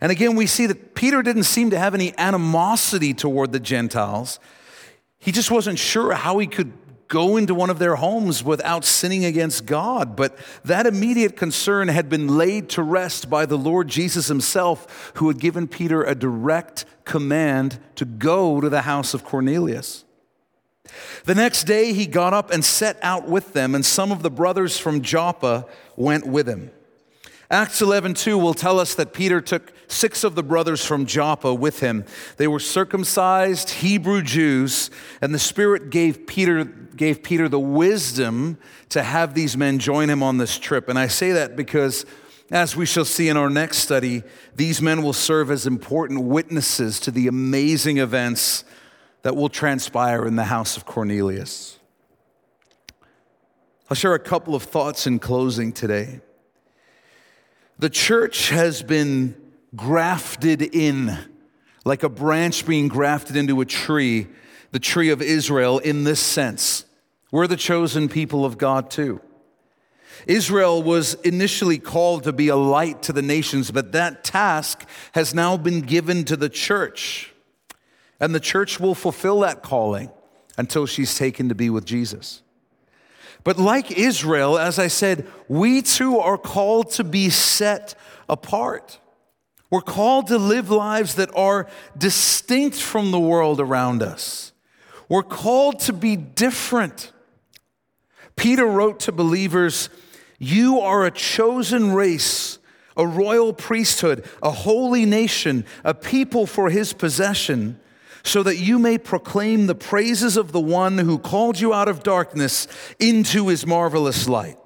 And 0.00 0.10
again, 0.12 0.36
we 0.36 0.46
see 0.46 0.66
that 0.66 0.94
Peter 0.94 1.22
didn't 1.22 1.42
seem 1.42 1.70
to 1.70 1.78
have 1.78 1.94
any 1.94 2.16
animosity 2.16 3.12
toward 3.12 3.52
the 3.52 3.60
Gentiles. 3.60 4.38
He 5.18 5.32
just 5.32 5.50
wasn't 5.50 5.78
sure 5.78 6.14
how 6.14 6.38
he 6.38 6.46
could 6.46 6.72
go 7.10 7.36
into 7.36 7.54
one 7.54 7.68
of 7.68 7.78
their 7.78 7.96
homes 7.96 8.42
without 8.42 8.86
sinning 8.86 9.26
against 9.26 9.66
God. 9.66 10.16
But 10.16 10.38
that 10.64 10.86
immediate 10.86 11.36
concern 11.36 11.88
had 11.88 12.08
been 12.08 12.38
laid 12.38 12.70
to 12.70 12.82
rest 12.82 13.28
by 13.28 13.44
the 13.44 13.58
Lord 13.58 13.88
Jesus 13.88 14.28
himself, 14.28 15.12
who 15.16 15.28
had 15.28 15.38
given 15.38 15.68
Peter 15.68 16.02
a 16.02 16.14
direct 16.14 16.86
command 17.04 17.78
to 17.96 18.06
go 18.06 18.60
to 18.62 18.70
the 18.70 18.82
house 18.82 19.12
of 19.12 19.24
Cornelius. 19.24 20.04
The 21.24 21.34
next 21.34 21.64
day 21.64 21.92
he 21.92 22.06
got 22.06 22.32
up 22.32 22.50
and 22.50 22.64
set 22.64 22.98
out 23.02 23.28
with 23.28 23.52
them, 23.52 23.74
and 23.74 23.84
some 23.84 24.12
of 24.12 24.22
the 24.22 24.30
brothers 24.30 24.78
from 24.78 25.02
Joppa 25.02 25.66
went 25.96 26.26
with 26.26 26.48
him. 26.48 26.70
Acts 27.52 27.80
11:2 27.80 28.38
will 28.38 28.54
tell 28.54 28.78
us 28.78 28.94
that 28.94 29.12
Peter 29.12 29.40
took 29.40 29.72
six 29.88 30.22
of 30.22 30.36
the 30.36 30.42
brothers 30.42 30.84
from 30.84 31.04
Joppa 31.04 31.52
with 31.52 31.80
him. 31.80 32.04
They 32.36 32.46
were 32.46 32.60
circumcised 32.60 33.70
Hebrew 33.70 34.22
Jews, 34.22 34.88
and 35.20 35.34
the 35.34 35.38
Spirit 35.40 35.90
gave 35.90 36.28
Peter, 36.28 36.64
gave 36.64 37.24
Peter 37.24 37.48
the 37.48 37.58
wisdom 37.58 38.56
to 38.90 39.02
have 39.02 39.34
these 39.34 39.56
men 39.56 39.80
join 39.80 40.08
him 40.08 40.22
on 40.22 40.38
this 40.38 40.58
trip. 40.58 40.88
And 40.88 40.96
I 40.96 41.08
say 41.08 41.32
that 41.32 41.56
because, 41.56 42.06
as 42.52 42.76
we 42.76 42.86
shall 42.86 43.04
see 43.04 43.28
in 43.28 43.36
our 43.36 43.50
next 43.50 43.78
study, 43.78 44.22
these 44.54 44.80
men 44.80 45.02
will 45.02 45.12
serve 45.12 45.50
as 45.50 45.66
important 45.66 46.22
witnesses 46.22 47.00
to 47.00 47.10
the 47.10 47.26
amazing 47.26 47.98
events 47.98 48.62
that 49.22 49.34
will 49.34 49.48
transpire 49.48 50.24
in 50.24 50.36
the 50.36 50.44
house 50.44 50.76
of 50.76 50.86
Cornelius. 50.86 51.78
I'll 53.90 53.96
share 53.96 54.14
a 54.14 54.20
couple 54.20 54.54
of 54.54 54.62
thoughts 54.62 55.08
in 55.08 55.18
closing 55.18 55.72
today. 55.72 56.20
The 57.80 57.88
church 57.88 58.50
has 58.50 58.82
been 58.82 59.34
grafted 59.74 60.60
in, 60.60 61.16
like 61.82 62.02
a 62.02 62.10
branch 62.10 62.66
being 62.66 62.88
grafted 62.88 63.36
into 63.36 63.62
a 63.62 63.64
tree, 63.64 64.26
the 64.70 64.78
tree 64.78 65.08
of 65.08 65.22
Israel, 65.22 65.78
in 65.78 66.04
this 66.04 66.20
sense. 66.20 66.84
We're 67.32 67.46
the 67.46 67.56
chosen 67.56 68.10
people 68.10 68.44
of 68.44 68.58
God 68.58 68.90
too. 68.90 69.22
Israel 70.26 70.82
was 70.82 71.14
initially 71.22 71.78
called 71.78 72.24
to 72.24 72.34
be 72.34 72.48
a 72.48 72.56
light 72.56 73.00
to 73.04 73.14
the 73.14 73.22
nations, 73.22 73.70
but 73.70 73.92
that 73.92 74.24
task 74.24 74.86
has 75.12 75.32
now 75.32 75.56
been 75.56 75.80
given 75.80 76.26
to 76.26 76.36
the 76.36 76.50
church. 76.50 77.32
And 78.20 78.34
the 78.34 78.40
church 78.40 78.78
will 78.78 78.94
fulfill 78.94 79.40
that 79.40 79.62
calling 79.62 80.10
until 80.58 80.84
she's 80.84 81.16
taken 81.16 81.48
to 81.48 81.54
be 81.54 81.70
with 81.70 81.86
Jesus. 81.86 82.42
But 83.42 83.58
like 83.58 83.90
Israel, 83.90 84.58
as 84.58 84.78
I 84.78 84.88
said, 84.88 85.26
we 85.48 85.82
too 85.82 86.18
are 86.18 86.38
called 86.38 86.90
to 86.92 87.04
be 87.04 87.30
set 87.30 87.94
apart. 88.28 88.98
We're 89.70 89.80
called 89.80 90.26
to 90.28 90.38
live 90.38 90.70
lives 90.70 91.14
that 91.14 91.34
are 91.34 91.66
distinct 91.96 92.76
from 92.76 93.12
the 93.12 93.20
world 93.20 93.60
around 93.60 94.02
us. 94.02 94.52
We're 95.08 95.22
called 95.22 95.80
to 95.80 95.92
be 95.92 96.16
different. 96.16 97.12
Peter 98.36 98.66
wrote 98.66 99.00
to 99.00 99.12
believers, 99.12 99.88
You 100.38 100.80
are 100.80 101.04
a 101.04 101.10
chosen 101.10 101.92
race, 101.92 102.58
a 102.96 103.06
royal 103.06 103.52
priesthood, 103.52 104.24
a 104.42 104.50
holy 104.50 105.06
nation, 105.06 105.64
a 105.84 105.94
people 105.94 106.46
for 106.46 106.70
his 106.70 106.92
possession 106.92 107.79
so 108.22 108.42
that 108.42 108.56
you 108.56 108.78
may 108.78 108.98
proclaim 108.98 109.66
the 109.66 109.74
praises 109.74 110.36
of 110.36 110.52
the 110.52 110.60
one 110.60 110.98
who 110.98 111.18
called 111.18 111.58
you 111.58 111.72
out 111.72 111.88
of 111.88 112.02
darkness 112.02 112.68
into 112.98 113.48
his 113.48 113.66
marvelous 113.66 114.28
light. 114.28 114.58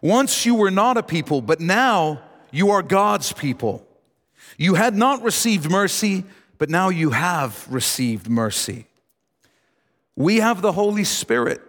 Once 0.00 0.44
you 0.44 0.54
were 0.54 0.70
not 0.70 0.96
a 0.96 1.02
people, 1.02 1.40
but 1.40 1.60
now 1.60 2.20
you 2.50 2.70
are 2.70 2.82
God's 2.82 3.32
people. 3.32 3.86
You 4.56 4.74
had 4.74 4.94
not 4.94 5.22
received 5.22 5.70
mercy, 5.70 6.24
but 6.58 6.70
now 6.70 6.88
you 6.88 7.10
have 7.10 7.66
received 7.70 8.28
mercy. 8.28 8.86
We 10.16 10.36
have 10.36 10.60
the 10.60 10.72
Holy 10.72 11.04
Spirit, 11.04 11.60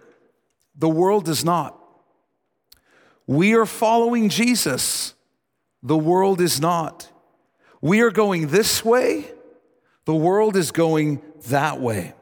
the 0.76 0.88
world 0.88 1.24
does 1.24 1.44
not. 1.44 1.78
We 3.26 3.54
are 3.54 3.66
following 3.66 4.28
Jesus, 4.28 5.14
the 5.82 5.96
world 5.96 6.40
is 6.40 6.60
not. 6.60 7.10
We 7.80 8.00
are 8.00 8.10
going 8.10 8.48
this 8.48 8.84
way, 8.84 9.30
the 10.04 10.14
world 10.14 10.56
is 10.56 10.70
going 10.70 11.22
that 11.48 11.80
way. 11.80 12.14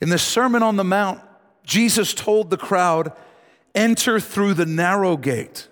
In 0.00 0.08
the 0.08 0.18
Sermon 0.18 0.62
on 0.62 0.76
the 0.76 0.84
Mount, 0.84 1.20
Jesus 1.64 2.14
told 2.14 2.50
the 2.50 2.56
crowd, 2.56 3.12
Enter 3.74 4.20
through 4.20 4.54
the 4.54 4.66
narrow 4.66 5.16
gate. 5.16 5.68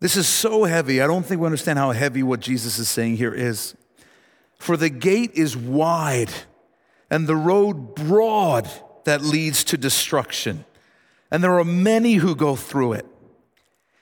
This 0.00 0.16
is 0.16 0.26
so 0.26 0.64
heavy. 0.64 1.00
I 1.00 1.06
don't 1.06 1.24
think 1.24 1.40
we 1.40 1.46
understand 1.46 1.78
how 1.78 1.92
heavy 1.92 2.22
what 2.22 2.40
Jesus 2.40 2.78
is 2.78 2.88
saying 2.88 3.16
here 3.16 3.34
is. 3.34 3.74
For 4.58 4.76
the 4.76 4.88
gate 4.88 5.32
is 5.34 5.56
wide 5.56 6.30
and 7.10 7.26
the 7.26 7.36
road 7.36 7.94
broad 7.94 8.68
that 9.04 9.22
leads 9.22 9.62
to 9.64 9.76
destruction, 9.76 10.64
and 11.30 11.42
there 11.42 11.58
are 11.58 11.64
many 11.64 12.14
who 12.14 12.34
go 12.34 12.56
through 12.56 12.94
it. 12.94 13.06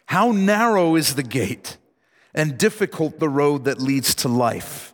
How 0.07 0.33
narrow 0.33 0.95
is 0.95 1.15
the 1.15 1.23
gate 1.23 1.77
and 2.35 2.57
difficult 2.57 3.19
the 3.19 3.29
road 3.29 3.65
that 3.65 3.81
leads 3.81 4.15
to 4.17 4.29
life 4.29 4.94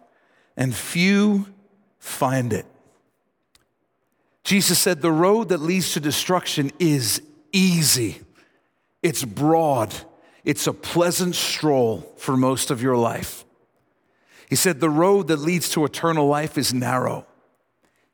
and 0.60 0.74
few 0.74 1.46
find 1.98 2.52
it. 2.52 2.66
Jesus 4.44 4.78
said, 4.78 5.00
The 5.00 5.10
road 5.10 5.48
that 5.48 5.58
leads 5.58 5.94
to 5.94 6.00
destruction 6.00 6.70
is 6.78 7.22
easy, 7.50 8.20
it's 9.02 9.24
broad, 9.24 9.94
it's 10.44 10.66
a 10.66 10.74
pleasant 10.74 11.34
stroll 11.34 12.12
for 12.18 12.36
most 12.36 12.70
of 12.70 12.82
your 12.82 12.96
life. 12.96 13.46
He 14.50 14.54
said, 14.54 14.80
The 14.80 14.90
road 14.90 15.28
that 15.28 15.38
leads 15.38 15.70
to 15.70 15.84
eternal 15.86 16.26
life 16.26 16.58
is 16.58 16.74
narrow, 16.74 17.26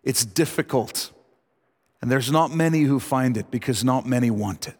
it's 0.04 0.24
difficult, 0.24 1.10
and 2.00 2.10
there's 2.10 2.30
not 2.30 2.52
many 2.52 2.82
who 2.82 3.00
find 3.00 3.36
it 3.36 3.50
because 3.50 3.82
not 3.82 4.06
many 4.06 4.30
want 4.30 4.68
it. 4.68 4.76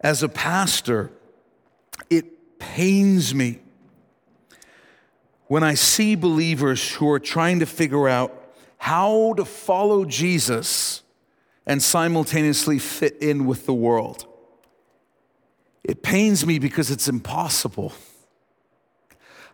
As 0.00 0.24
a 0.24 0.28
pastor, 0.28 1.12
it 2.10 2.58
pains 2.58 3.32
me 3.32 3.60
when 5.54 5.62
I 5.62 5.74
see 5.74 6.16
believers 6.16 6.94
who 6.94 7.08
are 7.08 7.20
trying 7.20 7.60
to 7.60 7.66
figure 7.66 8.08
out 8.08 8.34
how 8.76 9.34
to 9.34 9.44
follow 9.44 10.04
Jesus 10.04 11.04
and 11.64 11.80
simultaneously 11.80 12.80
fit 12.80 13.18
in 13.22 13.46
with 13.46 13.64
the 13.64 13.72
world. 13.72 14.26
It 15.84 16.02
pains 16.02 16.44
me 16.44 16.58
because 16.58 16.90
it's 16.90 17.06
impossible. 17.06 17.92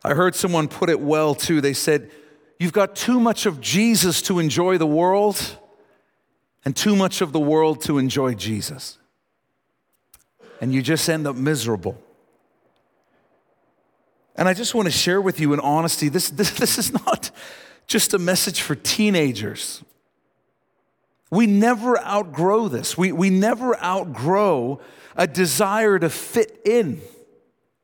I 0.02 0.14
heard 0.14 0.34
someone 0.34 0.68
put 0.68 0.88
it 0.88 1.00
well 1.00 1.34
too. 1.34 1.60
They 1.60 1.74
said, 1.74 2.10
You've 2.58 2.72
got 2.72 2.96
too 2.96 3.20
much 3.20 3.44
of 3.44 3.60
Jesus 3.60 4.22
to 4.22 4.38
enjoy 4.38 4.78
the 4.78 4.86
world 4.86 5.58
and 6.64 6.74
too 6.74 6.96
much 6.96 7.20
of 7.20 7.32
the 7.32 7.40
world 7.40 7.82
to 7.82 7.98
enjoy 7.98 8.32
Jesus. 8.32 8.96
And 10.62 10.72
you 10.72 10.80
just 10.80 11.06
end 11.10 11.26
up 11.26 11.36
miserable. 11.36 12.02
And 14.36 14.48
I 14.48 14.54
just 14.54 14.74
want 14.74 14.86
to 14.86 14.92
share 14.92 15.20
with 15.20 15.40
you 15.40 15.52
in 15.52 15.60
honesty 15.60 16.08
this, 16.08 16.30
this, 16.30 16.50
this 16.52 16.78
is 16.78 16.92
not 16.92 17.30
just 17.86 18.14
a 18.14 18.18
message 18.18 18.60
for 18.62 18.74
teenagers. 18.74 19.82
We 21.30 21.46
never 21.46 21.98
outgrow 22.00 22.68
this. 22.68 22.96
We, 22.98 23.12
we 23.12 23.30
never 23.30 23.80
outgrow 23.82 24.80
a 25.16 25.26
desire 25.26 25.98
to 25.98 26.10
fit 26.10 26.60
in. 26.64 27.00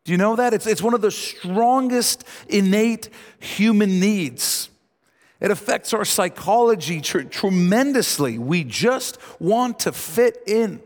Do 0.05 0.13
you 0.13 0.19
know 0.19 0.37
that? 0.37 0.55
It's, 0.55 0.67
it's 0.67 0.83
one 0.83 0.95
of 0.95 1.01
the 1.01 1.11
strongest 1.11 2.25
innate 2.49 3.11
human 3.41 4.01
needs. 4.01 4.69
It 5.41 5.51
affects 5.51 5.93
our 5.93 6.05
psychology 6.05 7.01
tr- 7.01 7.23
tremendously. 7.23 8.39
We 8.39 8.65
just 8.65 9.19
want 9.41 9.81
to 9.81 9.93
fit 9.93 10.43
in. 10.47 10.81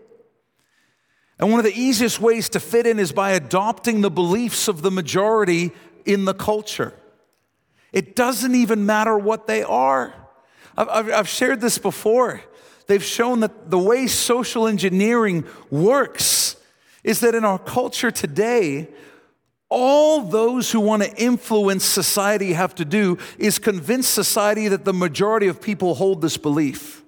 And 1.41 1.51
one 1.51 1.59
of 1.59 1.64
the 1.64 1.80
easiest 1.80 2.20
ways 2.20 2.51
to 2.51 2.61
fit 2.61 2.86
in 2.86 2.99
is 2.99 3.12
by 3.12 3.30
adopting 3.30 4.03
the 4.03 4.11
beliefs 4.11 4.68
of 4.68 4.82
the 4.82 4.91
majority 4.91 5.72
in 6.05 6.26
the 6.26 6.34
culture. 6.34 6.93
It 7.93 8.14
doesn't 8.14 8.55
even 8.55 8.84
matter 8.84 9.16
what 9.16 9.47
they 9.47 9.62
are. 9.62 10.14
I've, 10.76 11.28
shared 11.28 11.62
this 11.62 11.78
before. 11.78 12.43
They've 12.86 13.03
shown 13.03 13.41
that 13.41 13.70
the 13.70 13.78
way 13.78 14.07
social 14.07 14.66
engineering 14.66 15.45
works 15.70 16.57
is 17.03 17.20
that 17.20 17.34
in 17.34 17.45
our 17.45 17.59
culture 17.59 18.11
today, 18.11 18.88
all 19.70 20.20
those 20.22 20.70
who 20.70 20.80
want 20.80 21.03
to 21.03 21.16
influence 21.16 21.84
society 21.84 22.53
have 22.53 22.74
to 22.74 22.84
do 22.84 23.16
is 23.38 23.59
convince 23.59 24.09
society 24.09 24.68
that 24.68 24.84
the 24.84 24.93
majority 24.93 25.47
of 25.47 25.61
people 25.61 25.95
hold 25.95 26.20
this 26.20 26.36
belief. 26.36 27.03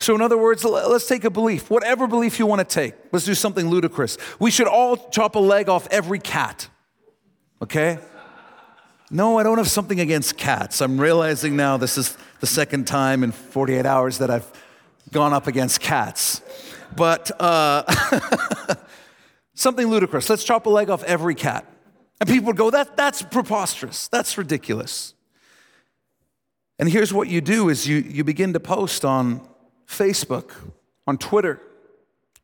So, 0.00 0.14
in 0.14 0.20
other 0.22 0.38
words, 0.38 0.64
let's 0.64 1.06
take 1.06 1.24
a 1.24 1.30
belief, 1.30 1.70
whatever 1.70 2.06
belief 2.06 2.38
you 2.38 2.46
want 2.46 2.60
to 2.60 2.64
take. 2.64 2.94
Let's 3.10 3.24
do 3.24 3.34
something 3.34 3.68
ludicrous. 3.68 4.16
We 4.38 4.50
should 4.50 4.68
all 4.68 4.96
chop 5.10 5.34
a 5.34 5.40
leg 5.40 5.68
off 5.68 5.88
every 5.90 6.20
cat, 6.20 6.68
okay? 7.60 7.98
No, 9.10 9.38
I 9.38 9.42
don't 9.42 9.58
have 9.58 9.68
something 9.68 9.98
against 9.98 10.36
cats. 10.36 10.80
I'm 10.80 11.00
realizing 11.00 11.56
now 11.56 11.78
this 11.78 11.98
is 11.98 12.16
the 12.40 12.46
second 12.46 12.86
time 12.86 13.24
in 13.24 13.32
48 13.32 13.86
hours 13.86 14.18
that 14.18 14.30
I've 14.30 14.46
gone 15.10 15.32
up 15.32 15.46
against 15.46 15.80
cats. 15.80 16.42
But 16.94 17.30
uh, 17.40 17.82
something 19.54 19.88
ludicrous. 19.88 20.28
Let's 20.28 20.44
chop 20.44 20.66
a 20.66 20.70
leg 20.70 20.90
off 20.90 21.02
every 21.04 21.34
cat. 21.34 21.64
And 22.20 22.28
people 22.28 22.48
would 22.48 22.56
go, 22.56 22.70
that, 22.70 22.96
that's 22.96 23.22
preposterous. 23.22 24.08
That's 24.08 24.36
ridiculous. 24.36 25.14
And 26.78 26.88
here's 26.88 27.12
what 27.12 27.28
you 27.28 27.40
do 27.40 27.68
is 27.68 27.86
you, 27.86 27.96
you 27.96 28.24
begin 28.24 28.52
to 28.52 28.60
post 28.60 29.04
on 29.04 29.46
Facebook, 29.88 30.52
on 31.06 31.18
Twitter, 31.18 31.60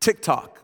TikTok, 0.01 0.55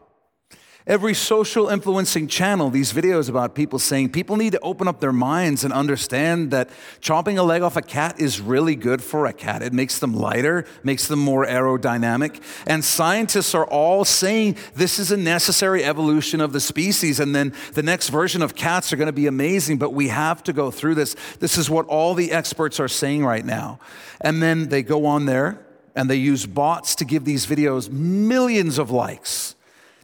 Every 0.86 1.12
social 1.12 1.68
influencing 1.68 2.26
channel, 2.26 2.70
these 2.70 2.92
videos 2.92 3.28
about 3.28 3.54
people 3.54 3.78
saying 3.78 4.10
people 4.10 4.36
need 4.36 4.52
to 4.52 4.60
open 4.60 4.88
up 4.88 4.98
their 4.98 5.12
minds 5.12 5.62
and 5.62 5.74
understand 5.74 6.50
that 6.52 6.70
chopping 7.00 7.38
a 7.38 7.42
leg 7.42 7.60
off 7.60 7.76
a 7.76 7.82
cat 7.82 8.18
is 8.18 8.40
really 8.40 8.74
good 8.74 9.02
for 9.02 9.26
a 9.26 9.32
cat. 9.32 9.62
It 9.62 9.74
makes 9.74 9.98
them 10.00 10.14
lighter, 10.14 10.64
makes 10.82 11.06
them 11.06 11.18
more 11.18 11.46
aerodynamic. 11.46 12.42
And 12.66 12.82
scientists 12.82 13.54
are 13.54 13.66
all 13.66 14.06
saying 14.06 14.56
this 14.74 14.98
is 14.98 15.12
a 15.12 15.18
necessary 15.18 15.84
evolution 15.84 16.40
of 16.40 16.52
the 16.54 16.60
species. 16.60 17.20
And 17.20 17.36
then 17.36 17.52
the 17.74 17.82
next 17.82 18.08
version 18.08 18.40
of 18.40 18.54
cats 18.54 18.90
are 18.90 18.96
going 18.96 19.06
to 19.06 19.12
be 19.12 19.26
amazing, 19.26 19.76
but 19.76 19.92
we 19.92 20.08
have 20.08 20.42
to 20.44 20.52
go 20.54 20.70
through 20.70 20.94
this. 20.96 21.14
This 21.40 21.58
is 21.58 21.68
what 21.68 21.86
all 21.86 22.14
the 22.14 22.32
experts 22.32 22.80
are 22.80 22.88
saying 22.88 23.24
right 23.24 23.44
now. 23.44 23.78
And 24.22 24.42
then 24.42 24.70
they 24.70 24.82
go 24.82 25.04
on 25.04 25.26
there 25.26 25.64
and 25.94 26.08
they 26.08 26.16
use 26.16 26.46
bots 26.46 26.94
to 26.96 27.04
give 27.04 27.24
these 27.24 27.46
videos 27.46 27.90
millions 27.90 28.78
of 28.78 28.90
likes 28.90 29.54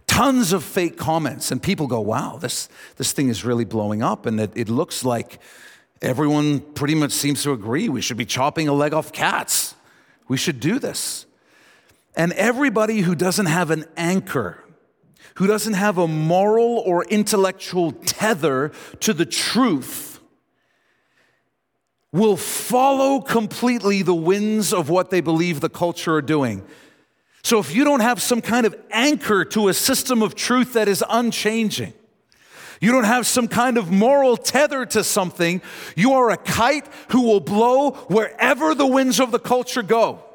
tons 0.07 0.53
of 0.53 0.65
fake 0.65 0.97
comments, 0.97 1.51
and 1.51 1.63
people 1.63 1.87
go, 1.87 2.01
wow, 2.01 2.39
this, 2.41 2.69
this 2.97 3.13
thing 3.13 3.29
is 3.29 3.45
really 3.45 3.65
blowing 3.65 4.03
up. 4.03 4.27
And 4.27 4.41
it, 4.41 4.51
it 4.55 4.69
looks 4.69 5.05
like 5.05 5.41
everyone 6.01 6.61
pretty 6.61 6.95
much 6.95 7.13
seems 7.13 7.43
to 7.43 7.53
agree 7.53 7.89
we 7.89 8.01
should 8.01 8.17
be 8.17 8.25
chopping 8.25 8.69
a 8.69 8.73
leg 8.73 8.95
off 8.95 9.13
cats. 9.13 9.75
We 10.29 10.37
should 10.37 10.61
do 10.61 10.79
this. 10.79 11.27
And 12.17 12.33
everybody 12.33 13.01
who 13.01 13.15
doesn't 13.15 13.47
have 13.47 13.71
an 13.71 13.85
anchor, 13.97 14.65
who 15.35 15.47
doesn't 15.47 15.75
have 15.75 15.99
a 15.99 16.09
moral 16.09 16.79
or 16.87 17.05
intellectual 17.05 17.93
tether 17.93 18.73
to 19.01 19.13
the 19.13 19.27
truth, 19.27 20.16
will 22.13 22.37
follow 22.37 23.21
completely 23.21 24.03
the 24.03 24.15
winds 24.15 24.73
of 24.73 24.89
what 24.89 25.11
they 25.11 25.21
believe 25.21 25.61
the 25.61 25.69
culture 25.69 26.15
are 26.15 26.23
doing. 26.23 26.65
So 27.43 27.59
if 27.59 27.75
you 27.75 27.85
don't 27.85 28.01
have 28.01 28.21
some 28.21 28.41
kind 28.41 28.67
of 28.67 28.75
anchor 28.91 29.45
to 29.45 29.69
a 29.69 29.75
system 29.75 30.23
of 30.23 30.35
truth 30.35 30.73
that 30.73 30.89
is 30.89 31.05
unchanging, 31.09 31.93
you 32.81 32.93
don't 32.93 33.05
have 33.05 33.27
some 33.27 33.49
kind 33.49 33.79
of 33.79 33.91
moral 33.91 34.37
tether 34.37 34.85
to 34.87 35.05
something, 35.05 35.63
you 35.95 36.13
are 36.15 36.31
a 36.31 36.37
kite 36.37 36.87
who 37.11 37.23
will 37.23 37.41
blow 37.41 37.93
wherever 38.09 38.75
the 38.75 38.87
winds 38.87 39.21
of 39.21 39.31
the 39.31 39.39
culture 39.39 39.83
go. 39.83 40.26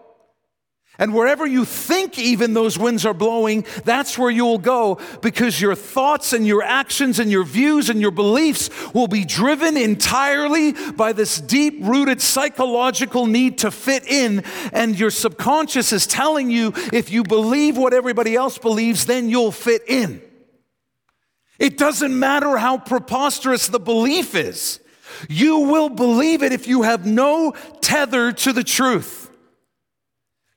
And 1.00 1.16
wherever 1.16 1.48
you 1.48 1.66
think 1.66 2.20
even 2.20 2.54
those 2.54 2.78
winds 2.78 3.06
are 3.06 3.14
blowing, 3.14 3.66
that's 3.86 4.18
where 4.18 4.30
you 4.30 4.46
will 4.46 4.60
go 4.60 5.00
because 5.22 5.60
your 5.60 5.74
thoughts 5.74 6.34
and 6.34 6.46
your 6.46 6.62
actions 6.62 7.18
and 7.18 7.32
your 7.32 7.46
views 7.46 7.90
and 7.90 8.02
your 8.02 8.12
beliefs 8.12 8.70
will 8.94 9.08
be 9.08 9.26
driven 9.26 9.78
entirely 9.78 10.74
by 10.92 11.14
this 11.14 11.40
deep 11.40 11.80
rooted 11.82 12.22
psychological 12.22 13.26
need 13.26 13.58
to 13.60 13.72
fit 13.72 14.06
in. 14.06 14.44
And 14.74 15.00
your 15.00 15.12
subconscious 15.12 15.94
is 15.94 16.06
telling 16.06 16.52
you 16.52 16.74
if 16.92 17.10
you 17.10 17.24
believe 17.24 17.78
what 17.78 17.94
everybody 17.94 18.36
else 18.36 18.58
believes, 18.58 19.06
then 19.06 19.30
you'll 19.30 19.52
fit 19.52 19.84
in. 19.88 20.22
It 21.58 21.78
doesn't 21.78 22.18
matter 22.18 22.58
how 22.58 22.78
preposterous 22.78 23.68
the 23.68 23.80
belief 23.80 24.36
is, 24.36 24.80
you 25.30 25.60
will 25.60 25.90
believe 25.90 26.44
it 26.44 26.52
if 26.52 26.68
you 26.68 26.82
have 26.82 27.06
no 27.06 27.54
tether 27.82 28.32
to 28.34 28.52
the 28.52 28.64
truth. 28.64 29.31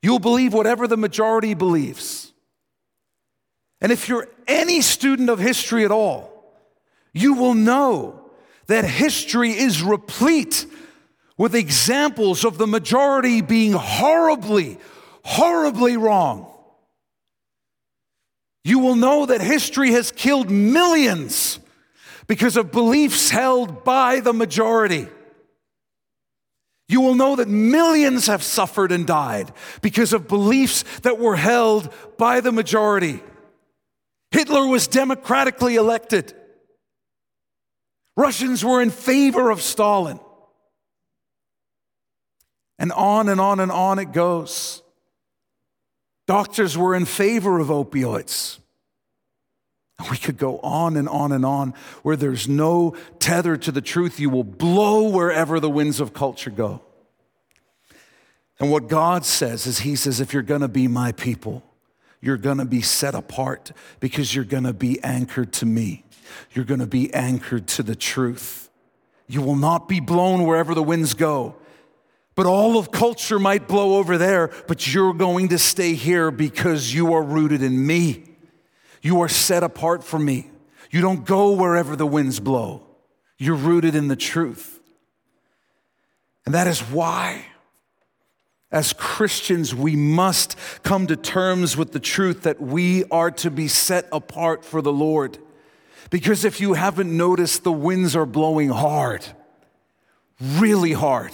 You'll 0.05 0.18
believe 0.18 0.52
whatever 0.52 0.86
the 0.86 0.98
majority 0.98 1.55
believes. 1.55 2.30
And 3.80 3.90
if 3.90 4.07
you're 4.07 4.28
any 4.46 4.82
student 4.82 5.30
of 5.30 5.38
history 5.38 5.82
at 5.82 5.90
all, 5.90 6.30
you 7.14 7.32
will 7.32 7.55
know 7.55 8.30
that 8.66 8.84
history 8.84 9.52
is 9.52 9.82
replete 9.82 10.66
with 11.38 11.55
examples 11.55 12.44
of 12.44 12.59
the 12.59 12.66
majority 12.66 13.40
being 13.40 13.72
horribly, 13.72 14.76
horribly 15.22 15.96
wrong. 15.96 16.52
You 18.62 18.80
will 18.80 18.96
know 18.96 19.24
that 19.24 19.40
history 19.40 19.92
has 19.92 20.12
killed 20.12 20.50
millions 20.50 21.61
because 22.26 22.59
of 22.59 22.72
beliefs 22.72 23.30
held 23.30 23.84
by 23.84 24.20
the 24.20 24.34
majority 24.34 25.09
you 26.89 27.01
will 27.01 27.14
know 27.14 27.37
that 27.37 27.49
millions 27.49 28.26
have 28.26 28.43
suffered 28.43 28.93
and 28.93 29.07
died 29.07 29.53
because 29.80 30.12
of 30.12 30.28
beliefs 30.28 30.85
that 31.01 31.18
were 31.18 31.37
held 31.37 31.93
by 32.18 32.41
the 32.41 32.53
majority. 32.53 33.22
Hitler 34.30 34.66
was 34.66 34.87
democratically 34.87 35.76
elected. 35.76 36.35
Russians 38.16 38.64
were 38.64 38.82
in 38.82 38.91
favor 38.91 39.51
of 39.51 39.62
Stalin. 39.62 40.20
And 42.78 42.93
on 42.93 43.28
and 43.28 43.41
on 43.41 43.61
and 43.61 43.72
on 43.72 43.99
it 43.99 44.12
goes. 44.12 44.82
Doctors 46.26 46.76
were 46.76 46.95
in 46.95 47.05
favor 47.05 47.59
of 47.61 47.68
opioids. 47.68 48.59
We 50.11 50.16
could 50.16 50.36
go 50.36 50.59
on 50.59 50.97
and 50.97 51.09
on 51.09 51.32
and 51.32 51.47
on 51.47 51.74
where 52.03 52.16
there's 52.16 52.49
no 52.49 52.97
tether 53.18 53.57
to 53.57 53.72
the 53.72 53.80
truth. 53.80 54.18
You 54.18 54.30
will 54.30 54.45
blow 54.45 55.09
wherever 55.09 55.61
the 55.61 55.70
winds 55.70 56.01
of 56.01 56.12
culture 56.12 56.51
go. 56.51 56.82
And 58.59 58.70
what 58.70 58.88
God 58.88 59.24
says 59.24 59.66
is, 59.66 59.80
He 59.80 59.97
says, 59.97 60.20
if 60.20 60.32
you're 60.32 60.42
gonna 60.42 60.68
be 60.68 60.88
my 60.88 61.12
people, 61.12 61.62
you're 62.20 62.36
gonna 62.36 62.64
be 62.64 62.82
set 62.82 63.14
apart 63.14 63.72
because 64.01 64.34
you're 64.34 64.45
gonna 64.45 64.72
be 64.72 65.03
anchored 65.03 65.53
to 65.55 65.66
me. 65.66 66.05
You're 66.53 66.64
gonna 66.64 66.86
be 66.86 67.12
anchored 67.12 67.66
to 67.68 67.82
the 67.82 67.97
truth. 67.97 68.70
You 69.26 69.42
will 69.42 69.57
not 69.57 69.88
be 69.88 70.01
blown 70.01 70.45
wherever 70.45 70.74
the 70.74 70.82
winds 70.82 71.14
go. 71.14 71.57
But 72.34 72.47
all 72.47 72.78
of 72.78 72.90
culture 72.90 73.38
might 73.38 73.68
blow 73.68 73.97
over 73.97 74.18
there, 74.18 74.51
but 74.66 74.92
you're 74.92 75.14
going 75.14 75.49
to 75.51 75.59
stay 75.59 75.95
here 75.95 76.32
because 76.32 76.92
you 76.92 77.14
are 77.14 77.22
rooted 77.22 77.62
in 77.62 77.86
me. 77.86 78.34
You 79.05 79.20
are 79.20 79.28
set 79.28 79.62
apart 79.62 80.02
for 80.02 80.18
me. 80.18 80.50
You 80.90 81.02
don't 81.02 81.26
go 81.26 81.52
wherever 81.52 81.94
the 81.94 82.07
winds 82.07 82.40
blow. 82.40 82.86
You're 83.36 83.55
rooted 83.55 83.94
in 83.94 84.09
the 84.09 84.16
truth. 84.16 84.80
And 86.46 86.55
that 86.55 86.66
is 86.66 86.80
why, 86.80 87.44
as 88.72 88.94
Christians, 88.94 89.74
we 89.74 89.94
must 89.94 90.57
come 90.82 91.07
to 91.09 91.16
terms 91.16 91.76
with 91.76 91.92
the 91.92 92.00
truth 92.00 92.44
that 92.44 92.62
we 92.62 93.05
are 93.11 93.30
to 93.32 93.50
be 93.50 93.68
set 93.68 94.09
apart 94.11 94.64
for 94.64 94.80
the 94.80 94.92
Lord. 94.92 95.36
Because 96.09 96.46
if 96.46 96.59
you 96.59 96.72
haven't 96.72 97.14
noticed, 97.14 97.62
the 97.62 97.72
winds 97.72 98.16
are 98.16 98.24
blowing 98.24 98.70
hard, 98.70 99.22
really 100.40 100.92
hard. 100.92 101.32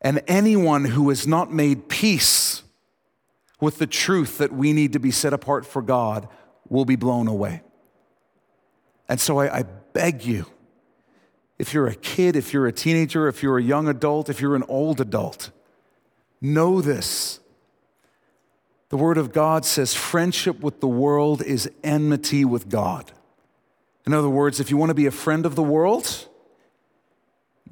And 0.00 0.24
anyone 0.26 0.86
who 0.86 1.08
has 1.10 1.24
not 1.24 1.52
made 1.52 1.88
peace 1.88 2.63
with 3.64 3.78
the 3.78 3.86
truth 3.86 4.38
that 4.38 4.52
we 4.52 4.72
need 4.72 4.92
to 4.92 5.00
be 5.00 5.10
set 5.10 5.32
apart 5.32 5.66
for 5.66 5.82
God 5.82 6.28
will 6.68 6.84
be 6.84 6.96
blown 6.96 7.26
away. 7.26 7.62
And 9.08 9.20
so 9.20 9.38
I, 9.38 9.58
I 9.58 9.62
beg 9.92 10.24
you, 10.24 10.46
if 11.58 11.72
you're 11.72 11.86
a 11.86 11.94
kid, 11.94 12.36
if 12.36 12.52
you're 12.52 12.66
a 12.66 12.72
teenager, 12.72 13.28
if 13.28 13.42
you're 13.42 13.58
a 13.58 13.62
young 13.62 13.88
adult, 13.88 14.28
if 14.28 14.40
you're 14.40 14.56
an 14.56 14.64
old 14.68 15.00
adult, 15.00 15.50
know 16.40 16.80
this. 16.80 17.40
The 18.90 18.96
Word 18.96 19.18
of 19.18 19.32
God 19.32 19.64
says 19.64 19.94
friendship 19.94 20.60
with 20.60 20.80
the 20.80 20.88
world 20.88 21.42
is 21.42 21.70
enmity 21.82 22.44
with 22.44 22.68
God. 22.68 23.12
In 24.06 24.12
other 24.12 24.28
words, 24.28 24.60
if 24.60 24.70
you 24.70 24.76
want 24.76 24.90
to 24.90 24.94
be 24.94 25.06
a 25.06 25.10
friend 25.10 25.46
of 25.46 25.54
the 25.54 25.62
world, 25.62 26.28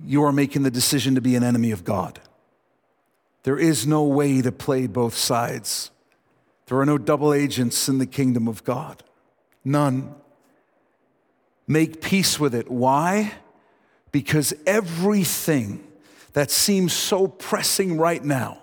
you 0.05 0.25
are 0.25 0.33
making 0.33 0.63
the 0.63 0.71
decision 0.71 1.15
to 1.15 1.21
be 1.21 1.37
an 1.37 1.45
enemy 1.45 1.71
of 1.71 1.85
God. 1.85 2.21
There 3.43 3.59
is 3.59 3.87
no 3.87 4.05
way 4.05 4.41
to 4.43 4.53
play 4.53 4.87
both 4.87 5.17
sides. 5.17 5.91
There 6.67 6.79
are 6.79 6.87
no 6.87 6.99
double 6.99 7.35
agents 7.35 7.89
in 7.89 7.99
the 7.99 8.07
kingdom 8.07 8.47
of 8.47 8.65
God. 8.65 9.03
None. 9.65 10.15
Make 11.67 12.01
peace 12.01 12.39
with 12.39 12.55
it. 12.55 12.71
Why? 12.71 13.35
Because 14.11 14.55
everything 14.67 15.87
that 16.35 16.51
seems 16.51 16.93
so 16.93 17.27
pressing 17.27 17.99
right 17.99 18.23
now 18.23 18.59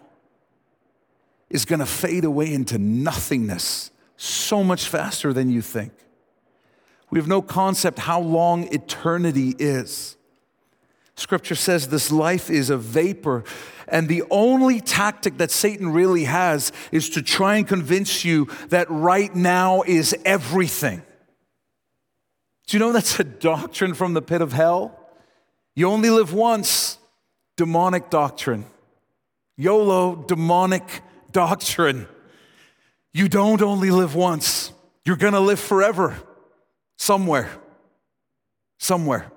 is 1.50 1.66
going 1.66 1.80
to 1.80 1.86
fade 1.86 2.24
away 2.24 2.54
into 2.54 2.78
nothingness 2.78 3.92
so 4.18 4.64
much 4.64 4.88
faster 4.88 5.34
than 5.34 5.50
you 5.50 5.62
think. 5.62 5.94
We 7.10 7.20
have 7.20 7.28
no 7.28 7.42
concept 7.42 8.00
how 8.00 8.22
long 8.22 8.72
eternity 8.74 9.56
is. 9.58 10.16
Scripture 11.20 11.56
says 11.56 11.90
this 11.90 12.12
life 12.12 12.50
is 12.50 12.70
a 12.70 12.78
vapor, 12.78 13.44
and 13.90 14.08
the 14.08 14.24
only 14.32 14.80
tactic 14.80 15.38
that 15.38 15.52
Satan 15.52 15.92
really 15.92 16.24
has 16.24 16.72
is 16.94 17.10
to 17.10 17.22
try 17.22 17.58
and 17.58 17.68
convince 17.68 18.24
you 18.24 18.48
that 18.70 18.90
right 18.90 19.36
now 19.36 19.82
is 19.82 20.16
everything. 20.24 21.02
Do 22.68 22.78
you 22.78 22.80
know 22.80 22.94
that's 22.94 23.20
a 23.20 23.26
doctrine 23.26 23.94
from 23.96 24.14
the 24.14 24.22
pit 24.22 24.42
of 24.42 24.54
hell? 24.54 24.98
You 25.76 25.90
only 25.90 26.10
live 26.10 26.34
once, 26.34 26.98
demonic 27.58 28.10
doctrine. 28.10 28.66
YOLO, 29.58 30.16
demonic 30.16 31.02
doctrine. 31.34 32.08
You 33.12 33.28
don't 33.28 33.62
only 33.62 33.92
live 33.92 34.16
once, 34.16 34.72
you're 35.04 35.18
gonna 35.18 35.42
live 35.42 35.60
forever 35.60 36.16
somewhere. 36.96 37.50
Somewhere. 38.78 39.30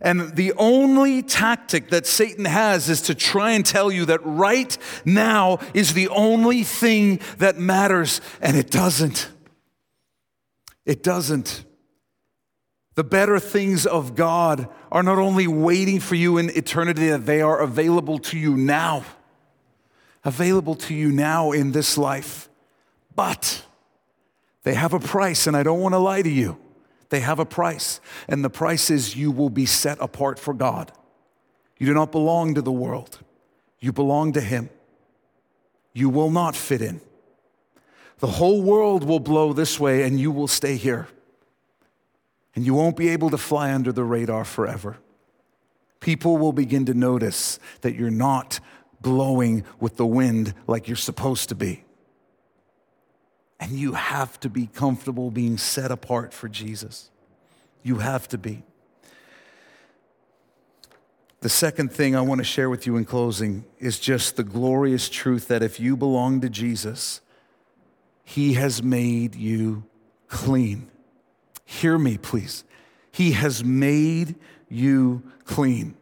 And 0.00 0.36
the 0.36 0.52
only 0.54 1.22
tactic 1.22 1.90
that 1.90 2.06
Satan 2.06 2.44
has 2.44 2.88
is 2.88 3.02
to 3.02 3.14
try 3.14 3.52
and 3.52 3.64
tell 3.64 3.90
you 3.90 4.04
that 4.06 4.20
right 4.24 4.76
now 5.04 5.58
is 5.74 5.94
the 5.94 6.08
only 6.08 6.62
thing 6.62 7.20
that 7.38 7.58
matters, 7.58 8.20
and 8.40 8.56
it 8.56 8.70
doesn't. 8.70 9.30
It 10.84 11.02
doesn't. 11.02 11.64
The 12.94 13.04
better 13.04 13.38
things 13.38 13.86
of 13.86 14.14
God 14.14 14.68
are 14.90 15.02
not 15.02 15.18
only 15.18 15.46
waiting 15.46 16.00
for 16.00 16.14
you 16.14 16.38
in 16.38 16.50
eternity, 16.50 17.10
they 17.10 17.42
are 17.42 17.60
available 17.60 18.18
to 18.20 18.38
you 18.38 18.56
now. 18.56 19.04
Available 20.24 20.74
to 20.74 20.94
you 20.94 21.12
now 21.12 21.52
in 21.52 21.72
this 21.72 21.98
life. 21.98 22.48
But 23.14 23.64
they 24.62 24.74
have 24.74 24.92
a 24.92 25.00
price, 25.00 25.46
and 25.46 25.56
I 25.56 25.62
don't 25.62 25.80
want 25.80 25.94
to 25.94 25.98
lie 25.98 26.22
to 26.22 26.30
you. 26.30 26.58
They 27.08 27.20
have 27.20 27.38
a 27.38 27.44
price, 27.44 28.00
and 28.28 28.44
the 28.44 28.50
price 28.50 28.90
is 28.90 29.16
you 29.16 29.30
will 29.30 29.50
be 29.50 29.66
set 29.66 29.98
apart 30.00 30.38
for 30.38 30.52
God. 30.52 30.92
You 31.78 31.86
do 31.86 31.94
not 31.94 32.12
belong 32.12 32.54
to 32.54 32.62
the 32.62 32.72
world, 32.72 33.20
you 33.78 33.92
belong 33.92 34.32
to 34.32 34.40
Him. 34.40 34.70
You 35.92 36.10
will 36.10 36.30
not 36.30 36.54
fit 36.54 36.82
in. 36.82 37.00
The 38.18 38.26
whole 38.26 38.60
world 38.60 39.04
will 39.04 39.20
blow 39.20 39.54
this 39.54 39.80
way, 39.80 40.02
and 40.02 40.20
you 40.20 40.30
will 40.30 40.48
stay 40.48 40.76
here. 40.76 41.08
And 42.54 42.66
you 42.66 42.74
won't 42.74 42.96
be 42.96 43.08
able 43.08 43.30
to 43.30 43.38
fly 43.38 43.72
under 43.72 43.92
the 43.92 44.04
radar 44.04 44.44
forever. 44.44 44.98
People 46.00 46.36
will 46.36 46.52
begin 46.52 46.84
to 46.86 46.94
notice 46.94 47.58
that 47.80 47.94
you're 47.94 48.10
not 48.10 48.60
blowing 49.00 49.64
with 49.80 49.96
the 49.96 50.04
wind 50.04 50.52
like 50.66 50.86
you're 50.86 50.96
supposed 50.96 51.48
to 51.48 51.54
be. 51.54 51.85
And 53.58 53.72
you 53.72 53.92
have 53.92 54.38
to 54.40 54.50
be 54.50 54.66
comfortable 54.66 55.30
being 55.30 55.58
set 55.58 55.90
apart 55.90 56.32
for 56.32 56.48
Jesus. 56.48 57.10
You 57.82 57.98
have 57.98 58.28
to 58.28 58.38
be. 58.38 58.64
The 61.40 61.48
second 61.48 61.92
thing 61.92 62.16
I 62.16 62.22
want 62.22 62.40
to 62.40 62.44
share 62.44 62.68
with 62.68 62.86
you 62.86 62.96
in 62.96 63.04
closing 63.04 63.64
is 63.78 63.98
just 63.98 64.36
the 64.36 64.44
glorious 64.44 65.08
truth 65.08 65.48
that 65.48 65.62
if 65.62 65.78
you 65.78 65.96
belong 65.96 66.40
to 66.40 66.48
Jesus, 66.48 67.20
He 68.24 68.54
has 68.54 68.82
made 68.82 69.34
you 69.34 69.84
clean. 70.28 70.90
Hear 71.64 71.98
me, 71.98 72.18
please. 72.18 72.64
He 73.12 73.32
has 73.32 73.62
made 73.62 74.34
you 74.68 75.22
clean. 75.44 75.96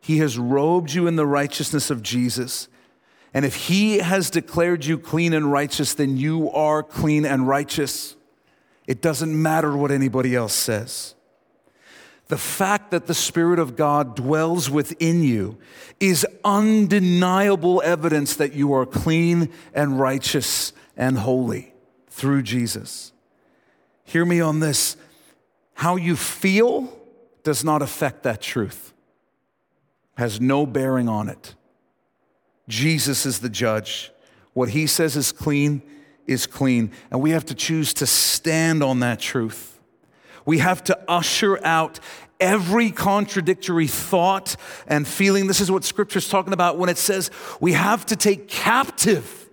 He 0.00 0.18
has 0.18 0.38
robed 0.38 0.92
you 0.92 1.06
in 1.06 1.16
the 1.16 1.26
righteousness 1.26 1.90
of 1.90 2.02
Jesus. 2.02 2.68
And 3.34 3.44
if 3.44 3.54
he 3.54 3.98
has 3.98 4.30
declared 4.30 4.84
you 4.84 4.98
clean 4.98 5.32
and 5.32 5.50
righteous, 5.50 5.94
then 5.94 6.16
you 6.16 6.50
are 6.50 6.82
clean 6.82 7.24
and 7.24 7.48
righteous. 7.48 8.14
It 8.86 9.00
doesn't 9.00 9.40
matter 9.40 9.76
what 9.76 9.90
anybody 9.90 10.34
else 10.34 10.54
says. 10.54 11.14
The 12.28 12.38
fact 12.38 12.90
that 12.90 13.06
the 13.06 13.14
Spirit 13.14 13.58
of 13.58 13.76
God 13.76 14.16
dwells 14.16 14.70
within 14.70 15.22
you 15.22 15.58
is 16.00 16.26
undeniable 16.44 17.82
evidence 17.84 18.36
that 18.36 18.54
you 18.54 18.72
are 18.72 18.86
clean 18.86 19.50
and 19.74 19.98
righteous 19.98 20.72
and 20.96 21.18
holy 21.18 21.74
through 22.08 22.42
Jesus. 22.42 23.12
Hear 24.04 24.24
me 24.24 24.40
on 24.40 24.60
this 24.60 24.96
how 25.74 25.96
you 25.96 26.16
feel 26.16 26.96
does 27.42 27.64
not 27.64 27.82
affect 27.82 28.22
that 28.22 28.40
truth, 28.40 28.92
has 30.16 30.40
no 30.40 30.64
bearing 30.64 31.08
on 31.08 31.28
it. 31.28 31.54
Jesus 32.72 33.26
is 33.26 33.40
the 33.40 33.50
judge. 33.50 34.10
What 34.54 34.70
he 34.70 34.86
says 34.86 35.14
is 35.14 35.30
clean 35.30 35.82
is 36.26 36.46
clean. 36.46 36.90
And 37.10 37.20
we 37.20 37.32
have 37.32 37.44
to 37.46 37.54
choose 37.54 37.92
to 37.94 38.06
stand 38.06 38.82
on 38.82 39.00
that 39.00 39.20
truth. 39.20 39.78
We 40.46 40.56
have 40.58 40.82
to 40.84 40.98
usher 41.06 41.62
out 41.66 42.00
every 42.40 42.90
contradictory 42.90 43.88
thought 43.88 44.56
and 44.86 45.06
feeling. 45.06 45.48
This 45.48 45.60
is 45.60 45.70
what 45.70 45.84
scripture's 45.84 46.30
talking 46.30 46.54
about 46.54 46.78
when 46.78 46.88
it 46.88 46.96
says 46.96 47.30
we 47.60 47.74
have 47.74 48.06
to 48.06 48.16
take 48.16 48.48
captive 48.48 49.50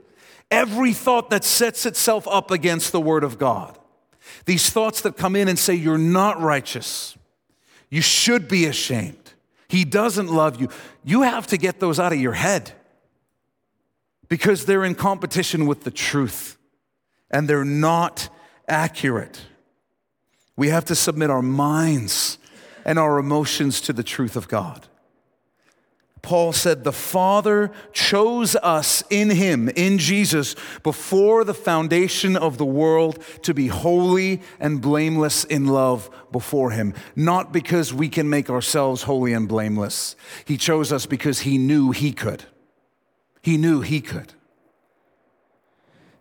every 0.50 0.94
thought 0.94 1.30
that 1.30 1.44
sets 1.44 1.86
itself 1.86 2.26
up 2.26 2.52
against 2.52 2.94
the 2.94 3.02
word 3.02 3.26
of 3.26 3.38
God. 3.38 3.78
These 4.46 4.70
thoughts 4.70 5.02
that 5.02 5.18
come 5.18 5.36
in 5.36 5.50
and 5.50 5.60
say, 5.60 5.74
You're 5.74 5.98
not 5.98 6.40
righteous. 6.40 7.18
You 7.90 8.02
should 8.02 8.48
be 8.48 8.66
ashamed. 8.66 9.34
He 9.68 9.84
doesn't 9.84 10.28
love 10.28 10.62
you. 10.62 10.70
You 11.04 11.24
have 11.24 11.48
to 11.48 11.58
get 11.58 11.82
those 11.82 12.00
out 12.00 12.14
of 12.14 12.20
your 12.20 12.34
head 12.34 12.74
because 14.30 14.66
they're 14.66 14.86
in 14.86 14.96
competition 14.96 15.66
with 15.66 15.84
the 15.84 15.92
truth 15.92 16.58
and 17.30 17.48
they're 17.48 17.66
not 17.66 18.30
accurate. 18.68 19.42
We 20.56 20.70
have 20.70 20.86
to 20.86 20.96
submit 20.96 21.30
our 21.30 21.42
minds 21.42 22.38
and 22.86 22.98
our 22.98 23.18
emotions 23.18 23.82
to 23.82 23.94
the 23.94 24.04
truth 24.04 24.36
of 24.36 24.48
God. 24.48 24.88
Paul 26.22 26.52
said, 26.52 26.84
The 26.84 26.92
Father 26.92 27.72
chose 27.94 28.56
us 28.58 29.04
in 29.10 29.30
Him, 29.30 29.70
in 29.70 29.98
Jesus, 29.98 30.56
before 30.84 31.44
the 31.44 31.54
foundation 31.54 32.36
of 32.36 32.58
the 32.58 32.66
world 32.66 33.24
to 33.44 33.54
be 33.54 33.68
holy 33.68 34.42
and 34.60 34.82
blameless 34.82 35.46
in 35.46 35.68
love 35.68 36.10
before 36.32 36.72
Him. 36.72 36.94
Not 37.16 37.54
because 37.54 37.94
we 37.94 38.10
can 38.10 38.30
make 38.30 38.50
ourselves 38.50 39.04
holy 39.04 39.34
and 39.34 39.48
blameless. 39.48 40.16
He 40.46 40.58
chose 40.58 40.92
us 40.92 41.06
because 41.06 41.40
He 41.42 41.58
knew 41.58 41.92
He 41.92 42.12
could. 42.12 42.44
He 43.42 43.58
knew 43.58 43.82
he 43.82 44.02
could. 44.02 44.34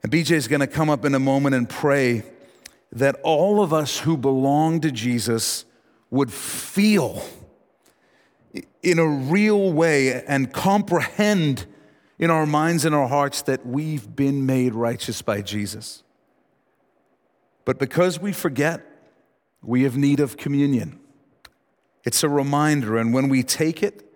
And 0.02 0.12
BJ 0.12 0.32
is 0.32 0.48
going 0.48 0.60
to 0.60 0.66
come 0.66 0.88
up 0.88 1.04
in 1.04 1.14
a 1.14 1.18
moment 1.18 1.54
and 1.54 1.68
pray 1.68 2.22
that 2.92 3.16
all 3.22 3.62
of 3.62 3.72
us 3.72 3.98
who 3.98 4.16
belong 4.16 4.80
to 4.80 4.90
Jesus 4.90 5.64
would 6.10 6.32
feel 6.32 7.22
in 8.82 8.98
a 8.98 9.06
real 9.06 9.72
way 9.72 10.22
and 10.24 10.52
comprehend 10.52 11.66
in 12.18 12.30
our 12.30 12.46
minds 12.46 12.84
and 12.84 12.94
our 12.94 13.08
hearts 13.08 13.42
that 13.42 13.66
we've 13.66 14.16
been 14.16 14.46
made 14.46 14.74
righteous 14.74 15.22
by 15.22 15.42
Jesus. 15.42 16.02
But 17.64 17.78
because 17.78 18.18
we 18.18 18.32
forget, 18.32 18.84
we 19.62 19.82
have 19.82 19.96
need 19.96 20.20
of 20.20 20.36
communion. 20.36 20.98
It's 22.04 22.22
a 22.22 22.28
reminder, 22.28 22.96
and 22.96 23.12
when 23.12 23.28
we 23.28 23.42
take 23.42 23.82
it, 23.82 24.07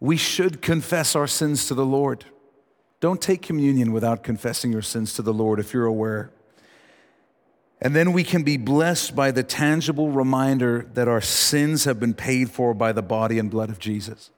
we 0.00 0.16
should 0.16 0.62
confess 0.62 1.14
our 1.14 1.26
sins 1.26 1.66
to 1.68 1.74
the 1.74 1.84
Lord. 1.84 2.24
Don't 3.00 3.20
take 3.20 3.42
communion 3.42 3.92
without 3.92 4.22
confessing 4.22 4.72
your 4.72 4.82
sins 4.82 5.14
to 5.14 5.22
the 5.22 5.32
Lord 5.32 5.60
if 5.60 5.72
you're 5.72 5.86
aware. 5.86 6.30
And 7.82 7.94
then 7.96 8.12
we 8.12 8.24
can 8.24 8.42
be 8.42 8.56
blessed 8.56 9.14
by 9.14 9.30
the 9.30 9.42
tangible 9.42 10.10
reminder 10.10 10.86
that 10.94 11.08
our 11.08 11.20
sins 11.20 11.84
have 11.84 11.98
been 11.98 12.12
paid 12.12 12.50
for 12.50 12.74
by 12.74 12.92
the 12.92 13.02
body 13.02 13.38
and 13.38 13.50
blood 13.50 13.70
of 13.70 13.78
Jesus. 13.78 14.30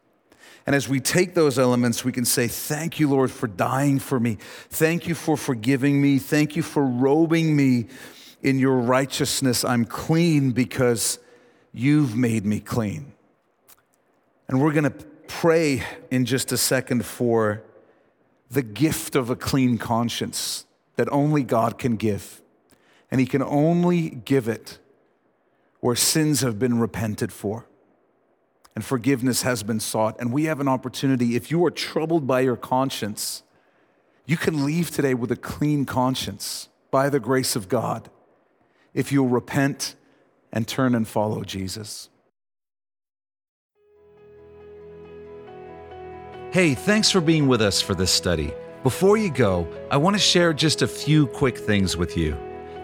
And 0.65 0.77
as 0.77 0.89
we 0.89 1.01
take 1.01 1.35
those 1.35 1.59
elements, 1.59 2.05
we 2.05 2.13
can 2.13 2.25
say, 2.25 2.47
Thank 2.47 3.01
you, 3.01 3.09
Lord, 3.09 3.33
for 3.33 3.49
dying 3.49 3.99
for 3.99 4.21
me. 4.21 4.39
Thank 4.69 5.09
you 5.09 5.17
for 5.17 5.37
forgiving 5.37 6.01
me. 6.01 6.19
Thank 6.19 6.55
you 6.55 6.63
for 6.63 6.85
robing 6.85 7.57
me 7.57 7.87
in 8.43 8.61
your 8.61 8.79
righteousness. 8.79 9.65
I'm 9.65 9.85
clean 9.85 10.53
because 10.53 11.19
you've 11.73 12.15
made 12.17 12.47
me 12.47 12.61
clean. 12.61 13.13
And 14.47 14.61
we're 14.61 14.73
going 14.73 14.85
to 14.85 15.12
pray 15.41 15.83
in 16.11 16.25
just 16.27 16.53
a 16.53 16.59
second 16.59 17.07
for 17.07 17.63
the 18.51 18.63
gift 18.63 19.17
of 19.17 19.31
a 19.31 19.35
clean 19.35 19.79
conscience 19.79 20.67
that 20.97 21.09
only 21.11 21.43
God 21.43 21.79
can 21.79 21.97
give. 21.97 22.43
And 23.11 23.19
He 23.19 23.27
can 23.27 23.43
only 23.43 24.11
give 24.11 24.47
it 24.47 24.79
where 25.81 25.97
sins 25.97 26.43
have 26.43 26.59
been 26.59 26.79
repented 26.79 27.33
for 27.33 27.67
and 28.75 28.85
forgiveness 28.85 29.43
has 29.43 29.63
been 29.63 29.81
sought. 29.81 30.21
And 30.21 30.33
we 30.33 30.45
have 30.45 30.61
an 30.61 30.69
opportunity. 30.69 31.35
If 31.35 31.51
you 31.51 31.65
are 31.65 31.71
troubled 31.71 32.27
by 32.27 32.41
your 32.41 32.57
conscience, 32.57 33.43
you 34.27 34.37
can 34.37 34.65
leave 34.65 34.91
today 34.91 35.15
with 35.15 35.33
a 35.33 35.37
clean 35.37 35.87
conscience 35.87 36.69
by 36.91 37.09
the 37.09 37.21
grace 37.21 37.57
of 37.57 37.69
God 37.69 38.11
if 38.95 39.11
you'll 39.11 39.29
repent 39.29 39.97
and 40.53 40.69
turn 40.69 40.95
and 40.95 41.09
follow 41.09 41.43
Jesus. 41.43 42.11
Hey, 46.53 46.75
thanks 46.75 47.11
for 47.11 47.21
being 47.23 47.49
with 47.49 47.63
us 47.63 47.81
for 47.81 47.95
this 47.95 48.11
study. 48.11 48.53
Before 48.83 49.17
you 49.17 49.31
go, 49.31 49.67
I 49.91 49.97
want 49.97 50.17
to 50.17 50.21
share 50.21 50.53
just 50.53 50.83
a 50.83 50.87
few 50.87 51.27
quick 51.29 51.57
things 51.57 51.97
with 51.97 52.15
you. 52.15 52.37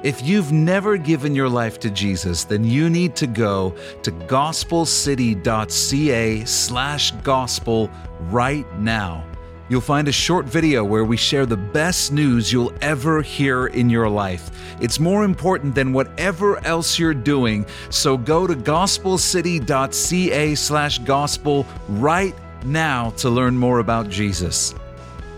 If 0.02 0.22
you've 0.22 0.52
never 0.52 0.96
given 0.96 1.34
your 1.34 1.50
life 1.50 1.78
to 1.80 1.90
Jesus, 1.90 2.44
then 2.44 2.64
you 2.64 2.88
need 2.88 3.14
to 3.16 3.26
go 3.26 3.74
to 4.04 4.10
gospelcity.ca 4.10 6.44
slash 6.46 7.10
gospel 7.10 7.90
right 8.30 8.78
now. 8.78 9.22
You'll 9.68 9.82
find 9.82 10.08
a 10.08 10.12
short 10.12 10.46
video 10.46 10.82
where 10.82 11.04
we 11.04 11.18
share 11.18 11.44
the 11.44 11.58
best 11.58 12.10
news 12.10 12.50
you'll 12.50 12.72
ever 12.80 13.20
hear 13.20 13.66
in 13.66 13.90
your 13.90 14.08
life. 14.08 14.50
It's 14.80 14.98
more 14.98 15.24
important 15.24 15.74
than 15.74 15.92
whatever 15.92 16.56
else 16.64 16.98
you're 16.98 17.12
doing, 17.12 17.66
so 17.90 18.16
go 18.16 18.46
to 18.46 18.54
gospelcity.ca 18.54 20.54
slash 20.54 20.98
gospel 21.00 21.66
right 21.90 22.34
now 22.64 23.10
to 23.10 23.30
learn 23.30 23.56
more 23.56 23.78
about 23.78 24.08
Jesus. 24.08 24.74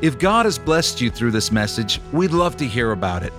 If 0.03 0.19
God 0.19 0.47
has 0.47 0.59
blessed 0.59 1.01
you 1.01 1.11
through 1.11 1.33
this 1.33 1.53
message, 1.53 2.01
we'd 2.13 2.33
love 2.33 2.57
to 2.57 2.67
hear 2.67 2.93
about 2.93 3.23
it. 3.23 3.35